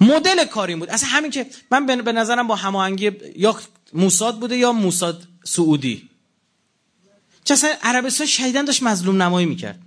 مدل 0.00 0.44
کاری 0.44 0.76
بود. 0.76 0.90
اصلا 0.90 1.08
همین 1.08 1.30
که 1.30 1.46
من 1.70 1.86
به 1.86 2.12
نظرم 2.12 2.46
با 2.46 2.56
هماهنگی 2.56 3.12
یا 3.36 3.60
موساد 3.92 4.38
بوده 4.40 4.56
یا 4.56 4.72
موساد 4.72 5.28
سعودی. 5.44 6.08
چه 7.44 7.54
اصلا 7.54 7.74
عربستان 7.82 8.26
شهیدن 8.26 8.64
داشت 8.64 8.82
مظلوم 8.82 9.22
نمایی 9.22 9.46
می‌کرد. 9.46 9.85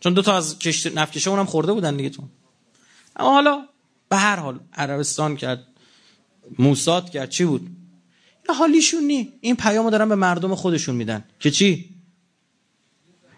چون 0.00 0.14
دو 0.14 0.22
تا 0.22 0.36
از 0.36 0.58
کشت 0.58 0.86
نفکشه 0.86 1.30
اونم 1.30 1.46
خورده 1.46 1.72
بودن 1.72 1.96
دیگه 1.96 2.10
تو. 2.10 2.22
اما 3.16 3.32
حالا 3.32 3.66
به 4.08 4.16
هر 4.16 4.36
حال 4.36 4.60
عربستان 4.74 5.36
کرد 5.36 5.66
موساد 6.58 7.10
کرد 7.10 7.30
چی 7.30 7.44
بود؟ 7.44 7.66
حالیشون 8.48 9.04
نی. 9.04 9.32
این 9.40 9.56
پیامو 9.56 9.90
دارن 9.90 10.08
به 10.08 10.14
مردم 10.14 10.54
خودشون 10.54 10.94
میدن. 10.94 11.24
که 11.40 11.50
چی؟ 11.50 11.90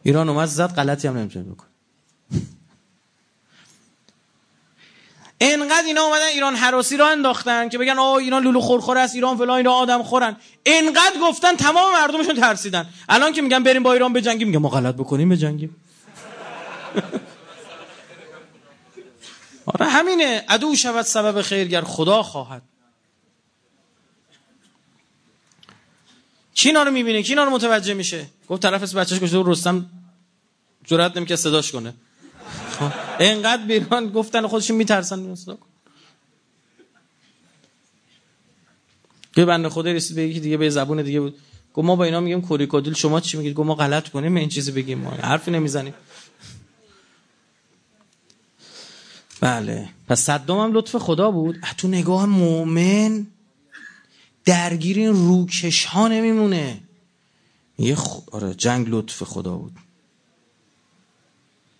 ایران 0.02 0.28
اومد 0.28 0.48
زد 0.48 0.74
غلطی 0.74 1.08
هم 1.08 1.16
نمی‌تونه 1.16 1.44
بکنه. 1.44 1.68
انقدر 5.40 5.86
اینا 5.86 6.02
اومدن 6.02 6.26
ایران 6.26 6.54
حراسی 6.54 6.96
را 6.96 7.08
انداختن 7.08 7.68
که 7.68 7.78
بگن 7.78 7.98
آه 7.98 8.14
ایران 8.14 8.42
لولو 8.42 8.60
خورخور 8.60 8.98
است 8.98 9.14
ایران 9.14 9.36
فلان 9.36 9.56
اینا 9.56 9.72
آدم 9.72 10.02
خورن. 10.02 10.36
انقدر 10.66 11.20
گفتن 11.22 11.56
تمام 11.56 11.92
مردمشون 11.92 12.34
ترسیدن. 12.34 12.88
الان 13.08 13.32
که 13.32 13.42
میگن 13.42 13.62
بریم 13.62 13.82
با 13.82 13.92
ایران 13.92 14.12
بجنگیم 14.12 14.48
میگن 14.48 14.58
ما 14.58 14.68
غلط 14.68 14.94
بکنیم 14.94 15.28
بجنگیم 15.28 15.76
آره 19.66 19.86
همینه. 19.86 20.44
عدو 20.48 20.76
شود 20.76 21.04
سبب 21.04 21.42
خیرگر 21.42 21.80
خدا 21.80 22.22
خواهد. 22.22 22.62
کی 26.54 26.72
رو 26.72 26.90
می‌بینه 26.90 27.22
کی 27.22 27.34
رو 27.34 27.50
متوجه 27.50 27.94
میشه؟ 27.94 28.26
گفت 28.48 28.62
طرف 28.62 28.82
از 28.82 28.94
بچهش 28.94 29.20
گفت 29.22 29.34
رستم 29.34 29.90
جرأت 30.84 31.16
نمی‌کنه 31.16 31.36
صداش 31.36 31.72
کنه. 31.72 31.94
خب، 32.78 32.92
اینقدر 33.20 33.62
بیران 33.62 34.08
گفتن 34.08 34.46
خودشون 34.46 34.76
میترسن. 34.76 35.34
کن 35.46 35.58
که 39.34 39.44
بنده 39.44 39.68
خدا 39.68 39.92
رسید 39.92 40.16
به 40.16 40.22
یکی 40.22 40.40
دیگه 40.40 40.56
به 40.56 40.70
زبون 40.70 41.02
دیگه 41.02 41.20
بود. 41.20 41.38
گفت 41.74 41.86
ما 41.86 41.96
با 41.96 42.04
اینا 42.04 42.20
میگیم 42.20 42.42
کوریکودیل 42.42 42.94
شما 42.94 43.20
چی 43.20 43.36
میگید؟ 43.36 43.54
گفت 43.54 43.66
ما 43.66 43.74
غلط 43.74 44.08
کنیم 44.08 44.36
این 44.36 44.48
چیزی 44.48 44.72
بگیم 44.72 44.98
ما. 44.98 45.10
حرفی 45.10 45.50
نمی‌زنیم. 45.50 45.94
بله. 49.40 49.88
پس 50.08 50.20
صدام 50.20 50.60
هم 50.60 50.72
لطف 50.72 50.96
خدا 50.96 51.30
بود. 51.30 51.60
تو 51.76 51.88
نگاه 51.88 52.26
مؤمن 52.26 53.26
درگیر 54.44 54.98
این 54.98 55.12
روکش 55.12 55.84
ها 55.84 56.08
نمیمونه. 56.08 56.80
یه 57.78 57.94
خ... 57.94 58.20
آره 58.32 58.54
جنگ 58.54 58.86
لطف 58.88 59.22
خدا 59.22 59.56
بود. 59.56 59.72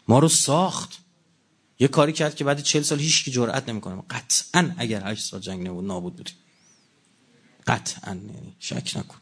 ما 0.08 0.18
رو 0.18 0.28
ساخت. 0.28 0.98
یه 1.78 1.88
کاری 1.88 2.12
کرد 2.12 2.34
که 2.34 2.44
بعد 2.44 2.62
چل 2.62 2.82
سال 2.82 2.98
هیچ 2.98 3.24
کی 3.24 3.30
جرئت 3.30 3.68
نمی‌کنه. 3.68 4.02
قطعا 4.10 4.70
اگر 4.76 5.12
هشت 5.12 5.24
سال 5.24 5.40
جنگ 5.40 5.66
نبود 5.66 5.84
نابود 5.84 6.16
بودیم. 6.16 6.34
قطعا 7.66 8.14
یعنی 8.14 8.54
شک 8.58 8.92
نکن. 8.96 9.16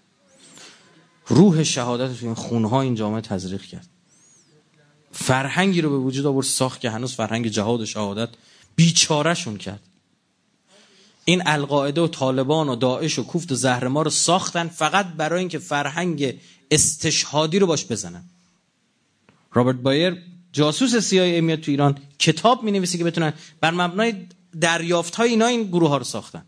روح 1.26 1.62
شهادت 1.62 2.20
تو 2.20 2.26
این 2.26 2.34
خونها 2.34 2.80
این 2.80 2.94
جامعه 2.94 3.20
تزریق 3.20 3.62
کرد. 3.62 3.88
فرهنگی 5.12 5.80
رو 5.80 5.90
به 5.90 5.98
وجود 5.98 6.26
آورد 6.26 6.46
ساخت 6.46 6.80
که 6.80 6.90
هنوز 6.90 7.14
فرهنگ 7.14 7.48
جهاد 7.48 7.80
و 7.80 7.86
شهادت 7.86 8.28
بیچارهشون 8.76 9.56
کرد. 9.56 9.80
این 11.24 11.42
القاعده 11.46 12.00
و 12.00 12.08
طالبان 12.08 12.68
و 12.68 12.76
داعش 12.76 13.18
و 13.18 13.24
کوفت 13.24 13.52
و 13.52 13.54
زهر 13.54 13.88
ما 13.88 14.02
رو 14.02 14.10
ساختن 14.10 14.68
فقط 14.68 15.06
برای 15.06 15.38
اینکه 15.38 15.58
فرهنگ 15.58 16.34
استشهادی 16.70 17.58
رو 17.58 17.66
باش 17.66 17.84
بزنن. 17.84 18.24
رابرت 19.52 19.76
بایر 19.76 20.22
جاسوس 20.52 21.10
CIA 21.10 21.40
میاد 21.42 21.60
تو 21.60 21.70
ایران 21.70 21.98
کتاب 22.18 22.62
می 22.62 22.72
نویسه 22.72 22.98
که 22.98 23.04
بتونن 23.04 23.32
بر 23.60 23.70
مبنای 23.70 24.14
دریافت 24.60 25.14
های 25.14 25.30
اینا 25.30 25.46
این 25.46 25.62
گروه 25.62 25.88
ها 25.88 25.96
رو 25.96 26.04
ساختن. 26.04 26.44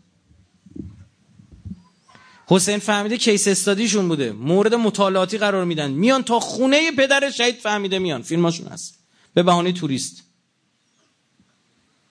حسین 2.51 2.77
فهمیده 2.77 3.17
کیس 3.17 3.47
استادیشون 3.47 4.07
بوده. 4.07 4.31
مورد 4.31 4.75
مطالعاتی 4.75 5.37
قرار 5.37 5.65
میدن. 5.65 5.91
میان 5.91 6.23
تا 6.23 6.39
خونه 6.39 6.91
پدر 6.91 7.29
شهید 7.29 7.55
فهمیده 7.55 7.99
میان. 7.99 8.21
فیلماشون 8.21 8.67
هست. 8.67 8.99
به 9.33 9.43
بهانه 9.43 9.71
توریست. 9.71 10.23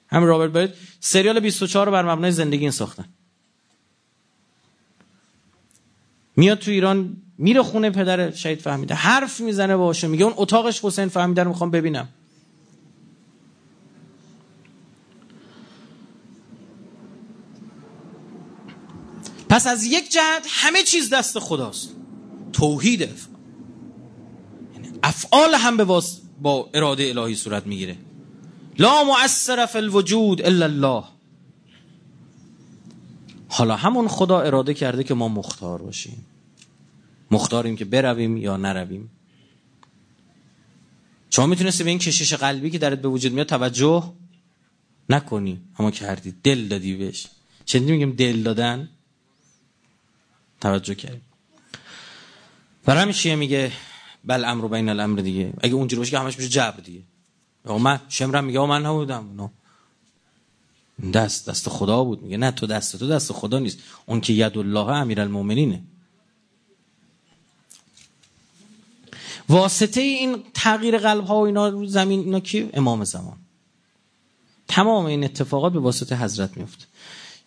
هم 0.09 0.25
رابرت 0.25 0.51
باید 0.51 0.71
سریال 1.01 1.41
24 1.41 1.87
رو 1.87 1.93
بر 1.93 2.15
مبنای 2.15 2.31
زندگی 2.31 2.61
این 2.61 2.71
ساختن. 2.71 3.05
میاد 6.37 6.59
تو 6.59 6.71
ایران 6.71 7.17
میره 7.39 7.63
خونه 7.63 7.91
پدر 7.91 8.31
شهید 8.31 8.61
فهمیده. 8.61 8.95
حرف 8.95 9.41
می‌زنه 9.41 9.77
باشه 9.77 10.07
میگه 10.07 10.25
اون 10.25 10.35
اتاقش 10.37 10.85
حسین 10.85 11.09
فهمیده 11.09 11.43
رو 11.43 11.49
می‌خوام 11.49 11.71
ببینم. 11.71 12.09
پس 19.51 19.67
از 19.67 19.85
یک 19.85 20.13
جهت 20.13 20.47
همه 20.49 20.83
چیز 20.83 21.11
دست 21.11 21.39
خداست. 21.39 21.97
توحید. 22.53 23.01
یعنی 23.01 24.89
افعال 25.03 25.55
هم 25.55 25.77
به 25.77 25.85
با 26.41 26.71
اراده 26.75 27.09
الهی 27.09 27.35
صورت 27.35 27.67
می‌گیره. 27.67 27.97
لا 28.79 29.05
مؤثر 29.05 29.67
فی 29.67 29.79
الوجود 29.79 30.43
الا 30.43 30.65
الله. 30.65 31.05
حالا 33.49 33.77
همون 33.77 34.09
خدا 34.09 34.41
اراده 34.41 34.75
کرده 34.75 35.05
که 35.05 35.15
ما 35.15 35.29
مختار 35.29 35.83
باشیم. 35.83 36.27
مختاریم 37.31 37.77
که 37.77 37.85
برویم 37.85 38.37
یا 38.37 38.57
نرویم. 38.57 39.11
شما 41.31 41.47
می‌تونستی 41.47 41.85
به 41.85 41.91
این 41.91 41.99
کشش 41.99 42.35
قلبی 42.35 42.71
که 42.71 42.79
درت 42.79 43.03
به 43.03 43.09
وجود 43.09 43.33
میاد 43.33 43.47
توجه 43.47 44.13
نکنی. 45.09 45.61
اما 45.79 45.91
کردی. 45.91 46.35
دل 46.43 46.69
دادی 46.69 46.97
بهش. 46.97 47.27
چندی 47.65 47.93
میگیم 47.93 48.13
دل 48.13 48.43
دادن؟ 48.43 48.89
توجه 50.61 50.95
کردی 50.95 51.21
برای 52.85 53.03
همین 53.03 53.35
میگه 53.35 53.73
بل 54.25 54.45
امر 54.45 54.69
بین 54.69 54.89
الامر 54.89 55.21
دیگه. 55.21 55.53
اگه 55.61 55.75
اونجوری 55.75 55.99
باشه 55.99 56.11
که 56.11 56.19
همش 56.19 56.39
میشه 56.39 56.49
جبر 56.49 56.81
دیگه. 56.81 57.03
یا 57.67 57.79
من 57.79 58.01
شمرم 58.09 58.45
میگه 58.45 58.67
من 58.67 58.87
نبودم. 58.87 59.35
نه 59.37 59.51
دست 61.13 61.49
دست 61.49 61.69
خدا 61.69 62.05
بود. 62.05 62.23
میگه 62.23 62.37
نه 62.37 62.51
تو 62.51 62.67
دست 62.67 62.97
تو 62.97 63.09
دست 63.09 63.33
خدا 63.33 63.59
نیست. 63.59 63.79
اون 64.07 64.21
که 64.21 64.33
ید 64.33 64.59
الله 64.59 64.89
امیرالمومنینه 64.89 65.83
واسطه 69.49 70.01
این 70.01 70.45
تغییر 70.55 70.99
قلب 70.99 71.25
ها 71.25 71.41
و 71.41 71.47
اینا 71.47 71.69
رو 71.69 71.87
زمین 71.87 72.21
اینا 72.21 72.41
کی؟ 72.41 72.71
امام 72.73 73.05
زمان. 73.05 73.37
تمام 74.69 75.05
این 75.05 75.25
اتفاقات 75.25 75.73
به 75.73 75.79
واسطه 75.79 76.17
حضرت 76.17 76.57
میفته 76.57 76.85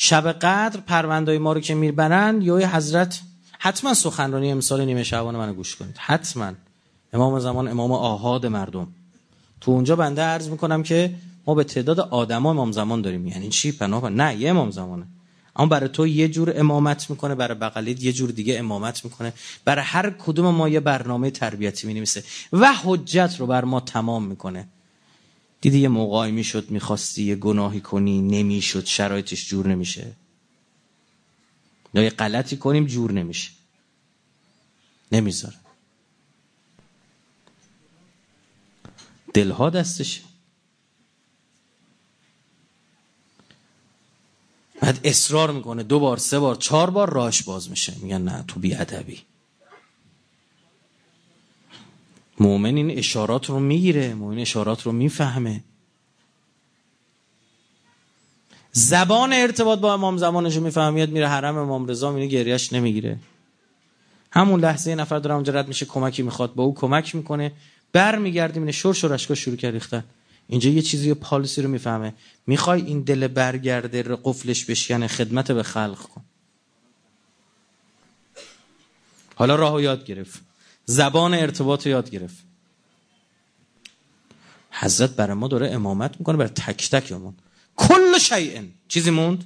شب 0.06 0.32
قدر 0.32 0.80
پروندای 0.80 1.38
ما 1.38 1.54
رو 1.54 1.60
که 1.60 1.76
میربرند 1.76 2.44
یا 2.44 2.68
حضرت 2.68 3.22
حتما 3.60 3.94
سخنرانی 3.94 4.52
امسال 4.52 4.86
نیمه 4.86 5.04
شعبان 5.04 5.36
منو 5.36 5.54
گوش 5.54 5.76
کنید. 5.76 5.96
حتما. 5.98 6.52
امام 7.14 7.40
زمان 7.40 7.68
امام 7.68 7.92
آهاد 7.92 8.46
مردم. 8.46 8.88
تو 9.62 9.72
اونجا 9.72 9.96
بنده 9.96 10.22
عرض 10.22 10.50
می‌کنم 10.50 10.84
که 10.84 11.16
ما 11.48 11.56
به 11.56 11.64
تعداد 11.64 12.00
آدما 12.00 12.50
امام 12.50 12.72
زمان 12.72 13.02
داریم. 13.02 13.28
یعنی 13.28 13.50
چی؟ 13.50 13.72
پناه 13.72 14.10
نه 14.10 14.36
یه 14.36 14.50
امام 14.50 14.72
زمانه. 14.72 15.06
اما 15.56 15.68
برای 15.68 15.90
تو 15.90 16.08
یه 16.08 16.28
جور 16.28 16.54
امامت 16.56 17.10
می‌کنه 17.10 17.36
برای 17.36 17.58
بغلیت 17.58 18.04
یه 18.04 18.14
جور 18.14 18.32
دیگه 18.32 18.60
امامت 18.60 19.06
می‌کنه. 19.06 19.34
برای 19.66 19.84
هر 19.84 20.10
کدوم 20.10 20.56
ما 20.56 20.70
یه 20.70 20.80
برنامه 20.80 21.32
تربیتی 21.32 21.88
می‌نویسه. 21.88 22.24
و 22.54 22.74
حجت 22.84 23.36
رو 23.40 23.48
بر 23.48 23.66
ما 23.66 23.80
تمام 23.80 24.26
می‌کنه. 24.26 24.68
دیدی 25.64 25.80
یه 25.80 25.88
موقعی 25.88 26.32
می‌شد 26.32 26.72
می‌خواستی 26.72 27.24
یه 27.24 27.36
گناهی 27.36 27.82
کنی 27.82 28.22
نمی‌شد 28.22 28.86
شرایطش 28.86 29.48
جور 29.48 29.68
نمیشه. 29.68 30.12
یا 31.94 32.04
یه 32.04 32.10
غلطی 32.10 32.58
کنیم 32.58 32.86
جور 32.86 33.12
نمیشه. 33.12 33.52
نمی‌ذاره. 35.12 35.56
دلها 39.34 39.70
دستشه. 39.70 40.22
بعد 44.82 45.00
اصرار 45.04 45.52
می‌کنه 45.52 45.84
دو 45.84 46.00
بار 46.00 46.18
سه 46.18 46.40
بار 46.40 46.56
چهار 46.56 46.90
بار 46.90 47.10
راش 47.10 47.44
باز 47.44 47.70
میشه. 47.70 47.96
میگن 48.02 48.22
نه 48.22 48.44
تو 48.48 48.60
بی 48.60 48.74
مؤمن 52.40 52.76
این 52.78 52.98
اشارات 52.98 53.50
رو 53.50 53.60
می‌گیره 53.60 54.14
مؤمن 54.14 54.40
اشارات 54.40 54.82
رو 54.82 54.92
می‌فهمه. 54.92 55.64
زبان 58.72 59.34
ارتباط 59.34 59.80
با 59.80 59.94
امام 59.94 60.18
زمانش 60.18 60.58
می‌فهمید 60.58 61.10
میره 61.10 61.28
حرم 61.28 61.58
امام 61.58 61.88
رضا 61.88 62.12
میره 62.12 62.28
گریش 62.28 62.74
نمی‌گیره. 62.74 63.20
همون 64.32 64.60
لحظه 64.60 64.90
یه 64.90 64.96
نفر 64.96 65.20
داره 65.20 65.36
اونجا 65.36 65.54
رد 65.54 65.68
میشه 65.68 65.86
کمکی 65.86 66.22
می‌خواد 66.22 66.54
با 66.54 66.64
او 66.64 66.76
کمک 66.76 67.16
می‌کنه. 67.16 67.52
برمیگرده 67.92 68.60
میره 68.60 68.72
شور 68.72 68.94
شورشکا 68.94 69.36
شروع 69.36 69.56
کرد 69.56 69.74
ریختن. 69.74 70.04
اینجا 70.48 70.70
یه 70.70 70.82
چیزی 70.82 71.14
پالیسی 71.14 71.62
رو 71.62 71.70
می‌فهمه. 71.70 72.14
می‌خوای 72.48 72.82
این 72.82 73.02
دل 73.02 73.28
برگرده 73.28 74.04
قفلش 74.24 74.66
بشکنه 74.66 75.08
خدمت 75.08 75.52
به 75.52 75.64
خلق 75.64 76.00
کن. 76.00 76.22
حالا 79.36 79.56
راهو 79.56 79.82
یاد 79.82 80.06
گرفت. 80.06 80.42
زبان 80.86 81.34
ارتباط 81.34 81.88
یاد 81.88 82.10
گرفت. 82.10 82.44
حضرت 84.72 85.10
برای 85.10 85.34
ما 85.34 85.48
داره 85.48 85.72
امامت 85.72 86.20
می‌کنه 86.20 86.38
بر 86.38 86.48
تک 86.48 86.90
تکمون 86.90 87.36
کل 87.76 88.20
شیء 88.20 88.62
چیزی 88.88 89.10
موند؟ 89.10 89.46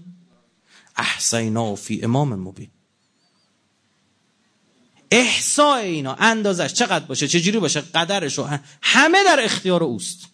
احسینا 0.95 1.75
فی 1.75 2.03
امام 2.03 2.35
مبین. 2.35 2.69
احساء 5.11 5.77
اینا 5.77 6.13
اندازش 6.13 6.73
چقدر 6.73 7.05
باشه 7.05 7.27
چجوری 7.27 7.59
باشه 7.59 7.81
قدرش 7.81 8.39
همه 8.81 9.23
در 9.23 9.43
اختیار 9.43 9.83
اوست. 9.83 10.27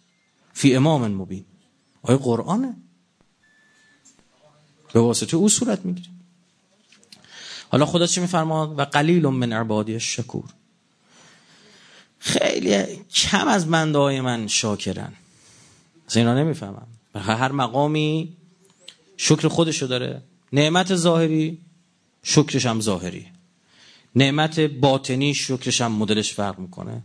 فی 0.53 0.75
امام 0.75 1.07
مبین. 1.07 1.45
آیا 2.01 2.17
قرآنه؟ 2.17 2.75
به 4.93 4.99
واسطه 4.99 5.37
او 5.37 5.49
صورت 5.49 5.85
می‌گیره. 5.85 6.09
حالا 7.69 7.85
خدا 7.85 8.07
چی 8.07 8.21
میفرماد 8.21 8.79
و 8.79 8.85
قلیل 8.85 9.27
من 9.27 9.53
عبادی 9.53 9.99
شکور. 9.99 10.49
خیلی 12.25 12.99
کم 13.15 13.47
از 13.47 13.71
بنده 13.71 13.97
های 13.97 14.21
من 14.21 14.47
شاکرن. 14.47 15.13
از 16.07 16.17
اینا 16.17 16.33
نمی‌فهمم. 16.33 16.87
هر 17.15 17.51
مقامی 17.51 18.33
شکر 19.17 19.47
خودشو 19.47 19.85
داره. 19.85 20.21
نعمت 20.53 20.95
ظاهری 20.95 21.57
شکرش 22.23 22.65
هم 22.65 22.81
ظاهری. 22.81 23.25
نعمت 24.15 24.59
باطنی 24.59 25.33
شکرش 25.33 25.81
هم 25.81 25.91
مدلش 25.91 26.33
فرق 26.33 26.59
می‌کنه. 26.59 27.01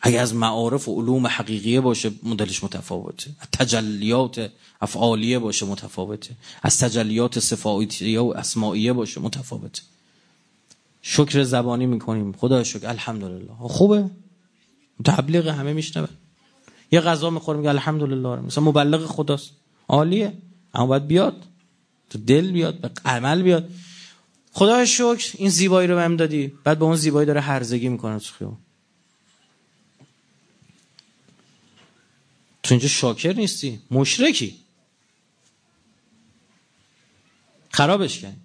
اگه 0.00 0.20
از 0.20 0.34
معارف 0.34 0.88
و 0.88 0.94
علوم 0.94 1.26
حقیقیه 1.26 1.80
باشه 1.80 2.12
مدلش 2.22 2.64
متفاوته. 2.64 3.30
از 3.40 3.48
تجلیات 3.52 4.50
افعالیه 4.80 5.38
باشه 5.38 5.66
متفاوته. 5.66 6.34
از 6.62 6.78
تجلیات 6.78 7.38
صفاتیه 7.38 8.20
و 8.20 8.34
اسمائیه 8.36 8.92
باشه 8.92 9.20
متفاوته. 9.20 9.82
شکر 11.02 11.42
زبانی 11.42 11.86
می‌کنیم. 11.86 12.32
خدا 12.32 12.64
شکر. 12.64 12.88
الحمدلله. 12.88 13.48
خوبه؟ 13.58 14.10
تبلیغ 15.02 15.48
همه 15.48 15.72
میشنوه 15.72 16.08
یه 16.92 17.00
غذا 17.00 17.30
می‌خوریم 17.30 17.60
میگه 17.60 17.70
الحمدلله. 17.70 18.40
مثلا 18.40 18.64
مبلغ 18.64 19.06
خداست. 19.06 19.50
عالیه. 19.88 20.32
اما 20.74 20.86
باید 20.86 21.06
بیاد. 21.06 21.42
تو 22.10 22.18
دل 22.18 22.50
بیاد 22.50 22.80
به 22.80 22.90
عمل 23.04 23.42
بیاد. 23.42 23.70
خدا 24.52 24.84
شکر 24.84 25.32
این 25.34 25.50
زیبایی 25.50 25.88
رو 25.88 25.94
بهم 25.94 26.16
دادی. 26.16 26.52
بعد 26.64 26.78
به 26.78 26.84
اون 26.84 26.96
زیبایی 26.96 27.26
داره 27.26 27.40
هرزگی 27.40 27.88
می‌کنه 27.88 28.18
تو 28.18 28.32
خیابون. 28.38 28.58
تو 32.62 32.74
اینجا 32.74 32.88
شاکر 32.88 33.32
نیستی. 33.32 33.80
مشرکی. 33.90 34.58
خرابش 37.70 38.20
کنی 38.20 38.36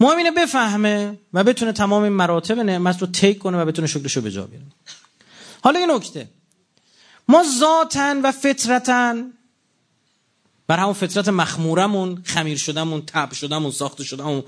مهم 0.00 0.16
اینه 0.16 0.30
بفهمه 0.30 1.18
و 1.32 1.44
بتونه 1.44 1.72
تمام 1.72 2.02
این 2.02 2.12
مراتب 2.12 2.58
نعمت 2.58 3.00
رو 3.00 3.06
تیک 3.06 3.38
کنه 3.38 3.58
و 3.58 3.64
بتونه 3.64 3.88
شکرش 3.88 4.16
رو 4.16 4.22
به 4.22 4.30
جا 4.30 4.46
بیاره. 4.46 4.66
حالا 5.64 5.80
یه 5.80 5.86
نکته. 5.86 6.28
ما 7.28 7.44
ذاتن 7.58 8.20
و 8.22 8.32
فطرتن 8.32 9.32
بر 10.68 10.78
همون 10.78 10.92
فطرت 10.92 11.28
مخمورمون 11.28 12.22
خمیر 12.24 12.58
شدمون 12.58 13.02
تب 13.06 13.32
شدمون 13.32 13.70
ساخته 13.70 14.04
شدمون 14.04 14.44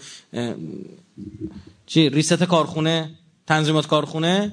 چی 1.86 2.08
ریست 2.08 2.42
کارخونه 2.42 3.10
تنظیمات 3.46 3.86
کارخونه 3.86 4.52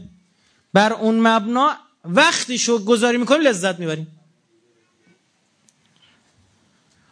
بر 0.73 0.93
اون 0.93 1.19
مبنا 1.19 1.77
وقتی 2.05 2.57
شو 2.57 2.85
گذاری 2.85 3.17
می‌کنیم 3.17 3.41
لذت 3.41 3.79
می‌بریم 3.79 4.07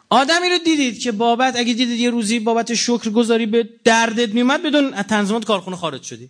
آدمی 0.10 0.50
رو 0.50 0.58
دیدید 0.58 1.00
که 1.00 1.12
بابت 1.12 1.56
اگه 1.56 1.74
دیدید 1.74 2.00
یه 2.00 2.10
روزی 2.10 2.40
بابت 2.40 2.74
شکر 2.74 3.10
گذاری 3.10 3.46
به 3.46 3.70
دردت 3.84 4.30
میومد 4.30 4.64
بدون 4.64 4.94
از 4.94 5.06
تنظیمات 5.06 5.46
کارخونه 5.46 5.78
خارج 5.78 6.04
شدی. 6.04 6.30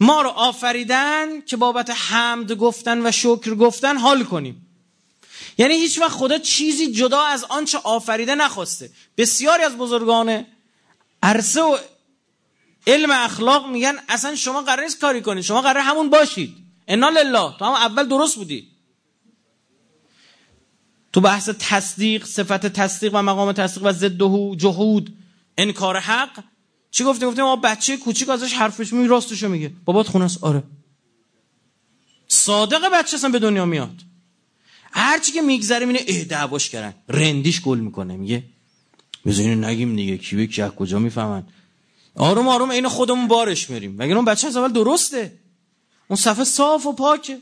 ما 0.00 0.22
رو 0.22 0.28
آفریدن 0.28 1.40
که 1.40 1.56
بابت 1.56 1.90
حمد 1.90 2.52
گفتن 2.52 3.06
و 3.06 3.12
شکر 3.12 3.54
گفتن 3.54 3.96
حال 3.96 4.24
کنیم. 4.24 4.66
یعنی 5.58 5.74
هیچ 5.74 5.98
وقت 5.98 6.10
خدا 6.10 6.38
چیزی 6.38 6.92
جدا 6.92 7.22
از 7.22 7.44
آنچه 7.44 7.78
آفریده 7.78 8.34
نخواسته. 8.34 8.90
بسیاری 9.16 9.62
از 9.62 9.76
بزرگان 9.76 10.46
عرصه 11.22 11.62
و 11.62 11.76
علم 12.86 13.10
اخلاق 13.10 13.66
میگن 13.66 13.94
اصلا 14.08 14.34
شما 14.34 14.62
قرار 14.62 14.82
نیست 14.82 15.00
کاری 15.00 15.22
کنید. 15.22 15.44
شما 15.44 15.60
قرار 15.60 15.82
همون 15.82 16.10
باشید. 16.10 16.56
انا 16.88 17.08
لله. 17.08 17.58
تو 17.58 17.64
هم 17.64 17.72
اول 17.72 18.08
درست 18.08 18.36
بودی. 18.36 18.68
تو 21.12 21.20
بحث 21.20 21.50
تصدیق 21.58 22.24
صفت 22.24 22.66
تصدیق 22.66 23.14
و 23.14 23.22
مقام 23.22 23.52
تصدیق 23.52 23.86
و 23.86 23.92
ضد 23.92 24.18
جهود 24.56 25.16
انکار 25.58 25.96
حق 25.96 26.44
چی 26.96 27.04
گفتیم 27.04 27.28
گفتیم 27.28 27.44
ما 27.44 27.56
بچه 27.56 27.96
کوچیک 27.96 28.28
ازش 28.28 28.52
حرفش 28.52 28.92
می 28.92 29.06
راستشو 29.06 29.48
میگه. 29.48 29.70
بابات 29.84 30.08
خونه 30.08 30.24
است؟ 30.24 30.44
آره. 30.44 30.62
صادق 32.28 32.88
بچه 32.92 33.16
اصلا 33.16 33.30
به 33.30 33.38
دنیا 33.38 33.64
میاد. 33.64 34.00
هرچی 34.92 35.32
که 35.32 35.42
میگذره 35.42 35.86
اینه 35.86 36.00
اه 36.08 36.24
دعواش 36.24 36.70
کردن. 36.70 36.94
رندیش 37.08 37.60
گل 37.60 37.78
می‌کنه. 37.78 38.16
میگه. 38.16 38.42
بذارین 39.26 39.64
نگیم 39.64 39.96
دیگه. 39.96 40.18
کی 40.18 40.46
کی 40.46 40.62
کجا 40.76 40.98
می‌فهمن؟ 40.98 41.44
آروم 42.14 42.48
آروم 42.48 42.70
این 42.70 42.88
خودمون 42.88 43.28
بارش 43.28 43.70
میریم. 43.70 43.96
مگه 43.98 44.14
اون 44.14 44.24
بچه 44.24 44.46
از 44.46 44.56
اول 44.56 44.72
درسته؟ 44.72 45.38
اون 46.08 46.16
صفحه 46.16 46.44
صاف 46.44 46.86
و 46.86 46.92
پاکه. 46.92 47.38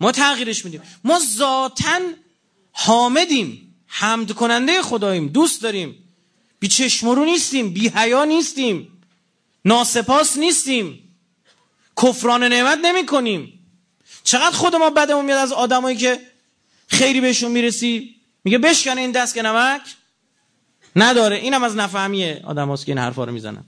ما 0.00 0.12
تغییرش 0.12 0.64
میدیم. 0.64 0.82
ما 1.04 1.20
ذاتا 1.36 1.98
حامدیم. 2.72 3.74
حمد 3.86 4.32
کننده 4.32 4.82
خداییم. 4.82 5.28
دوست 5.28 5.62
داریم. 5.62 5.94
بی 6.58 6.68
چشمرو 6.68 7.24
نیستیم 7.24 7.72
بی 7.72 7.88
حیا 7.88 8.24
نیستیم. 8.24 9.02
ناسپاس 9.64 10.36
نیستیم. 10.36 11.16
کفران 12.02 12.44
نعمت 12.44 12.78
نمی 12.82 13.06
کنیم. 13.06 13.66
چقدر 14.24 14.56
خود 14.56 14.76
ما 14.76 14.90
بدمون 14.90 15.24
میاد 15.24 15.38
از 15.38 15.52
آدمایی 15.52 15.96
که 15.96 16.20
خیری 16.86 17.20
بهشون 17.20 17.50
می‌رسی؟ 17.50 18.14
میگه 18.44 18.58
بشکنه 18.58 19.00
این 19.00 19.10
دست 19.12 19.34
که 19.34 19.42
نمک 19.42 19.82
نداره. 20.96 21.36
اینم 21.36 21.62
از 21.62 21.76
نفهمیه 21.76 22.42
آدم 22.44 22.76
که 22.76 22.82
این 22.86 22.98
حرفا 22.98 23.24
رو 23.24 23.32
می‌زنن. 23.32 23.64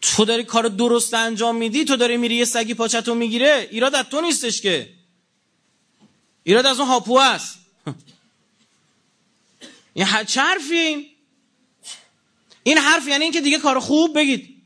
تو 0.00 0.24
داری 0.24 0.44
کار 0.44 0.68
درست 0.68 1.14
انجام 1.14 1.56
میدی 1.56 1.84
تو 1.84 1.96
داری 1.96 2.16
میری 2.16 2.34
یه 2.34 2.44
سگی 2.44 2.74
پاچتو 2.74 3.14
می‌گیره. 3.14 3.68
ایراد 3.70 3.94
از 3.94 4.04
تو 4.04 4.20
نیستش 4.20 4.60
که. 4.60 4.90
ایراد 6.42 6.66
از 6.66 6.80
اون 6.80 6.88
هاپو 6.88 7.18
است. 7.18 7.58
این 9.94 10.06
چه 10.26 10.40
حرفی 10.40 10.74
این؟ 10.74 11.06
این 12.62 12.78
حرف 12.78 13.08
یعنی 13.08 13.24
اینکه 13.24 13.40
دیگه 13.40 13.58
کار 13.58 13.80
خوب 13.80 14.18
بگید. 14.18 14.62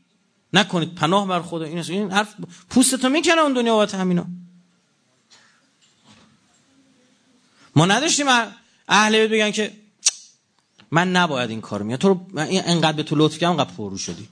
نکنید 0.53 0.95
پناه 0.95 1.27
بر 1.27 1.41
خدا. 1.41 1.65
این 1.65 2.11
حرف 2.11 2.35
پوستتو 2.69 3.09
می‌کنه 3.09 3.41
اون 3.41 3.53
دنیا 3.53 3.73
بابت 3.73 3.95
همینا. 3.95 4.25
ما 7.75 7.85
نداشتیم 7.85 8.25
اهل 8.87 9.27
بگن 9.27 9.51
که 9.51 9.73
من 10.91 11.11
نباید 11.11 11.49
این 11.49 11.61
کار 11.61 11.83
میاد 11.83 11.99
تو 11.99 12.07
رو 12.09 12.27
انقدر 12.37 12.97
به 12.97 13.03
تو 13.03 13.15
لطف 13.15 13.37
کردم 13.37 13.51
انقدر 13.51 13.73
پرو 13.73 13.97
شدی. 13.97 14.29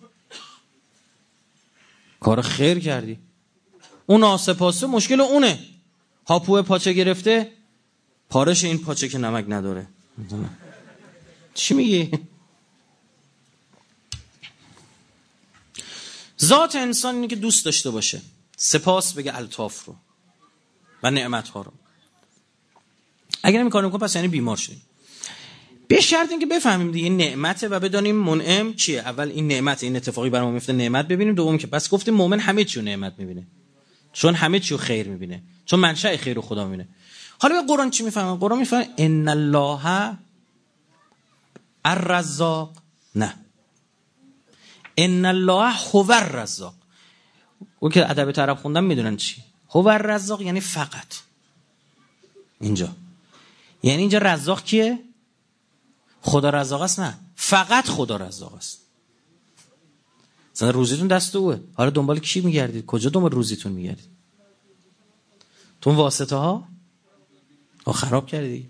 کار 2.20 2.42
خیر 2.42 2.80
کردی. 2.80 3.20
اون 4.06 4.24
آسپاسه 4.24 4.88
مشکل 4.88 5.22
اونه. 5.22 5.60
هاپوه 6.28 6.62
پاچه 6.62 6.94
گرفته 6.94 7.52
پارش 8.30 8.64
این 8.64 8.78
پاچه 8.78 9.10
که 9.10 9.18
نمک 9.18 9.46
نداره. 9.48 9.88
چی 11.58 11.74
میگی؟ 11.74 12.12
ذات 16.42 16.76
انسان 16.76 17.16
اینه 17.16 17.28
که 17.28 17.36
دوست 17.36 17.66
داشته 17.66 17.92
باشه. 17.92 18.22
سپاس 18.58 19.14
بگه 19.14 19.38
الطاف 19.38 19.86
رو 19.86 19.96
و 21.04 21.12
نعمت 21.12 21.50
ها 21.50 21.62
رو. 21.62 21.74
اگر 23.44 23.60
این 23.60 23.70
کار 23.70 23.90
پس 23.90 24.16
یعنی 24.16 24.28
بیمار 24.28 24.58
شدیم. 24.58 24.82
به 25.88 26.02
شرط 26.02 26.32
اینکه 26.32 26.46
بفهمیم 26.46 26.92
دیگه 26.92 27.10
نعمته 27.10 27.68
و 27.68 27.80
بدانیم 27.80 28.16
منعم 28.16 28.74
چیه. 28.74 29.00
اول 29.00 29.30
این 29.30 29.48
نعمت 29.48 29.84
این 29.84 29.96
اتفاقی 29.96 30.30
برام 30.30 30.54
میفته 30.54 30.74
نعمت 30.74 31.08
ببینیم. 31.08 31.36
دوم 31.36 31.58
که 31.58 31.68
پس 31.68 31.90
گفتیم 31.90 32.14
مؤمن 32.14 32.40
همه 32.40 32.64
چی 32.64 32.80
رو 32.80 32.86
نعمت 32.86 33.14
می‌بینه. 33.18 33.48
چون 34.14 34.34
همه 34.34 34.60
چی 34.60 34.74
رو 34.74 34.78
خیر 34.78 35.08
می‌بینه. 35.08 35.44
چون 35.66 35.80
منشأ 35.80 36.18
خیر 36.18 36.36
رو 36.36 36.42
خدا 36.42 36.66
می‌بینه. 36.66 36.88
حالا 37.40 37.62
به 37.62 37.68
قرآن 37.68 37.92
چی 37.92 38.04
می‌فهمه؟ 38.04 38.38
قرآن 38.38 38.60
می‌فهمه 38.60 38.90
ان 38.98 39.28
الله 39.28 40.18
الرزاق. 41.88 42.74
نه. 43.16 43.36
ان 44.98 45.26
الله 45.26 45.74
هو 45.74 46.12
الرزاق. 46.12 46.76
او 47.80 47.90
که 47.90 48.10
ادب 48.10 48.40
عرب 48.40 48.58
خوندن 48.58 48.84
می‌دونن 48.84 49.18
چی؟ 49.18 49.44
هو 49.70 49.88
الرزاق 49.88 50.42
یعنی 50.42 50.60
فقط. 50.60 51.16
اینجا. 52.60 52.90
یعنی 53.84 54.02
اینجا 54.02 54.18
رزاق 54.18 54.64
کیه؟ 54.64 55.00
خدا 56.22 56.50
رزاق 56.50 56.82
است؟ 56.82 57.00
نه. 57.00 57.18
فقط 57.36 57.86
خدا 57.86 58.18
رزاق 58.18 58.54
است. 58.54 58.80
مثلا 60.56 60.70
روزیتون 60.70 61.08
دست 61.08 61.36
اوه 61.36 61.60
حالا 61.74 61.90
دنبال 61.90 62.20
کی 62.20 62.42
میگردید؟ 62.42 62.86
کجا 62.86 63.10
دنبال 63.10 63.32
روزیتون 63.32 63.72
میگردید؟ 63.72 64.10
تو 65.82 65.92
واسطه 65.92 66.36
ها 66.36 66.68
خراب 67.94 68.28
کردی. 68.28 68.70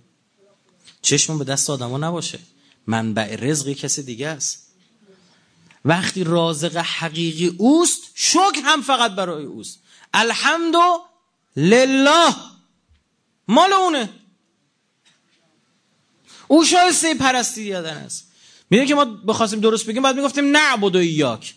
چشمون 1.01 1.39
به 1.39 1.45
دست 1.45 1.69
آدما 1.69 1.97
نباشه. 1.97 2.39
منبع 2.87 3.35
رزقی 3.35 3.75
کسی 3.75 4.03
دیگه 4.03 4.27
است. 4.27 4.67
وقتی 5.85 6.23
رازق 6.23 6.77
حقیقی 6.77 7.47
اوست 7.57 8.01
شکر 8.15 8.61
هم 8.63 8.81
فقط 8.81 9.11
برای 9.11 9.45
اوست. 9.45 9.79
الحمد 10.13 10.75
لله 11.55 12.35
مال 13.47 13.73
اونه. 13.73 14.09
او 16.47 16.65
شایسته 16.65 17.15
پرستی 17.15 17.63
دیدن 17.63 17.97
است. 17.97 18.27
میده 18.69 18.85
که 18.85 18.95
ما 18.95 19.05
بخواستیم 19.05 19.59
درست 19.59 19.85
بگیم 19.85 20.03
بعد 20.03 20.15
می‌گفتیم 20.15 20.57
نعبد 20.57 20.95
و 20.95 20.99
ایاک. 20.99 21.55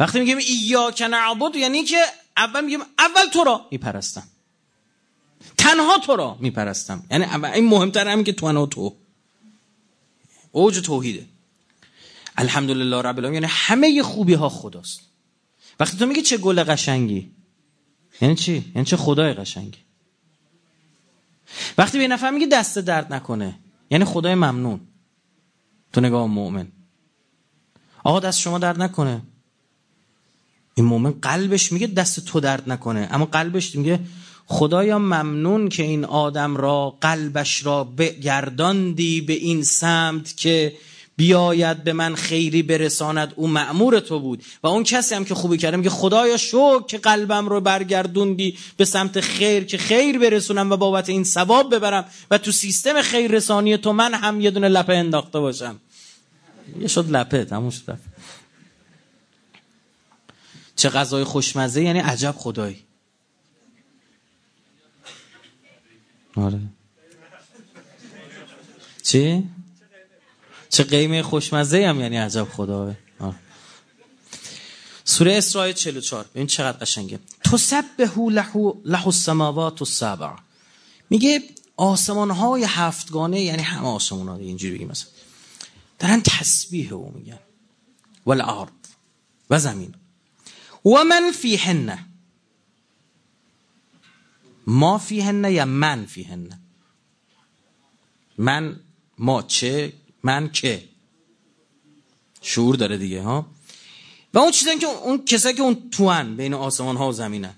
وقتی 0.00 0.20
میگیم 0.20 0.38
ایاک 0.38 1.02
نعبد 1.02 1.56
یعنی 1.56 1.84
که 1.84 2.04
اول 2.36 2.64
میگیم 2.64 2.80
اول 2.98 3.26
تو 3.32 3.44
را 3.44 3.68
میپرستم 3.70 4.28
تنها 5.64 5.98
تو 5.98 6.16
را 6.16 6.36
میپرستم. 6.40 7.04
یعنی 7.10 7.24
این 7.54 7.68
مهمتر 7.68 8.08
همین 8.08 8.24
که 8.24 8.32
تو 8.32 8.66
تو. 8.66 8.96
اوج 10.52 10.78
توحیده. 10.78 11.26
الحمدلله 12.36 12.96
رب 12.96 13.18
العالمین. 13.18 13.34
یعنی 13.34 13.46
همه 13.50 14.02
خوبی 14.02 14.34
ها 14.34 14.48
خداست. 14.48 15.00
وقتی 15.80 15.96
تو 15.96 16.06
میگی 16.06 16.22
چه 16.22 16.36
گل 16.38 16.64
قشنگی. 16.64 17.30
یعنی 18.20 18.34
چی؟ 18.34 18.72
یعنی 18.74 18.84
چه 18.84 18.96
خدای 18.96 19.34
قشنگی. 19.34 19.78
وقتی 21.78 21.98
به 21.98 22.08
نفر 22.08 22.30
میگی 22.30 22.46
دست 22.46 22.78
درد 22.78 23.12
نکنه. 23.12 23.58
یعنی 23.90 24.04
خدای 24.04 24.34
ممنون. 24.34 24.80
تو 25.92 26.00
نگاه 26.00 26.26
مؤمن. 26.26 26.68
آقا 28.04 28.20
دست 28.20 28.40
شما 28.40 28.58
درد 28.58 28.82
نکنه. 28.82 29.22
این 30.74 30.86
مؤمن 30.86 31.10
قلبش 31.10 31.72
میگه 31.72 31.86
دست 31.86 32.20
تو 32.20 32.40
درد 32.40 32.70
نکنه. 32.70 33.08
اما 33.10 33.24
قلبش 33.24 33.74
میگه 33.74 34.00
خدایا 34.46 34.98
ممنون 34.98 35.68
که 35.68 35.82
این 35.82 36.04
آدم 36.04 36.56
را 36.56 36.96
قلبش 37.00 37.66
را 37.66 37.84
بگرداندی 37.84 39.20
به 39.20 39.32
این 39.32 39.62
سمت 39.62 40.36
که 40.36 40.72
بیاید 41.16 41.84
به 41.84 41.92
من 41.92 42.14
خیری 42.14 42.62
برساند. 42.62 43.32
او 43.36 43.48
معمور 43.48 44.00
تو 44.00 44.20
بود 44.20 44.42
و 44.62 44.66
اون 44.66 44.84
کسی 44.84 45.14
هم 45.14 45.24
که 45.24 45.34
خوبی 45.34 45.58
کرده 45.58 45.76
میگه 45.76 45.90
خدایا 45.90 46.36
شکر 46.36 46.82
که 46.86 46.98
قلبم 46.98 47.48
رو 47.48 47.60
برگردوندی 47.60 48.58
به 48.76 48.84
سمت 48.84 49.20
خیر 49.20 49.64
که 49.64 49.78
خیر 49.78 50.18
برسونم 50.18 50.72
و 50.72 50.76
بابت 50.76 51.08
این 51.08 51.24
ثواب 51.24 51.74
ببرم 51.74 52.04
و 52.30 52.38
تو 52.38 52.52
سیستم 52.52 53.02
خیر 53.02 53.30
رسانی 53.30 53.76
تو 53.76 53.92
من 53.92 54.14
هم 54.14 54.40
یه 54.40 54.50
دونه 54.50 54.68
لپه 54.68 54.92
انداخته 54.92 55.40
باشم. 55.40 55.80
یه 56.80 56.88
شد 56.88 57.10
لپه 57.10 57.44
تموم 57.44 57.70
شد. 57.70 57.98
چه 60.76 60.88
غذای 60.88 61.24
خوشمزه 61.24 61.82
یعنی 61.82 61.98
عجب 61.98 62.34
خدایی. 62.38 62.83
آره. 66.36 66.60
چی؟ 69.02 69.48
چه 70.68 70.84
قیمه 70.84 71.22
خوشمزه 71.22 71.86
هم 71.86 72.00
یعنی 72.00 72.16
عجب 72.16 72.44
خدا. 72.44 72.94
سوره 75.04 75.36
اسراء 75.36 75.72
44 75.72 76.24
ببین 76.34 76.46
چقدر 76.46 76.78
قشنگه. 76.78 77.18
تسبح 77.44 78.18
له 78.18 78.74
له 78.84 79.06
السماوات 79.06 79.82
السبع. 79.82 80.30
میگه 81.10 81.42
آسمان 81.76 82.30
های 82.30 82.64
هفتگانه 82.64 83.40
یعنی 83.40 83.62
همه 83.62 83.88
آسمان 83.88 84.28
ها 84.28 84.36
اینجوری 84.36 84.74
بگیم 84.74 84.88
مثلا 84.88 85.08
دارن 85.98 86.22
تسبیح 86.22 86.92
او 86.92 87.12
میگن. 87.14 87.38
والارض. 88.26 88.70
و 89.50 89.58
زمین. 89.58 89.94
و 90.84 91.04
من 91.04 91.32
فیهن. 91.32 92.13
ما 94.66 94.98
فیهن 94.98 95.44
یا 95.44 95.64
من 95.64 96.06
فیهن؟ 96.06 96.60
من 98.38 98.80
ما 99.18 99.42
چه 99.42 99.92
من 100.22 100.52
که. 100.52 100.84
شعور 102.42 102.76
داره 102.76 102.96
دیگه 102.98 103.22
ها؟ 103.22 103.46
و 104.34 104.38
اون 104.38 104.50
چیزایی 104.50 104.78
که 104.78 104.86
اون 104.86 105.24
کسایی 105.24 105.54
که 105.54 105.62
اون 105.62 105.90
توان 105.90 106.36
بین 106.36 106.54
آسمان 106.54 106.96
ها 106.96 107.08
و 107.08 107.12
زمینن 107.12 107.54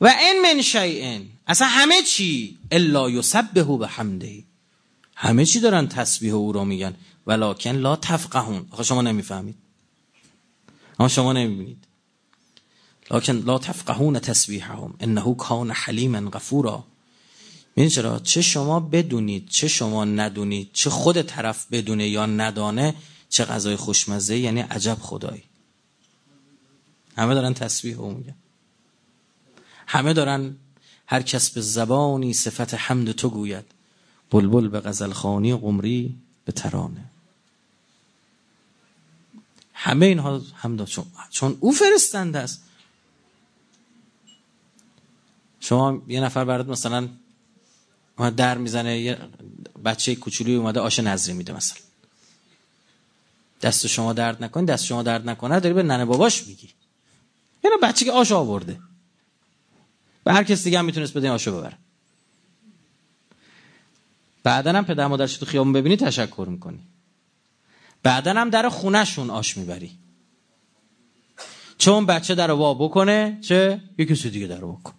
و 0.00 0.06
این 0.06 0.42
من 0.42 0.62
شیئن. 0.62 1.26
اصلا 1.46 1.68
همه 1.68 2.02
چی 2.02 2.58
الا 2.70 3.10
یسبه 3.10 3.64
به 3.64 3.88
حمده. 3.88 4.44
همه 5.16 5.46
چی 5.46 5.60
دارن 5.60 5.88
تسبیح 5.88 6.34
او 6.34 6.52
را 6.52 6.64
میگن. 6.64 6.94
ولکن 7.26 7.70
لا 7.70 7.96
تفقهون. 7.96 8.66
آخه 8.70 8.82
شما 8.82 9.02
نمی‌فهمید. 9.02 9.56
اما 10.98 11.08
شما 11.08 11.32
نمی‌بینید. 11.32 11.84
لکن 13.10 13.32
لا 13.32 13.58
تفقهون 13.58 14.18
تسبیحهم 14.18 14.94
انه 15.00 15.34
کان 15.34 15.70
حلیما 15.70 16.30
غفورا. 16.30 16.84
این 17.74 17.88
چرا؟ 17.88 18.18
چه 18.18 18.42
شما 18.42 18.80
بدونید 18.80 19.48
چه 19.48 19.68
شما 19.68 20.04
ندونید 20.04 20.70
چه 20.72 20.90
خود 20.90 21.22
طرف 21.22 21.66
بدونه 21.70 22.08
یا 22.08 22.26
ندانه 22.26 22.94
چه 23.28 23.44
غذای 23.44 23.76
خوشمزه 23.76 24.38
یعنی 24.38 24.60
عجب 24.60 24.98
خدایی. 25.00 25.42
همه 27.16 27.34
دارن 27.34 27.54
تسبیح 27.54 28.00
او 28.00 28.10
میگن. 28.10 28.34
همه 29.86 30.12
دارن 30.12 30.56
هر 31.06 31.22
کس 31.22 31.50
به 31.50 31.60
زبانی 31.60 32.32
صفت 32.32 32.74
حمد 32.74 33.12
تو 33.12 33.28
گوید. 33.30 33.64
بلبل 34.30 34.68
به 34.68 34.80
غزل 34.80 35.12
خانی 35.12 35.56
قمری 35.56 36.14
به 36.44 36.52
ترانه. 36.52 37.04
همه 39.74 40.06
اینها 40.06 40.40
حمد 40.54 40.84
چون, 40.84 41.04
چون 41.30 41.56
او 41.60 41.72
فرستنده 41.72 42.38
است. 42.38 42.62
شما 45.62 46.02
یه 46.08 46.20
نفر 46.20 46.44
برات 46.44 46.66
مثلا 46.66 47.08
در 48.36 48.58
می‌زنه 48.58 48.98
یه 48.98 49.18
بچه 49.84 50.14
کوچولی 50.14 50.54
اومده 50.54 50.80
آش 50.80 50.98
نظری 50.98 51.34
میده 51.34 51.52
مثلا. 51.52 51.78
دست 53.62 53.86
شما 53.86 54.12
درد 54.12 54.44
نکنه 54.44 54.64
دست 54.64 54.84
شما 54.84 55.02
درد 55.02 55.28
نکنه 55.28 55.60
داری 55.60 55.74
به 55.74 55.82
ننه 55.82 56.04
باباش 56.04 56.46
میگی. 56.46 56.70
اینا 57.64 57.76
بچه 57.82 58.04
که 58.04 58.12
آش 58.12 58.32
آورده. 58.32 58.80
به 60.24 60.32
هر 60.32 60.44
کس 60.44 60.64
دیگه 60.64 60.78
هم 60.78 60.84
می‌تونست 60.84 61.14
بده 61.14 61.30
آشو 61.30 61.58
ببره. 61.58 61.78
بعدا 64.42 64.72
هم 64.72 64.84
پدر 64.84 65.06
مادرش 65.06 65.36
تو 65.36 65.46
خیابون 65.46 65.72
ببینی 65.72 65.96
تشکر 65.96 66.46
می‌کنی. 66.50 66.80
بعدا 68.02 68.32
هم 68.32 68.50
در 68.50 68.68
خونهشون 68.68 69.30
آش 69.30 69.56
می‌بری. 69.56 69.98
چون 71.78 72.06
بچه 72.06 72.34
در 72.34 72.50
وا 72.50 72.74
بکنه 72.74 73.38
چه؟ 73.40 73.80
یه 73.98 74.06
کسی 74.06 74.30
دیگه 74.30 74.46
در 74.46 74.58
بکن 74.58 74.94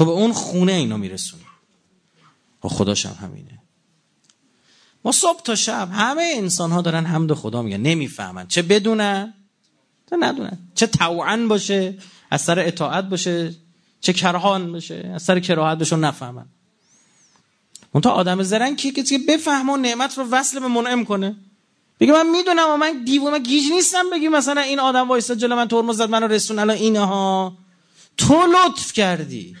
تو 0.00 0.06
به 0.06 0.10
اون 0.10 0.32
خونه 0.32 0.72
اینو 0.72 0.98
میرسونی 0.98 1.42
و 2.64 2.68
خداش 2.68 3.06
هم 3.06 3.16
همینه. 3.20 3.62
ما 5.04 5.12
صبح 5.12 5.42
تا 5.42 5.54
شب 5.54 5.88
همه 5.92 6.32
انسان 6.36 6.70
ها 6.72 6.82
دارن 6.82 7.06
حمد 7.06 7.34
خدا 7.34 7.62
میگن. 7.62 7.76
نمی‌فهمن. 7.76 8.46
چه 8.46 8.62
بدونن؟ 8.62 9.34
چه 10.10 10.16
ندونن. 10.20 10.58
چه 10.74 10.86
توعن 10.86 11.48
باشه 11.48 11.98
از 12.30 12.42
سر 12.42 12.58
اطاعت 12.58 13.04
باشه 13.04 13.54
چه 14.00 14.12
کرهان 14.12 14.72
باشه 14.72 15.10
از 15.14 15.22
سر 15.22 15.40
کراهت 15.40 15.78
باشه 15.78 15.96
نفهمن. 15.96 16.46
اون 17.92 18.00
تا 18.00 18.10
آدم 18.10 18.42
زرنگ 18.42 18.76
کیه 18.76 18.92
که 18.92 19.18
بفهمه 19.28 19.72
و 19.72 19.76
نعمت 19.76 20.18
رو 20.18 20.24
وصل 20.30 20.60
به 20.60 20.68
منعم 20.68 21.04
کنه. 21.04 21.36
بگه 22.00 22.12
من 22.12 22.30
می‌دونم 22.30 22.70
و 22.70 22.76
من 22.76 23.04
دیوونه 23.04 23.38
گیج 23.38 23.72
نیستم 23.72 24.10
بگی 24.12 24.28
مثلا 24.28 24.60
این 24.60 24.80
آدم 24.80 25.08
وایسا 25.08 25.34
جلو 25.34 25.56
من 25.56 25.68
ترمز 25.68 25.96
زد 25.96 26.10
منو 26.10 26.26
رسون. 26.26 26.58
الان 26.58 26.76
اینها 26.76 27.56
تو 28.16 28.46
لطف 28.46 28.92
کردی. 28.92 29.56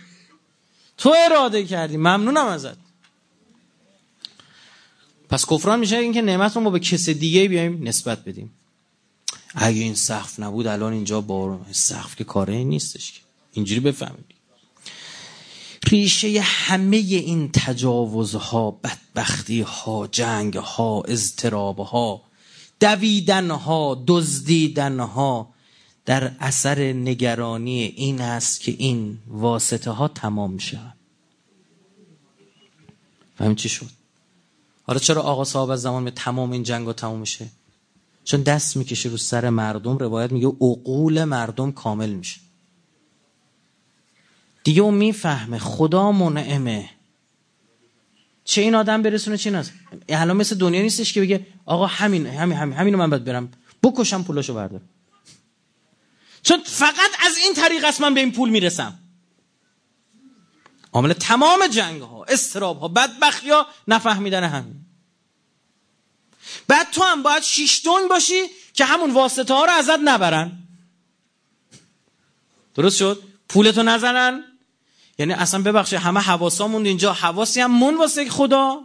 تو 1.00 1.14
اراده 1.26 1.64
کردی. 1.64 1.96
ممنونم 1.96 2.46
ازت. 2.46 2.76
پس 5.28 5.46
کفران 5.46 5.80
میشه 5.80 5.96
اینکه 5.96 6.22
نعمت 6.22 6.56
رو 6.56 6.70
به 6.70 6.78
کس 6.78 7.08
دیگه 7.08 7.48
بیایم 7.48 7.88
نسبت 7.88 8.24
بدیم. 8.24 8.50
اگه 9.54 9.80
این 9.80 9.94
سقف 9.94 10.40
نبود 10.40 10.66
الان 10.66 10.92
اینجا 10.92 11.20
بارون 11.20 11.66
سقف 11.70 12.16
که 12.16 12.24
کاره 12.24 12.64
نیستش 12.64 13.12
که. 13.12 13.20
اینجوری 13.52 13.80
بفهمید 13.80 14.24
ریشه 15.88 16.40
همه 16.40 16.96
این 16.96 17.50
تجاوزها 17.52 18.70
بدبختی 18.70 19.60
ها 19.60 20.06
جنگ 20.06 20.54
ها 20.54 21.02
اضطراب 21.08 21.80
در 26.06 26.32
اثر 26.40 26.92
نگرانی 26.92 27.82
این 27.82 28.20
است 28.20 28.60
که 28.60 28.74
این 28.78 29.18
واسطه 29.26 29.90
ها 29.90 30.08
تمام 30.08 30.58
شد 30.58 31.00
فهم 33.38 33.54
چی 33.54 33.68
شد؟ 33.68 33.86
حالا 34.82 34.98
چرا 34.98 35.22
آقا 35.22 35.44
صاحب 35.44 35.70
از 35.70 35.82
زمان 35.82 36.04
به 36.04 36.10
تمام 36.10 36.50
این 36.50 36.62
جنگ 36.62 36.86
ها 36.86 36.92
تمام 36.92 37.18
میشه؟ 37.18 37.46
چون 38.24 38.42
دست 38.42 38.76
می‌کشه 38.76 39.08
رو 39.08 39.16
سر 39.16 39.50
مردم 39.50 39.98
روایت 39.98 40.32
میگه 40.32 40.46
عقول 40.46 41.24
مردم 41.24 41.72
کامل 41.72 42.10
میشه. 42.10 42.40
دیگه 44.64 44.82
اون 44.82 44.94
می‌فهمه 44.94 45.58
خدا 45.58 46.12
منعمه. 46.12 46.90
چه 48.44 48.62
این 48.62 48.74
آدم 48.74 49.02
برسونه 49.02 49.36
چه 49.36 49.50
این 49.50 49.64
الان 50.08 50.36
مثل 50.36 50.58
دنیا 50.58 50.82
نیستش 50.82 51.12
که 51.12 51.20
بگه 51.20 51.46
آقا 51.66 51.86
همین 51.86 52.26
همین 52.26 52.56
همین 52.56 52.78
همینو 52.78 52.98
من 52.98 53.10
باید 53.10 53.24
برم. 53.24 53.48
بکشم 53.82 54.22
پولاشو 54.22 54.54
بردار 54.54 54.80
چون 56.42 56.62
فقط 56.64 57.10
از 57.26 57.36
این 57.36 57.54
طریق 57.54 57.84
است 57.84 58.00
من 58.00 58.14
به 58.14 58.20
این 58.20 58.32
پول 58.32 58.50
می‌رسم. 58.50 58.98
عامل 60.92 61.12
تمام 61.12 61.66
جنگ 61.66 62.02
ها 62.02 62.24
استراب 62.24 62.80
ها 62.80 62.88
بدبختی 62.88 63.50
ها 63.50 63.66
نفهمیدن 63.88 64.44
همین. 64.44 64.80
بعد 66.68 66.90
تو 66.90 67.02
هم 67.02 67.22
باید 67.22 67.42
شیش 67.42 67.82
باشی 68.10 68.42
که 68.74 68.84
همون 68.84 69.10
واسطه 69.10 69.54
ها 69.54 69.64
رو 69.64 69.72
ازت 69.72 69.98
نبرن. 70.04 70.52
درست 72.74 72.96
شد؟ 72.96 73.22
پولتو 73.48 73.82
نزنن. 73.82 74.44
یعنی 75.18 75.32
اصلا 75.32 75.62
ببخشید 75.62 75.98
همه 75.98 76.20
حواسامون 76.20 76.86
اینجا. 76.86 77.12
حواسی 77.12 77.60
هم 77.60 77.70
مون 77.70 77.96
واسه 77.96 78.28
خدا. 78.28 78.80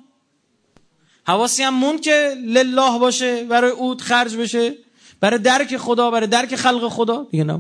حواسی 1.27 1.63
هم 1.63 1.73
مون 1.73 2.01
که 2.01 2.35
لله 2.45 2.99
باشه 2.99 3.43
برای 3.43 3.71
اود 3.71 4.01
خرج 4.01 4.35
بشه. 4.35 4.77
برای 5.25 5.39
درک 5.39 5.77
خدا 5.77 6.11
برای 6.11 6.27
درک 6.27 6.55
خلق 6.55 6.87
خدا؟ 6.87 7.27
دیگه 7.31 7.43
نه. 7.43 7.59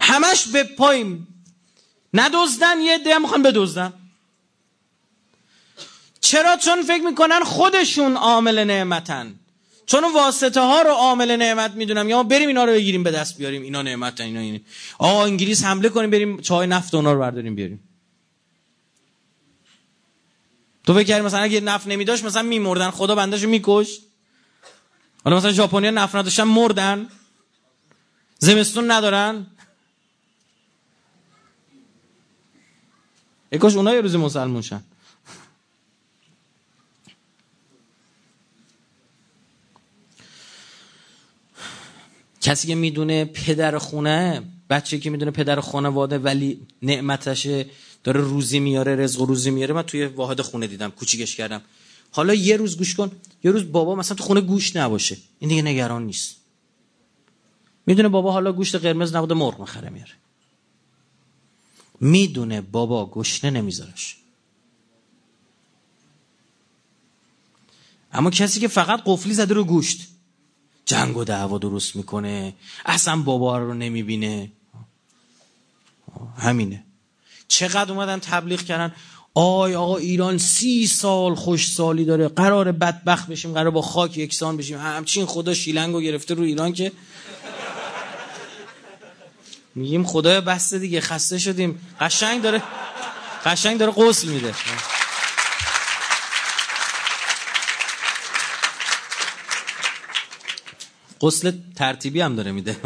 همش 0.00 0.46
به 0.46 0.64
پاییم 0.64 1.28
ندزدن 2.14 2.80
یه 2.80 2.98
ده 2.98 3.18
می‌خوان 3.18 3.42
بدزدن. 3.42 3.92
چرا؟ 6.20 6.56
چون 6.56 6.82
فکر 6.82 7.02
می‌کنن 7.02 7.40
خودشون 7.44 8.16
عامل 8.16 8.64
نعمتن. 8.64 9.34
چون 9.86 10.12
واسطه 10.14 10.60
ها 10.60 10.82
رو 10.82 10.90
عامل 10.90 11.36
نعمت 11.36 11.70
می‌دونم. 11.70 12.08
یا 12.08 12.22
بریم 12.22 12.48
اینا 12.48 12.64
رو 12.64 12.72
بگیریم 12.72 13.02
به 13.02 13.10
دست 13.10 13.38
بیاریم. 13.38 13.62
اینا 13.62 13.82
نعمت 13.82 14.20
اینا 14.20 14.40
اینه. 14.40 14.60
آقا 14.98 15.24
انگلیس 15.24 15.64
حمله 15.64 15.88
کنیم 15.88 16.10
بریم 16.10 16.40
چای 16.40 16.66
نفت 16.66 16.94
اونا 16.94 17.12
رو 17.12 17.20
برداریم 17.20 17.54
بیاریم. 17.54 17.88
تو 20.86 20.94
فکر 20.94 21.20
مثلا 21.20 21.40
اگه 21.40 21.60
نفت 21.60 21.86
نمیداشت 21.86 22.24
مثلا 22.24 22.42
میمردن 22.42 22.90
خدا 22.90 23.14
بنداشو 23.14 23.48
میکش 23.48 24.00
حالا 25.24 25.36
مثلا 25.36 25.52
ژاپنیا 25.52 25.90
نفت 25.90 26.16
نداشتن 26.16 26.42
مردن. 26.42 27.08
زمستون 28.38 28.90
ندارن. 28.90 29.46
کاش 33.60 33.76
اونها 33.76 33.94
یه 33.94 34.00
روز 34.00 34.16
مسلمون 34.16 34.62
شن. 34.62 34.82
کسی 42.40 42.68
که 42.68 42.74
می‌دونه 42.74 43.24
پدر 43.24 43.78
خونه 43.78 44.42
بچه 44.70 44.98
که 44.98 45.10
می‌دونه 45.10 45.30
پدر 45.30 45.60
خانواده 45.60 46.18
ولی 46.18 46.66
نعمتشه 46.82 47.66
داره 48.04 48.20
روزی 48.20 48.60
میاره 48.60 48.96
رزق 48.96 49.20
روزی 49.20 49.50
میاره 49.50 49.74
من 49.74 49.82
توی 49.82 50.06
واحد 50.06 50.40
خونه 50.40 50.66
دیدم 50.66 50.90
کوچیکش 50.90 51.36
کردم. 51.36 51.62
حالا 52.10 52.34
یه 52.34 52.56
روز 52.56 52.78
گوش 52.78 52.94
کن. 52.94 53.10
یه 53.44 53.50
روز 53.50 53.72
بابا 53.72 53.94
مثلا 53.94 54.16
تو 54.16 54.24
خونه 54.24 54.40
گوشت 54.40 54.76
نباشه. 54.76 55.16
این 55.38 55.48
دیگه 55.48 55.62
نگران 55.62 56.06
نیست. 56.06 56.36
می‌دونه 57.86 58.08
بابا 58.08 58.32
حالا 58.32 58.52
گوشت 58.52 58.74
قرمز 58.74 59.14
نبوده 59.14 59.34
مرغ 59.34 59.60
می‌خره 59.60 59.90
میاره 59.90 60.12
می‌دونه 62.00 62.60
بابا 62.60 63.06
گشنه 63.06 63.50
نمیذارش. 63.50 64.16
اما 68.12 68.30
کسی 68.30 68.60
که 68.60 68.68
فقط 68.68 69.02
قفلی 69.06 69.34
زده 69.34 69.54
رو 69.54 69.64
گوشت. 69.64 70.08
جنگ 70.84 71.16
و 71.16 71.24
دعوا 71.24 71.58
درست 71.58 71.96
می‌کنه. 71.96 72.54
اصلا 72.86 73.22
بابا 73.22 73.58
رو 73.58 73.74
نمی‌بینه. 73.74 74.52
همینه. 76.36 76.84
چقدر 77.48 77.92
اومدن 77.92 78.18
تبلیغ 78.18 78.62
کردن. 78.62 78.94
آی 79.34 79.74
آقا 79.74 79.96
ایران 79.96 80.38
سی 80.38 80.86
سال 80.86 81.34
خوش 81.34 81.72
سالی 81.72 82.04
داره. 82.04 82.28
قرار 82.28 82.72
بدبخت 82.72 83.26
بشیم 83.26 83.52
قرار 83.52 83.70
با 83.70 83.82
خاک 83.82 84.18
یکسان 84.18 84.56
بشیم. 84.56 84.78
همچین 84.78 85.26
خدا 85.26 85.54
شیلنگو 85.54 86.00
گرفته 86.00 86.34
رو 86.34 86.42
ایران 86.42 86.72
که. 86.72 86.92
میگیم 89.74 90.04
خدای 90.04 90.40
بسته 90.40 90.78
دیگه 90.78 91.00
خسته 91.00 91.38
شدیم. 91.38 91.80
قشنگ 92.00 92.42
داره 92.42 92.62
قشنگ 93.44 93.78
داره 93.78 93.92
غسل 93.92 94.28
میده. 94.28 94.54
غسل 101.20 101.52
ترتیبی 101.76 102.20
هم 102.20 102.36
داره 102.36 102.52
میده. 102.52 102.76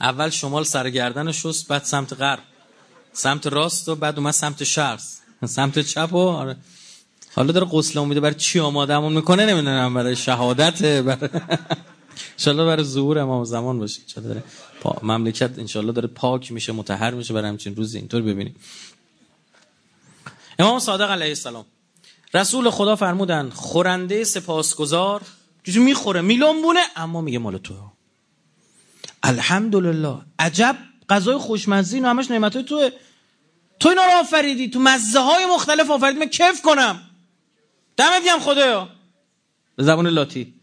اول 0.00 0.30
شمال 0.30 0.64
سرگردن 0.64 1.32
شست 1.32 1.68
بعد 1.68 1.84
سمت 1.84 2.12
غرب. 2.12 2.55
سمت 3.16 3.46
راست 3.46 3.88
و 3.88 3.94
بعد 3.94 4.18
اومد 4.18 4.32
سمت 4.32 4.64
شرق. 4.64 5.00
سمت 5.44 5.78
چپ 5.78 6.12
و 6.12 6.18
آره. 6.18 6.56
حالا 7.34 7.52
داره 7.52 7.66
غسل 7.66 8.04
میده. 8.04 8.20
برای 8.20 8.34
چی 8.34 8.60
آمادهمون 8.60 9.12
می‌کنه 9.12 9.46
نمی‌دونم. 9.46 9.94
برای 9.94 10.16
شهادت 10.16 10.82
برای 10.82 11.30
انشالله 12.38 12.64
برای 12.64 12.84
ظهور 12.84 13.18
امام 13.18 13.44
زمان 13.44 13.78
باشه. 13.78 14.00
داره 14.16 14.42
پا... 14.80 14.96
مملکت 15.02 15.58
انشالله 15.58 15.92
داره 15.92 16.08
پاک 16.08 16.52
میشه 16.52 16.72
متحر 16.72 17.10
میشه. 17.10 17.34
برای 17.34 17.48
همچین 17.48 17.76
روزی 17.76 17.98
اینطور 17.98 18.22
ببینیم. 18.22 18.56
امام 20.58 20.78
صادق 20.78 21.10
علیه 21.10 21.28
السلام. 21.28 21.64
رسول 22.34 22.70
خدا 22.70 22.96
فرمودن 22.96 23.50
خورنده 23.50 24.24
سپاسگزار. 24.24 25.22
چیزی 25.66 25.78
می‌خوره 25.78 26.20
میلون 26.20 26.76
اما 26.96 27.20
میگه 27.20 27.38
مال 27.38 27.58
تو. 27.58 27.74
الحمدلله. 29.22 30.18
عجب 30.38 30.76
غذای 31.08 31.36
خوشمزه 31.36 31.96
اینو 31.96 32.08
همش 32.08 32.30
نعمت 32.30 32.58
توه. 32.58 32.90
تو 33.80 33.88
اینا 33.88 34.04
رو 34.04 34.10
آفریدی؟ 34.10 34.68
تو 34.68 34.80
مزه 34.80 35.20
های 35.20 35.46
مختلف 35.46 35.90
آفریدی؟ 35.90 36.18
من 36.18 36.26
کیف 36.26 36.62
کنم؟ 36.62 37.02
دمت 37.96 38.24
گرم 38.24 38.40
خدایا. 38.40 38.88
به 39.76 39.84
زبان 39.84 40.06
لاتی. 40.06 40.54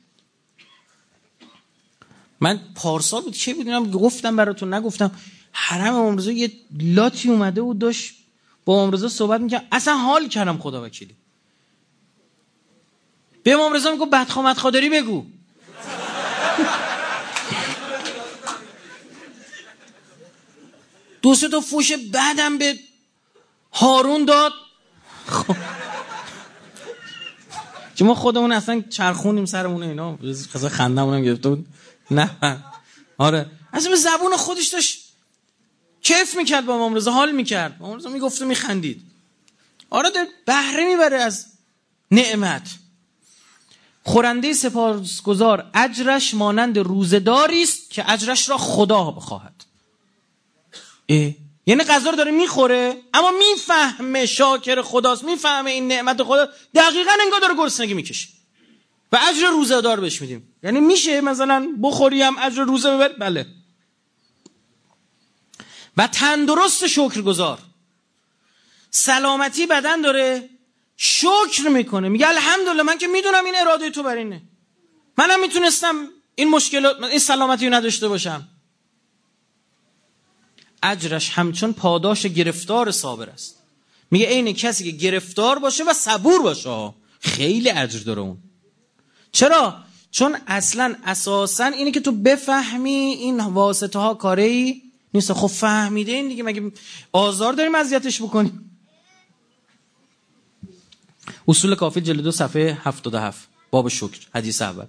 من 2.39 2.59
پارسال 2.75 3.21
بود 3.21 3.33
چه 3.33 3.53
بدونم 3.53 3.91
گفتم 3.91 4.35
براتون 4.35 4.73
نگفتم. 4.73 5.11
حرم 5.51 5.95
امروزه 5.95 6.33
یه 6.33 6.51
لاتی 6.81 7.29
اومده 7.29 7.61
و 7.61 7.73
داشت 7.73 8.13
با 8.65 8.83
امروزه 8.83 9.09
صحبت 9.09 9.41
می‌کنم 9.41 9.61
اصلا 9.71 9.97
حال 9.97 10.27
کردم 10.27 10.57
خدا 10.57 10.83
وکیلی. 10.83 11.15
به 13.43 13.53
امام 13.53 13.73
رضا 13.73 13.91
میگو 13.91 14.05
بدخامت 14.05 14.57
خادری 14.57 14.89
بگو. 14.89 15.25
دو 21.21 21.35
سه 21.35 21.49
تا 21.49 21.61
فوش 21.61 21.91
بعدم 22.11 22.57
به 22.57 22.79
هارون 23.73 24.25
داد. 24.25 24.51
خب. 25.27 25.55
ما 28.01 28.15
خودمون 28.15 28.51
اصلا 28.51 28.83
چرخونیم 28.89 29.45
سرمون 29.45 29.83
اینا. 29.83 30.17
خزا 30.53 30.69
خندمونم 30.69 31.21
گرفته 31.21 31.49
بود. 31.49 31.67
نه. 32.11 32.29
آره. 33.17 33.51
اصلا 33.73 33.89
به 33.89 33.95
زبون 33.95 34.37
خودش 34.37 34.67
داشت 34.67 35.03
کیف 36.01 36.37
می‌کرد 36.37 36.65
با 36.65 36.75
امام 36.75 36.95
رضا 36.95 37.11
حال 37.11 37.31
می‌کرد. 37.31 37.77
امام 37.79 37.97
رضا 37.97 38.09
می‌گفت 38.09 38.41
میخندید. 38.41 39.01
آره 39.89 40.09
بهره 40.45 40.85
می‌بره 40.85 41.17
از 41.17 41.45
نعمت. 42.11 42.69
خورنده 44.03 44.53
سپاسگزار 44.53 45.69
اجرش 45.73 46.33
مانند 46.33 46.77
روزداری 46.79 47.63
است 47.63 47.89
که 47.89 48.11
اجرش 48.11 48.49
را 48.49 48.57
خدا 48.57 49.11
بخواهد. 49.11 49.65
یعنی 51.65 51.83
غذا 51.83 52.09
رو 52.09 52.15
داره 52.15 52.31
می‌خوره 52.31 52.97
اما 53.13 53.31
می‌فهمه 53.31 54.25
شاکر 54.25 54.81
خداست 54.81 55.23
می‌فهمه 55.23 55.71
این 55.71 55.87
نعمت 55.87 56.23
خدا 56.23 56.49
دقیقا 56.75 57.11
انگار 57.21 57.39
داره 57.39 57.55
گرسنگی 57.55 57.93
می‌کشه. 57.93 58.27
و 59.11 59.19
اجر 59.29 59.47
روزه 59.47 59.81
دار 59.81 59.99
بهش 59.99 60.21
میدیم. 60.21 60.55
یعنی 60.63 60.79
میشه 60.79 61.21
مثلا 61.21 61.67
بخوریم 61.83 62.37
اجر 62.37 62.63
روزه 62.63 62.89
ببر. 62.89 63.07
بله. 63.07 63.45
و 65.97 66.07
تندرست 66.07 66.87
شکر 66.87 67.21
گذار 67.21 67.59
سلامتی 68.91 69.65
بدن 69.67 70.01
داره 70.01 70.49
شکر 70.97 71.69
می‌کنه. 71.69 72.09
میگه 72.09 72.27
الحمدلله 72.27 72.83
من 72.83 72.97
که 72.97 73.07
می‌دونم 73.07 73.45
این 73.45 73.55
اراده 73.55 73.89
تو 73.89 74.03
بر 74.03 74.15
اینه. 74.15 74.41
منم 75.17 75.39
می‌تونستم 75.39 76.07
این 76.35 76.49
مشکلات 76.49 77.03
این 77.03 77.19
سلامتی 77.19 77.67
رو 77.67 77.73
نداشته 77.73 78.07
باشم. 78.07 78.47
اجرش 80.83 81.29
همچون 81.29 81.73
پاداش 81.73 82.25
گرفتار 82.25 82.91
صابر 82.91 83.29
است. 83.29 83.55
میگه 84.11 84.25
عین 84.25 84.53
کسی 84.53 84.83
که 84.83 84.97
گرفتار 84.97 85.59
باشه 85.59 85.83
و 85.83 85.93
صبور 85.93 86.41
باشه. 86.41 86.93
خیلی 87.19 87.69
اجر 87.69 87.99
داره 87.99 88.21
اون. 88.21 88.37
چرا؟ 89.31 89.75
چون 90.11 90.37
اصلا 90.47 90.95
اساسا 91.05 91.65
اینه 91.65 91.91
که 91.91 91.99
تو 91.99 92.11
بفهمی 92.11 92.89
این 92.89 93.39
واسطه 93.39 93.99
ها 93.99 94.13
کاری 94.13 94.81
نیست. 95.13 95.33
خب 95.33 95.47
فهمیده 95.47 96.11
این 96.11 96.27
دیگه. 96.27 96.43
مگه 96.43 96.71
آزار 97.11 97.53
داریم 97.53 97.75
اذیتش 97.75 98.21
بکنیم؟ 98.21 98.69
اصول 101.47 101.75
کافی 101.75 102.01
جلد 102.01 102.21
دو 102.21 102.31
صفحه 102.31 102.77
77 102.83 103.49
باب 103.71 103.89
شکر. 103.89 104.19
حدیث 104.35 104.61
اول. 104.61 104.85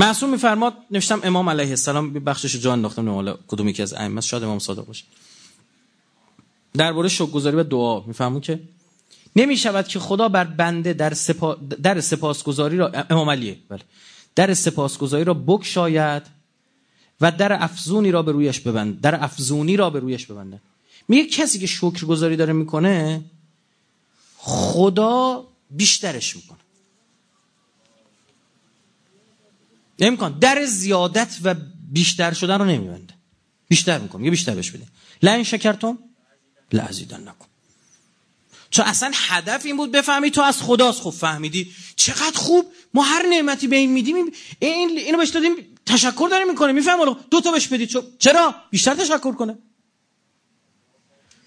معصوم 0.00 0.30
میفرماد 0.30 0.74
نوشتم 0.90 1.20
امام 1.24 1.48
علیه 1.48 1.70
السلام 1.70 2.12
بخشش 2.12 2.56
جان 2.56 2.72
انداختم 2.72 3.08
حالا 3.08 3.36
کدوم 3.48 3.68
یکی 3.68 3.82
از 3.82 3.92
ائمه 3.94 4.20
شاید 4.20 4.42
امام 4.42 4.58
صادق 4.58 4.84
باشه. 4.84 5.04
درباره 6.74 7.08
شکرگزاری 7.08 7.56
و 7.56 7.62
دعا 7.62 8.00
میفهمون 8.00 8.40
که 8.40 8.60
نمی 9.36 9.56
شود 9.56 9.88
که 9.88 9.98
خدا 9.98 10.28
بر 10.28 10.44
بنده 10.44 10.92
در, 10.92 11.14
سپا... 11.14 11.54
در 11.82 12.00
سپاسگزاری 12.00 12.76
را 12.76 12.88
امام 13.10 13.30
علیه 13.30 13.56
بله 13.68 13.80
در 14.34 14.54
سپاسگزاری 14.54 15.24
را 15.24 15.34
بکشاید 15.34 16.22
و 17.20 17.32
در 17.32 17.62
افزونی 17.64 18.10
را 18.10 18.22
به 18.22 18.32
رویش 18.32 18.60
ببند 18.60 19.00
در 19.00 19.24
افزونی 19.24 19.76
را 19.76 19.90
به 19.90 20.00
رویش 20.00 20.26
ببنده. 20.26 20.60
میگه 21.08 21.24
کسی 21.24 21.58
که 21.58 21.66
شکرگزاری 21.66 22.36
داره 22.36 22.52
می‌کنه 22.52 23.24
خدا 24.36 25.44
بیشترش 25.70 26.36
می‌کنه. 26.36 26.59
امکان. 30.06 30.38
در 30.38 30.64
زیادت 30.64 31.36
و 31.42 31.54
بیشتر 31.90 32.32
شدن 32.32 32.58
رو 32.58 32.64
نمیبنده 32.64 33.14
بیشتر 33.68 33.98
می‌کنه 33.98 34.24
یه 34.24 34.30
بیشتر 34.30 34.54
بهش 34.54 34.70
بده 34.70 34.86
لعن 35.22 35.42
شکرتم 35.42 35.98
لعزیدن 36.72 37.20
نکن 37.20 37.46
چون 38.70 38.84
اصلا 38.84 39.10
هدف 39.14 39.66
این 39.66 39.76
بود 39.76 39.92
بفهمی 39.92 40.30
تو 40.30 40.40
از 40.40 40.62
خداست. 40.62 41.00
خوب 41.00 41.14
فهمیدی. 41.14 41.72
چقدر 41.96 42.36
خوب. 42.38 42.72
ما 42.94 43.02
هر 43.02 43.26
نعمتی 43.26 43.66
به 43.66 43.76
این 43.76 43.92
میدیم. 43.92 44.16
این 44.58 44.90
اینو 44.98 45.18
بهش 45.18 45.28
دادیم. 45.28 45.52
تشکر 45.86 46.28
داره 46.30 46.44
می‌کنه. 46.44 46.72
میفهم 46.72 47.16
دو 47.30 47.40
تا 47.40 47.52
بهش 47.52 47.66
بدید 47.66 47.90
چرا؟ 48.18 48.54
بیشتر 48.70 48.94
تشکر 48.94 49.32
کنه. 49.32 49.58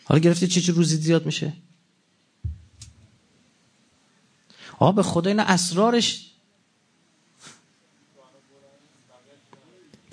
حالا 0.04 0.20
گرفتی 0.20 0.47
چه 0.47 0.72
روزی 0.72 0.95
زیاد 0.95 1.26
میشه؟ 1.26 1.54
آ 4.80 4.91
به 4.91 5.04
خدا 5.04 5.30
این 5.30 5.39
اسرارش 5.39 6.33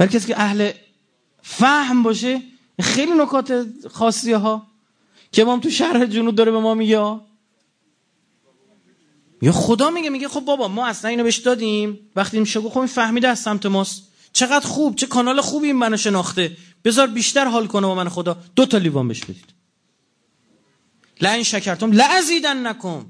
برای 0.01 0.13
کسی 0.13 0.29
که 0.29 0.41
اهل 0.41 0.73
فهم 1.43 2.03
باشه 2.03 2.43
خیلی 2.81 3.13
نکات 3.13 3.67
خاصی 3.91 4.33
ها. 4.33 4.67
که 5.33 5.43
امام 5.43 5.61
تو 5.61 5.71
شهر 5.71 6.07
جنوب 6.07 6.35
داره 6.35 6.51
به 6.51 6.61
ما 6.61 6.75
میگه. 6.75 7.21
یا 9.43 9.53
خدا 9.53 9.91
میگه 9.91 10.11
میگه 10.11 10.29
خب 10.29 10.41
بابا 10.41 10.69
ما 10.69 10.87
اصلا 10.87 11.11
اینو 11.11 11.23
بهش 11.23 11.37
دادیم. 11.37 11.99
وقتی 12.17 12.37
این 12.37 12.47
شگو 12.47 12.71
خب 12.71 12.87
فهمیده 12.87 13.29
از 13.29 13.39
سمت 13.39 13.67
ماست. 13.67 14.03
چقدر 14.33 14.67
خوب 14.67 14.97
چه 14.97 15.07
کانال 15.07 15.41
خوبی 15.41 15.67
این 15.67 15.77
منو 15.77 15.97
شناخته. 15.97 16.57
بذار 16.85 17.07
بیشتر 17.07 17.45
حال 17.45 17.67
کنه 17.67 17.87
با 17.87 17.95
من 17.95 18.09
خدا. 18.09 18.37
دو 18.57 18.67
تا 18.67 18.79
لیوان 18.79 19.09
بهش 19.09 19.25
بدید. 19.25 19.55
لعن 21.21 21.43
شکرتم 21.43 21.93
لعزیدن 21.93 22.67
نکن 22.67 23.07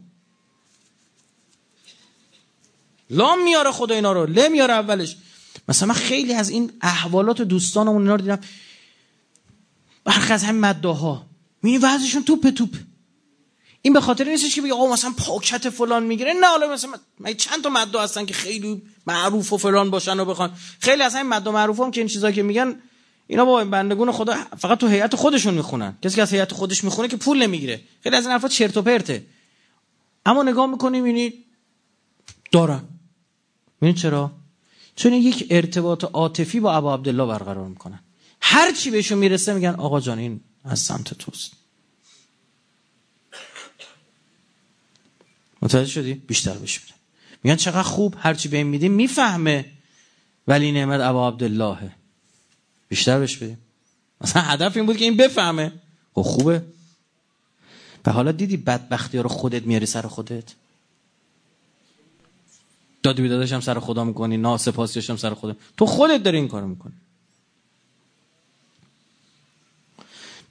لام 3.10 3.42
میاره 3.44 3.70
خدا 3.70 3.94
اینا 3.94 4.12
رو. 4.12 4.26
ل 4.26 4.48
میاره 4.48 4.74
اولش. 4.74 5.16
مثلا 5.70 5.88
من 5.88 5.94
خیلی 5.94 6.34
از 6.34 6.50
این 6.50 6.72
احوالات 6.80 7.42
دوستانمون 7.42 8.02
اینا 8.02 8.14
رو 8.14 8.20
دیدم. 8.20 8.38
برخی 10.04 10.32
از 10.32 10.44
همین 10.44 10.60
مداها 10.60 11.26
می‌بینی 11.62 11.84
وضعشون 11.84 12.24
توپ 12.24 12.50
توپ. 12.50 12.76
این 13.82 13.92
به 13.92 14.00
خاطر 14.00 14.24
نیستش 14.24 14.54
که 14.54 14.62
بگه 14.62 14.74
آقا 14.74 14.92
مثلا 14.92 15.12
پاکت 15.16 15.70
فلان 15.70 16.02
می‌گیره. 16.02 16.32
نه 16.32 16.46
حالا 16.46 16.72
مثلا 16.72 16.90
من 17.18 17.34
چند 17.34 17.62
تا 17.62 17.70
مدا 17.70 18.02
هستن 18.02 18.26
که 18.26 18.34
خیلی 18.34 18.82
معروف 19.06 19.52
و 19.52 19.58
فلان 19.58 19.90
باشن 19.90 20.20
و 20.20 20.24
بخوان. 20.24 20.52
خیلی 20.80 21.02
از 21.02 21.14
همین 21.14 21.28
مدا 21.28 21.52
معروف 21.52 21.90
که 21.90 22.00
این 22.00 22.08
چیزا 22.08 22.30
که 22.30 22.42
میگن 22.42 22.82
اینا 23.26 23.44
با 23.44 23.64
بندگون 23.64 24.12
خدا 24.12 24.36
فقط 24.58 24.78
تو 24.78 24.88
هیئت 24.88 25.16
خودشون 25.16 25.54
می‌خونن. 25.54 25.98
کسی 26.02 26.16
که 26.16 26.22
از 26.22 26.32
هیئت 26.32 26.52
خودش 26.52 26.84
می‌خونه 26.84 27.08
که 27.08 27.16
پول 27.16 27.42
نمی‌گیره. 27.42 27.80
خیلی 28.02 28.16
از 28.16 28.24
این 28.24 28.32
حرفا 28.32 28.48
چرت 28.48 28.76
و 28.76 28.82
پرته. 28.82 29.26
اما 30.26 30.42
نگاه 30.42 30.66
می‌کنیم 30.66 31.04
می‌بینید 31.04 31.44
دارن. 32.52 32.82
ببین 33.82 33.94
چرا؟ 33.94 34.39
چون 34.96 35.12
یک 35.12 35.46
ارتباط 35.50 36.04
عاطفی 36.04 36.60
با 36.60 36.72
ابا 36.72 36.94
عبدالله 36.94 37.26
برقرار 37.26 37.68
می‌کنن 37.68 38.00
هر 38.40 38.72
چی 38.72 38.90
بهشون 38.90 39.18
می‌رسه 39.18 39.54
میگن 39.54 39.74
آقا 39.74 40.00
جان 40.00 40.18
این 40.18 40.40
از 40.64 40.80
سمت 40.80 41.14
توست. 41.14 41.52
متوجه 45.62 45.90
شدی؟ 45.90 46.14
بیشتر 46.14 46.54
بهش 46.54 46.80
میگن 47.42 47.56
چقدر 47.56 47.82
خوب 47.82 48.16
هر 48.18 48.34
چی 48.34 48.48
بهم 48.48 48.66
میدیم 48.66 48.92
می‌فهمه 48.92 49.64
ولی 50.48 50.72
نعمت 50.72 51.00
ابا 51.00 51.28
عبدالله 51.28 51.90
بیشتر 52.88 53.18
بهش 53.18 53.36
بدیم 53.36 53.58
مثلا 54.20 54.42
هدف 54.42 54.76
این 54.76 54.86
بود 54.86 54.96
که 54.96 55.04
این 55.04 55.16
بفهمه. 55.16 55.72
خب 56.14 56.22
خوبه. 56.22 56.62
و 58.06 58.12
حالا 58.12 58.32
دیدی 58.32 58.56
بدبختی 58.56 59.16
ها 59.16 59.22
رو 59.22 59.28
خودت 59.28 59.62
میاری 59.62 59.86
سر 59.86 60.02
خودت؟ 60.02 60.54
بیدادش 63.02 63.52
هم 63.52 63.60
سر 63.60 63.78
خدا 63.78 64.04
می‌کنی 64.04 64.36
ناسپاسیش 64.36 65.10
هم 65.10 65.16
سر 65.16 65.34
خدا. 65.34 65.56
تو 65.76 65.86
خودت 65.86 66.22
داری 66.22 66.36
این 66.36 66.48
کارو 66.48 66.68
می‌کنی. 66.68 66.92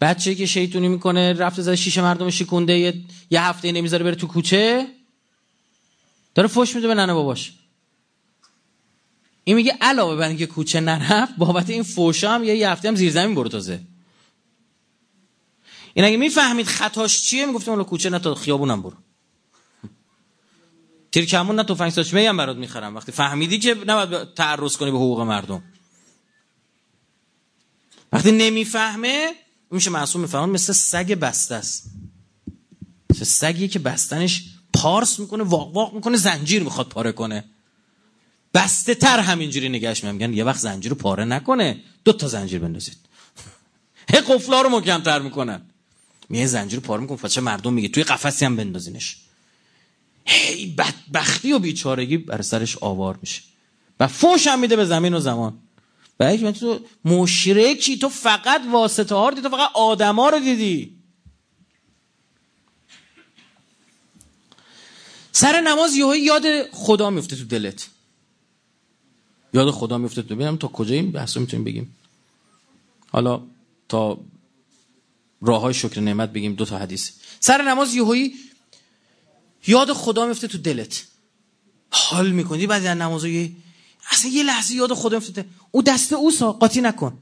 بچه 0.01 0.35
که 0.35 0.45
شیطونی 0.45 0.87
می‌کنه 0.87 1.33
رفته 1.33 1.61
زده 1.61 1.75
شیشه 1.75 2.01
مردم 2.01 2.29
شکونده 2.29 2.79
یه, 2.79 2.93
یه 3.29 3.41
هفته 3.41 3.71
نمی‌ذاره 3.71 4.03
بره 4.03 4.15
تو 4.15 4.27
کوچه 4.27 4.87
داره 6.35 6.47
فش 6.47 6.75
میده 6.75 6.87
به 6.87 6.93
ننه 6.93 7.13
باباش. 7.13 7.53
این 9.43 9.55
میگه 9.55 9.77
علاوه 9.81 10.15
بر 10.15 10.27
اینکه 10.27 10.45
کوچه 10.45 10.79
نرفت 10.79 11.35
بابت 11.37 11.69
این 11.69 11.83
فوشا 11.83 12.31
هم 12.31 12.43
یه 12.43 12.69
هفته 12.69 12.87
هم 12.87 12.95
زیر 12.95 13.11
زمین 13.11 13.35
برو 13.35 13.49
تازه. 13.49 13.79
این 15.93 16.05
اگه 16.05 16.17
می‌فهمید 16.17 16.65
خطاش 16.65 17.21
چیه 17.21 17.45
می‌گفتم 17.45 17.71
اون 17.71 17.83
کوچه 17.83 18.09
نه 18.09 18.19
تا 18.19 18.35
خیابونم 18.35 18.81
برو. 18.81 18.97
تیرکمون 21.11 21.55
نه 21.55 21.63
تفنگ 21.63 21.91
ساچمه 21.91 22.29
هم 22.29 22.37
برات 22.37 22.57
می‌خرم. 22.57 22.95
وقتی 22.95 23.11
فهمیدی 23.11 23.59
که 23.59 23.73
نباید 23.87 24.33
تعرض 24.33 24.77
کنی 24.77 24.91
به 24.91 24.97
حقوق 24.97 25.21
مردم. 25.21 25.63
وقتی 28.13 28.31
نمی‌فهمه 28.31 29.33
میشه 29.71 29.89
معصوم 29.89 30.21
می‌فهمن 30.21 30.49
مثل 30.49 30.73
سگ 30.73 31.13
بسته 31.13 31.55
است. 31.55 31.91
مثل 33.09 33.23
سگی 33.23 33.67
که 33.67 33.79
بستنش 33.79 34.43
پارس 34.73 35.19
می‌کنه 35.19 35.43
واق 35.43 35.75
واق 35.75 35.93
می‌کنه 35.93 36.17
زنجیر 36.17 36.63
می‌خواد 36.63 36.89
پاره 36.89 37.11
کنه. 37.11 37.43
بسته 38.53 38.95
تر 38.95 39.19
همینجوری 39.19 39.69
نگهش 39.69 40.03
میگن 40.03 40.33
یه 40.33 40.43
وقت 40.43 40.59
زنجیر 40.59 40.91
رو 40.91 40.97
پاره 40.97 41.25
نکنه. 41.25 41.83
دو 42.05 42.13
تا 42.13 42.27
زنجیر 42.27 42.59
بندازید. 42.59 42.97
هی 44.13 44.19
قفلا 44.19 44.61
رو 44.61 44.69
محکمتر 44.69 45.19
می‌کنن. 45.19 45.61
میه 46.29 46.45
زنجیر 46.45 46.79
رو 46.79 46.85
پاره 46.85 47.01
می‌کنه. 47.01 47.29
چه 47.29 47.41
مردم 47.41 47.73
میگه. 47.73 47.87
توی 47.87 48.03
قفسی 48.03 48.45
هم 48.45 48.55
بندازینش. 48.55 49.17
هی 50.29 50.65
بدبختی 50.65 51.51
و 51.53 51.59
بیچارگی 51.59 52.17
بر 52.17 52.41
سرش 52.41 52.77
آوار 52.77 53.19
میشه. 53.21 53.41
و 53.99 54.07
فوش 54.07 54.47
هم 54.47 54.59
میده 54.59 54.75
به 54.75 54.85
زمین 54.85 55.13
و 55.13 55.19
زمان. 55.19 55.57
و 56.19 56.51
تو 56.51 56.79
مشرکی 57.05 57.97
تو 57.97 58.09
فقط 58.09 58.61
واسطه 58.71 59.15
ها 59.15 59.29
رو 59.29 59.35
دیدی 59.35 59.49
تو 59.49 59.57
فقط 59.57 59.69
آدما 59.73 60.29
رو 60.29 60.39
دیدی. 60.39 60.95
سر 65.31 65.61
نماز 65.61 65.95
یهو 65.95 66.15
یاد 66.15 66.43
خدا 66.71 67.09
میفته 67.09 67.35
تو 67.35 67.45
دلت. 67.45 67.87
یاد 69.53 69.71
خدا 69.71 69.97
میفته 69.97 70.21
تو. 70.21 70.35
ببینم 70.35 70.57
تا 70.57 70.67
کجا 70.67 70.95
این 70.95 71.11
بحث 71.11 71.37
رو 71.37 71.41
می‌تونیم 71.41 71.63
بگیم. 71.63 71.95
حالا 73.11 73.41
تا 73.89 74.19
راه 75.41 75.61
های 75.61 75.73
شکر 75.73 75.99
نعمت 75.99 76.33
بگیم 76.33 76.53
دو 76.53 76.65
تا 76.65 76.77
حدیث. 76.77 77.11
سر 77.39 77.61
نماز 77.61 77.95
یهویی 77.95 78.33
یاد 79.67 79.93
خدا 79.93 80.25
میفته 80.25 80.47
تو 80.47 80.57
دلت. 80.57 81.05
حال 81.91 82.31
می‌کنی 82.31 82.67
بعضی 82.67 82.87
از 82.87 82.97
نمازهای 82.97 83.55
اصلا 84.11 84.31
یه 84.31 84.43
لحظه 84.43 84.73
یاد 84.73 84.93
خدا 84.93 85.17
میفته. 85.17 85.45
او 85.71 85.81
دست 85.81 86.13
اوسا 86.13 86.51
قاطی 86.51 86.81
نکن. 86.81 87.17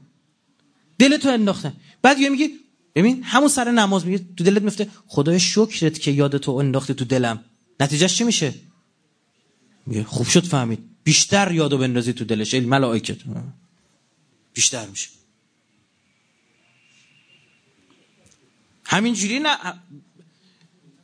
دلتو 0.98 1.28
انداخته. 1.28 1.72
بعد 2.02 2.18
یه 2.18 2.28
میگه 2.28 2.50
ببین 2.94 3.22
همون 3.22 3.48
سر 3.48 3.70
نماز 3.70 4.06
میگه 4.06 4.26
تو 4.36 4.44
دلت 4.44 4.62
میفته 4.62 4.90
خدای 5.06 5.40
شکرت 5.40 5.98
که 5.98 6.10
یادتو 6.10 6.52
انداخته 6.52 6.94
تو 6.94 7.04
دلم. 7.04 7.44
نتیجهش 7.80 8.14
چی 8.14 8.24
میشه؟ 8.24 8.54
میگه 9.86 10.04
خوب 10.04 10.26
شد 10.26 10.44
فهمید. 10.44 10.78
بیشتر 11.04 11.52
یادو 11.52 11.78
بندازی 11.78 12.12
تو 12.12 12.24
دلش 12.24 12.54
ای 12.54 12.60
ملائکت. 12.60 13.18
بیشتر 14.54 14.86
میشه. 14.86 15.08
همینجوری 18.84 19.38
نه 19.38 19.58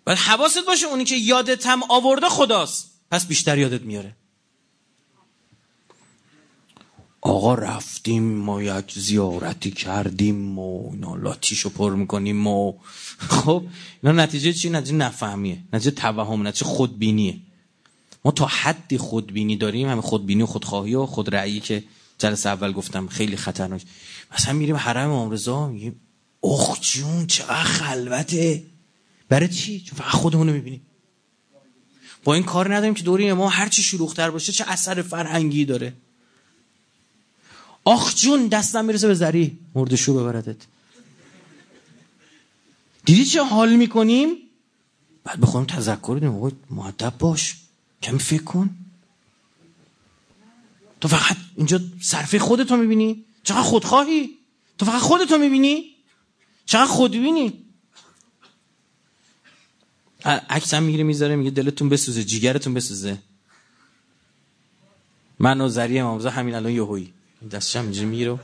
باید 0.06 0.18
حواست 0.18 0.66
باشه 0.66 0.86
اونی 0.86 1.04
که 1.04 1.16
یادت 1.16 1.66
هم 1.66 1.82
آورده 1.88 2.28
خداست. 2.28 2.90
پس 3.10 3.26
بیشتر 3.26 3.58
یادت 3.58 3.82
میاره. 3.82 4.16
آقا 7.20 7.54
رفتیم 7.54 8.22
ما 8.22 8.62
یک 8.62 8.92
زیارتی 8.92 9.70
کردیم 9.70 10.58
و 10.58 10.90
اینا 10.92 11.14
لاتیشو 11.14 11.70
پر 11.70 11.94
می‌کنیم 11.94 12.46
و 12.46 12.72
خب 13.18 13.64
اینا 14.02 14.22
نتیجه 14.22 14.52
چی؟ 14.52 14.70
نتیجه 14.70 14.94
نفهمیه. 14.94 15.58
نتیجه 15.72 15.90
توهم 15.90 16.46
نتیجه 16.46 16.66
خودبینیه. 16.66 17.38
ما 18.24 18.30
تا 18.30 18.46
حدی 18.46 18.98
خودبینی 18.98 19.56
داریم 19.56 19.88
همه 19.88 20.00
خودبینی 20.00 20.42
و 20.42 20.46
خودخواهی 20.46 20.94
و 20.94 21.06
خودرأیی 21.06 21.60
که 21.60 21.84
جلسه 22.18 22.48
اول 22.48 22.72
گفتم 22.72 23.08
خیلی 23.08 23.36
خطرناک. 23.36 23.82
مثلا 24.34 24.52
میریم 24.52 24.76
حرم 24.76 25.10
امام 25.10 25.30
رضا 25.30 25.68
میگیم 25.68 26.00
اخ 26.42 26.80
جون 26.80 27.26
چقدر 27.26 27.62
خلوته. 27.62 28.73
برای 29.34 29.48
چی؟ 29.48 29.80
چون 29.80 29.98
فقط 29.98 30.10
خودمون 30.10 30.48
رو 30.48 30.54
می‌بینیم. 30.54 30.82
با 32.24 32.34
این 32.34 32.42
کار 32.42 32.74
نداریم 32.74 32.94
که 32.94 33.02
دوری 33.02 33.32
ما 33.32 33.48
هر 33.48 33.68
چی 33.68 33.82
شلوغ‌تر 33.82 34.30
باشه 34.30 34.52
چه 34.52 34.64
اثر 34.68 35.02
فرهنگی 35.02 35.64
داره. 35.64 35.92
آخ 37.84 38.14
جون 38.14 38.46
دستم 38.46 38.84
می‌رسه 38.84 39.06
به 39.08 39.14
زری. 39.14 39.58
مردشو 39.74 40.14
ببردت. 40.14 40.56
دیدی 43.04 43.24
چه 43.24 43.42
حال 43.42 43.74
می‌کنیم؟ 43.74 44.28
بعد 45.24 45.40
بخونیم 45.40 45.66
تذکر 45.66 46.16
دیم. 46.20 46.34
آقای 46.34 46.52
معدب 46.70 47.18
باش. 47.18 47.56
کمی 48.02 48.18
فکر 48.18 48.42
کن. 48.42 48.70
تو 51.00 51.08
فقط 51.08 51.36
اینجا 51.56 51.80
صرفه 52.00 52.38
خودتو 52.38 52.76
می‌بینی. 52.76 53.24
چقدر 53.44 53.62
خودخواهی؟ 53.62 54.30
تو 54.78 54.86
فقط 54.86 55.00
خودتو 55.00 55.38
می‌بینی؟ 55.38 55.94
چقدر 56.66 56.86
خودبینی؟ 56.86 57.63
عکس 60.24 60.74
هم 60.74 60.82
می‌گیره 60.82 61.04
می‌ذاره 61.04 61.36
میگه 61.36 61.50
دلتون 61.50 61.88
بسوزه 61.88 62.24
جیگرتون 62.24 62.74
بسوزه. 62.74 63.18
من 65.38 65.60
و 65.60 65.68
زری 65.68 65.98
امامزا 65.98 66.30
همین 66.30 66.54
الان 66.54 66.72
یهویی 66.72 67.12
دستش 67.50 67.76
هم 67.76 67.82
اینجوری 67.82 68.06
می‌گیره 68.06 68.38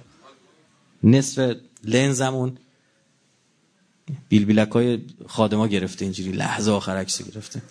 نصف 1.02 1.56
لنزمون 1.84 2.58
بیل 4.28 4.44
بیلک 4.44 4.68
های 4.68 5.02
خادما 5.28 5.66
گرفته 5.66 6.04
اینجوری 6.04 6.32
لحظه 6.32 6.70
آخر 6.70 6.96
عکس 6.96 7.22
گرفته. 7.22 7.62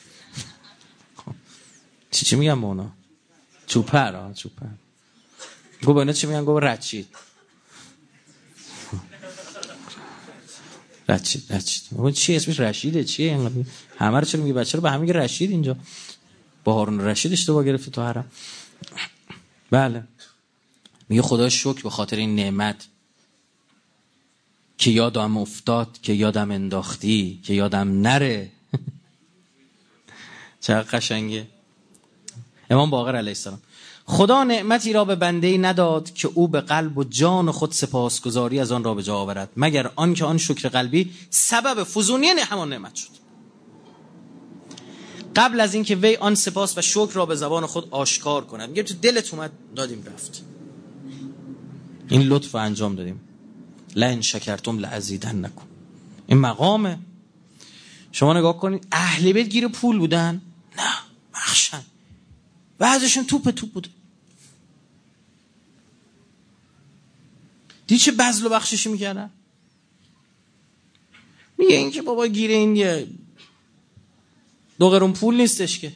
چی 2.12 2.26
چی 2.26 2.36
میگم 2.36 2.62
با 2.62 2.68
اونا؟ 2.68 2.92
چوپر 3.68 4.16
ها 4.16 4.34
چوپر. 4.34 4.66
گو 5.84 6.12
چی 6.12 6.28
میگن؟ 6.28 6.46
گو 6.46 6.60
رچید. 6.60 7.08
رچید 11.10 11.54
رچید. 11.54 12.12
چی 12.14 12.36
اسمش 12.36 12.60
رشیده؟ 12.60 13.04
چیه 13.04 13.52
همه 13.98 14.20
رو 14.20 14.26
چرا 14.26 14.42
میگه 14.42 14.54
بچه 14.54 14.78
رو 14.78 14.82
به 14.82 14.92
همین 14.92 15.14
رشید 15.14 15.52
اینجا. 15.52 15.78
با 16.64 16.74
هارون 16.74 17.02
رشید 17.02 17.32
اشتباه 17.32 17.64
گرفته 17.64 17.92
تو 17.92 18.02
حرم. 18.02 18.32
بله. 19.72 20.04
میگه 21.10 21.22
خدا 21.22 21.50
شکر 21.50 21.84
به 21.84 21.90
خاطر 21.90 22.18
این 22.18 22.36
نعمت 22.36 22.88
که 24.78 24.92
یادم 24.92 25.38
افتاد 25.38 26.02
که 26.02 26.14
یادم 26.14 26.52
انداختی 26.52 27.40
که 27.44 27.54
یادم 27.54 28.02
نره. 28.02 28.52
چقدر 30.62 30.98
قشنگه. 30.98 31.48
امام 32.70 32.90
باقر 32.90 33.16
علیه 33.16 33.30
السلام. 33.30 33.60
خدا 34.06 34.44
نعمتی 34.44 34.94
را 34.94 35.06
به 35.06 35.16
بنده 35.16 35.58
نداد 35.58 36.14
که 36.14 36.30
او 36.34 36.48
به 36.48 36.62
قلب 36.62 36.98
و 36.98 37.04
جان 37.04 37.52
خود 37.52 37.72
سپاسگزاری 37.72 38.60
از 38.60 38.72
آن 38.72 38.84
را 38.84 38.94
به 38.94 39.04
جا 39.04 39.16
آورد. 39.18 39.50
مگر 39.58 39.92
آن 39.96 40.14
که 40.14 40.26
آن 40.26 40.38
شکر 40.38 40.70
قلبی 40.70 41.12
سبب 41.30 41.84
فزونی 41.84 42.28
همان 42.28 42.70
نعمت 42.70 42.96
شد. 42.96 43.10
قبل 45.36 45.60
از 45.60 45.74
اینکه 45.74 45.96
وی 45.96 46.16
آن 46.16 46.36
سپاس 46.36 46.78
و 46.78 46.82
شکر 46.82 47.14
را 47.14 47.26
به 47.26 47.36
زبان 47.36 47.66
خود 47.66 47.88
آشکار 47.92 48.46
کند 48.46 48.70
میگه 48.70 48.84
تو 48.84 48.94
دلت 48.94 49.34
اومد 49.34 49.52
دادیم 49.76 50.04
رفت. 50.14 50.44
این 52.10 52.22
لطف 52.22 52.56
انجام 52.56 52.96
دادیم. 52.96 53.22
لن 53.96 54.22
شکرتم 54.22 54.80
لعزیدن 54.80 55.46
نکن 55.46 55.66
این 56.28 56.38
مقامه. 56.38 57.00
شما 58.12 58.34
نگاه 58.34 58.58
کنید 58.58 58.88
اهل 58.92 59.32
بیت 59.32 59.48
گیر 59.48 59.68
پول 59.68 60.00
بودن؟ 60.00 60.42
نه 60.78 60.84
بخشن. 61.34 61.82
بعضشون 62.80 63.26
توپ 63.26 63.50
توپ 63.50 63.72
بود 63.72 63.88
دیدی 67.88 68.00
چه 68.00 68.12
بزل 68.12 68.46
و 68.46 68.50
بخششی 68.50 68.90
می‌کردن؟ 68.90 69.30
میگه 71.58 71.76
این 71.76 71.92
که 71.92 72.02
بابا 72.02 72.28
گیر 72.28 72.52
این 72.52 72.76
یه 72.76 73.08
دو 74.80 75.12
پول 75.12 75.36
نیستش 75.36 75.80
که. 75.80 75.94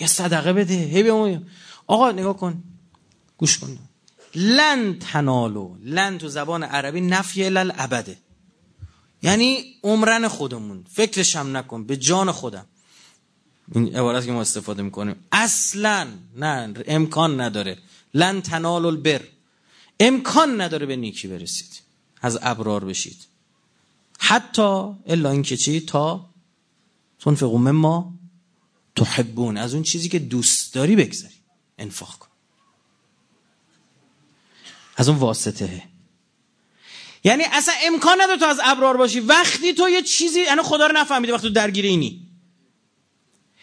یه 0.00 0.06
صدقه 0.06 0.52
بده. 0.52 0.74
هی 0.74 1.38
آقا 1.86 2.12
نگاه 2.12 2.36
کن. 2.36 2.62
گوش 3.36 3.58
کن. 3.58 3.78
لن 4.34 4.98
تنالو. 4.98 5.76
لن 5.82 6.18
تو 6.18 6.28
زبان 6.28 6.62
عربی 6.62 7.00
نفی 7.00 7.44
الابده 7.44 8.18
یعنی 9.22 9.64
عمرن 9.82 10.28
خودمون. 10.28 10.84
فکرش 10.92 11.36
هم 11.36 11.56
نکن. 11.56 11.84
به 11.84 11.96
جان 11.96 12.32
خودم. 12.32 12.66
این 13.74 13.96
عبارت 13.96 14.26
که 14.26 14.32
ما 14.32 14.40
استفاده 14.40 14.82
می‌کنیم. 14.82 15.16
اصلا 15.32 16.08
نه 16.36 16.74
امکان 16.86 17.40
نداره. 17.40 17.78
لن 18.14 18.42
تنالو 18.42 18.86
البر. 18.86 19.20
امکان 20.00 20.60
نداره 20.60 20.86
به 20.86 20.96
نیکی 20.96 21.28
برسید. 21.28 21.80
از 22.22 22.38
ابرار 22.42 22.84
بشید. 22.84 23.26
حتی 24.18 24.94
الا 25.06 25.30
اینکه 25.30 25.56
چی؟ 25.56 25.80
تا 25.80 26.30
تنفقو 27.20 27.58
مما 27.58 28.14
تحبون. 28.96 29.56
از 29.56 29.74
اون 29.74 29.82
چیزی 29.82 30.08
که 30.08 30.18
دوست 30.18 30.74
داری 30.74 30.96
بگذاری. 30.96 31.34
انفاق 31.78 32.18
کن. 32.18 32.28
از 34.96 35.08
اون 35.08 35.18
واسطه. 35.18 35.82
یعنی 37.24 37.44
اصلا 37.52 37.74
امکان 37.82 38.20
نداره 38.20 38.38
تو 38.38 38.46
از 38.46 38.60
ابرار 38.64 38.96
باشی. 38.96 39.20
وقتی 39.20 39.74
تو 39.74 39.88
یه 39.88 40.02
چیزی 40.02 40.40
یعنی 40.40 40.62
خدا 40.62 40.86
رو 40.86 40.92
نفهمیده 40.92 41.32
وقتی 41.32 41.48
تو 41.48 41.54
درگیر 41.54 41.84
اینی. 41.84 42.25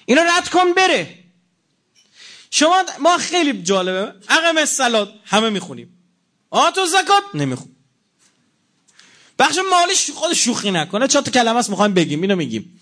اینو 0.06 0.22
رد 0.22 0.50
کن 0.50 0.74
بره. 0.74 1.20
شما 2.52 2.84
ما 3.00 3.18
خیلی 3.18 3.62
جالبه. 3.62 4.14
عقم 4.30 4.58
الصلات 4.58 5.14
همه 5.26 5.50
می‌خونیم. 5.50 5.98
آ 6.50 6.72
تو 6.72 6.86
زکات 6.86 7.24
نمیخون. 7.34 7.76
بخش 9.40 9.58
مالی 9.72 9.94
خود 10.14 10.34
شوخی 10.34 10.72
نکنه. 10.72 11.08
چهار 11.08 11.24
تا 11.24 11.32
کلمه 11.32 11.60
است 11.60 11.70
می‌خوایم 11.70 11.94
بگیم. 11.94 12.22
اینو 12.22 12.36
میگیم. 12.36 12.80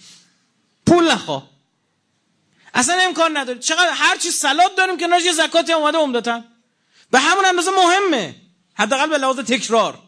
پول 0.86 1.12
نخوا. 1.12 1.44
اصلا 2.74 2.98
امکان 3.02 3.38
نداره. 3.38 3.60
چقدر 3.60 3.92
هر 3.94 4.18
چی 4.18 4.32
سلات 4.32 4.76
داریم 4.78 4.98
که 4.98 5.08
یه 5.26 5.32
زکاتی 5.32 5.74
اومده 5.74 5.98
عمدتا. 5.98 6.44
به 7.12 7.20
همون 7.20 7.46
اندازه 7.46 7.72
مهمه. 7.72 8.36
حداقل 8.74 9.10
به 9.10 9.18
لحاظ 9.18 9.40
تکرار. 9.40 10.00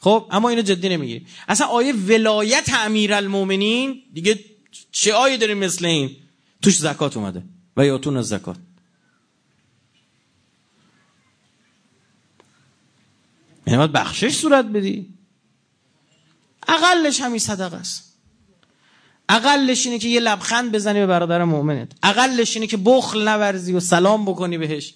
خب 0.00 0.28
اما 0.30 0.48
اینو 0.48 0.62
جدی 0.62 0.88
نمی‌گیری 0.88 1.26
اصلا 1.48 1.66
آیه 1.66 1.92
ولایت 1.92 2.70
امیرالمومنین 2.74 4.02
دیگه 4.12 4.44
چه 4.92 5.14
آیه 5.14 5.36
داریم 5.36 5.58
مثل 5.58 5.84
این؟ 5.84 6.16
توش 6.64 6.78
زکات 6.78 7.16
اومده 7.16 7.42
و 7.76 7.86
یاتون 7.86 8.16
از 8.16 8.28
زکات. 8.28 8.56
یعنی 13.66 13.86
بخشش 13.86 14.36
صورت 14.36 14.64
بدی. 14.64 15.14
اقلش 16.68 17.20
همین 17.20 17.38
صدقه 17.38 17.76
است. 17.76 18.18
اقلش 19.28 19.86
اینه 19.86 19.98
که 19.98 20.08
یه 20.08 20.20
لبخند 20.20 20.72
بزنی 20.72 21.00
به 21.00 21.06
برادر 21.06 21.44
مؤمنت. 21.44 21.92
اقلش 22.02 22.56
اینه 22.56 22.66
که 22.66 22.76
بخل 22.76 23.28
نورزی 23.28 23.72
و 23.72 23.80
سلام 23.80 24.24
بکنی 24.24 24.58
بهش. 24.58 24.94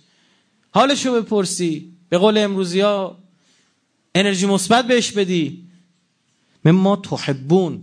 حالشو 0.70 1.22
بپرسی. 1.22 1.92
به 2.08 2.18
قول 2.18 2.38
امروزی 2.38 2.80
ها 2.80 3.18
انرژی 4.14 4.46
مثبت 4.46 4.86
بهش 4.86 5.12
بدی. 5.12 5.68
ما 6.64 6.96
تحبون. 6.96 7.82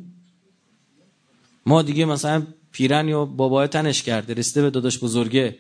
ما 1.66 1.82
دیگه 1.82 2.06
مثلا 2.06 2.48
پیرن 2.76 3.08
یا 3.08 3.26
بابای 3.26 3.68
تنش 3.68 4.04
کرده 4.04 4.34
رسته 4.34 4.62
به 4.62 4.70
داداش 4.70 5.00
بزرگه. 5.00 5.56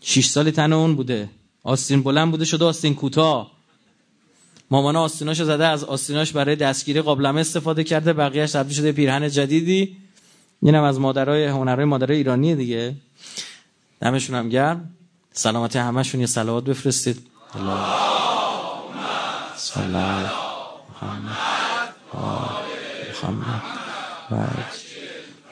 شیش 0.00 0.26
سالی 0.28 0.50
تن 0.50 0.72
اون 0.72 0.96
بوده. 0.96 1.28
آستین 1.62 2.02
بلند 2.02 2.30
بوده 2.30 2.44
شده 2.44 2.64
آستین 2.64 2.94
کوتاه. 2.94 3.50
مامان 4.70 4.96
آستیناشو 4.96 5.44
زده 5.44 5.66
از 5.66 5.84
آستیناش 5.84 6.32
برای 6.32 6.56
دستگیری 6.56 7.00
قابلمه 7.00 7.40
استفاده 7.40 7.84
کرده 7.84 8.12
بقیهش 8.12 8.52
تبدیل 8.52 8.76
شده 8.76 8.92
پیرهن 8.92 9.28
جدیدی. 9.28 9.96
اینم 10.62 10.82
از 10.82 11.00
مادرای 11.00 11.46
هنرهای 11.46 11.84
مادرای 11.84 12.16
ایرانی 12.16 12.54
دیگه. 12.54 12.94
دمشون 14.00 14.36
هم 14.36 14.48
گرم. 14.48 14.90
سلامتی 15.32 15.78
همشون 15.78 16.20
یه 16.20 16.26
صلوات 16.26 16.64
بفرستید. 16.64 17.26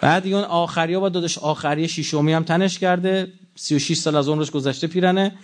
بعد 0.00 0.26
اون 0.26 0.44
آخری 0.44 0.94
ها 0.94 1.00
با 1.00 1.08
دادش 1.08 1.38
آخری 1.38 1.88
شیشومی 1.88 2.32
هم 2.32 2.44
تنش 2.44 2.78
کرده. 2.78 3.32
36 3.56 3.98
سال 3.98 4.16
از 4.16 4.28
عمرش 4.28 4.50
گذشته 4.50 4.86
پیرنه. 4.86 5.38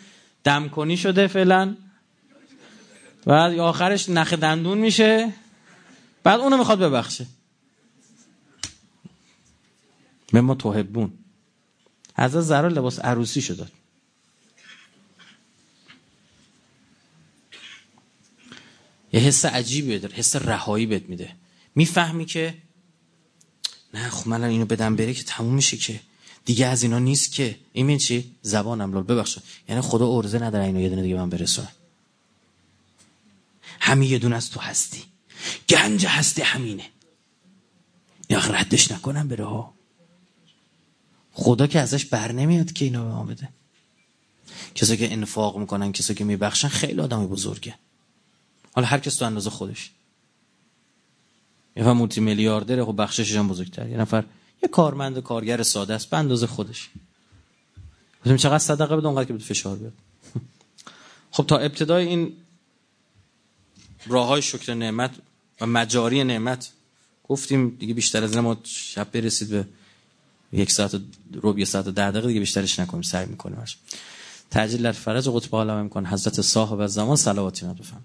دم 0.45 0.69
کنی 0.69 0.97
شده 0.97 1.27
فعلا. 1.27 1.77
بعد 3.27 3.59
آخرش 3.59 4.09
نخ 4.09 4.33
دندون 4.33 4.79
میشه. 4.79 5.33
بعد 6.23 6.41
اونو 6.41 6.57
می‌خواد 6.57 6.79
ببخشه. 6.79 7.27
به 10.33 10.41
ما 10.41 10.55
توهبون. 10.55 11.13
از 12.17 12.33
زرا 12.33 12.69
لباس 12.69 12.99
عروسی 12.99 13.41
شد. 13.41 13.69
یه 19.13 19.21
حس 19.21 19.45
عجیبی 19.45 19.99
داره 19.99 20.15
حس 20.15 20.37
رهایی 20.37 20.87
بهت 20.87 21.09
میده. 21.09 21.33
می‌فهمی 21.75 22.25
که 22.25 22.55
نه 23.95 24.11
خب 24.11 24.29
من 24.29 24.45
اینو 24.45 24.67
بدم 24.67 24.97
بره 24.97 25.15
که 25.15 25.23
تموم 25.23 25.55
میشه 25.55 25.77
که. 25.77 26.01
دیگه 26.45 26.67
از 26.67 26.83
اینا 26.83 26.99
نیست 26.99 27.33
که. 27.33 27.57
این 27.73 27.99
چی؟ 27.99 28.31
زبانم 28.43 28.93
لول 28.93 29.03
ببخشید. 29.03 29.43
یعنی 29.69 29.81
خدا 29.81 30.09
ارزه 30.09 30.39
نداره 30.39 30.65
اینو 30.65 30.81
یه 30.81 30.89
دونه 30.89 31.03
دیگه 31.03 31.15
من 31.15 31.31
برسونه 31.31 31.69
همین 33.81 34.11
یه 34.11 34.19
دونه 34.19 34.37
از 34.37 34.51
تو 34.51 34.61
هستی. 34.61 35.03
گنج 35.69 36.07
هستی 36.07 36.43
همینه. 36.43 36.91
یا 38.31 38.39
ردش 38.39 38.91
نکنم 38.91 39.29
بره 39.29 39.45
ها. 39.45 39.75
خدا 41.33 41.67
که 41.67 41.81
ازش 41.81 42.05
بر 42.05 42.33
نمیاد 42.33 42.73
که 42.73 42.85
اینو 42.85 43.05
به 43.05 43.11
ما 43.11 43.25
بده. 43.25 43.49
کسایی 44.75 44.99
که 44.99 45.13
انفاق 45.13 45.59
می‌کنن 45.59 45.93
کسایی 45.93 46.17
که 46.17 46.25
میبخشن 46.25 46.69
خیلی 46.69 47.01
آدم 47.01 47.27
بزرگه. 47.27 47.75
حالا 48.73 48.87
هر 48.87 48.99
کس 48.99 49.17
تو 49.17 49.25
اندازه 49.25 49.51
خودش. 49.51 49.91
یه 51.77 51.83
نفر 51.83 51.93
مولتی 51.93 52.21
میلیاردره 52.21 52.85
خب 52.85 52.95
بخشش 52.99 53.37
هم 53.37 53.49
بزرگتر. 53.49 53.89
یه 53.89 53.97
نفر 53.97 54.25
یه 54.63 54.69
کارمند 54.69 55.19
کارگر 55.23 55.63
ساده 55.63 55.95
است 55.95 56.11
به 56.11 56.17
اندازه 56.17 56.47
خودش. 56.47 56.91
ببینیم 58.21 58.37
چقدر 58.37 58.59
صدقه 58.59 58.97
بده 58.97 59.07
اونقدر 59.07 59.25
که 59.25 59.33
بده 59.33 59.45
فشار 59.45 59.77
بیاد. 59.77 59.93
خب 61.31 61.47
تا 61.47 61.59
ابتدای 61.59 62.07
این 62.07 62.33
راه 64.07 64.27
های 64.27 64.43
شکر 64.43 64.75
نعمت 64.75 65.11
و 65.61 65.67
مجاری 65.67 66.25
نعمت 66.25 66.73
گفتیم 67.29 67.77
دیگه 67.81 67.95
بیشتر 67.95 68.25
از 68.25 68.33
این 68.33 68.41
ما 68.41 68.57
شب 68.65 69.11
برسید 69.13 69.51
به 69.51 69.65
یک 70.53 70.71
ساعت 70.71 71.01
رو 71.33 71.53
ساعت 71.65 71.87
و 71.87 71.91
ده 71.91 72.11
دقیقه 72.11 72.29
دیگه 72.29 72.41
بیشترش 72.41 72.79
نکنیم 72.79 73.03
سعی 73.03 73.27
می‌کنیم. 73.27 73.59
در 74.79 74.93
فرج 74.93 75.29
قطب 75.29 75.55
عالم 75.55 75.75
امکان 75.75 76.07
حضرت 76.07 76.41
صاحب 76.41 76.87
زمان 76.87 77.17
صلواتی 77.17 77.67
بفهم 77.67 78.05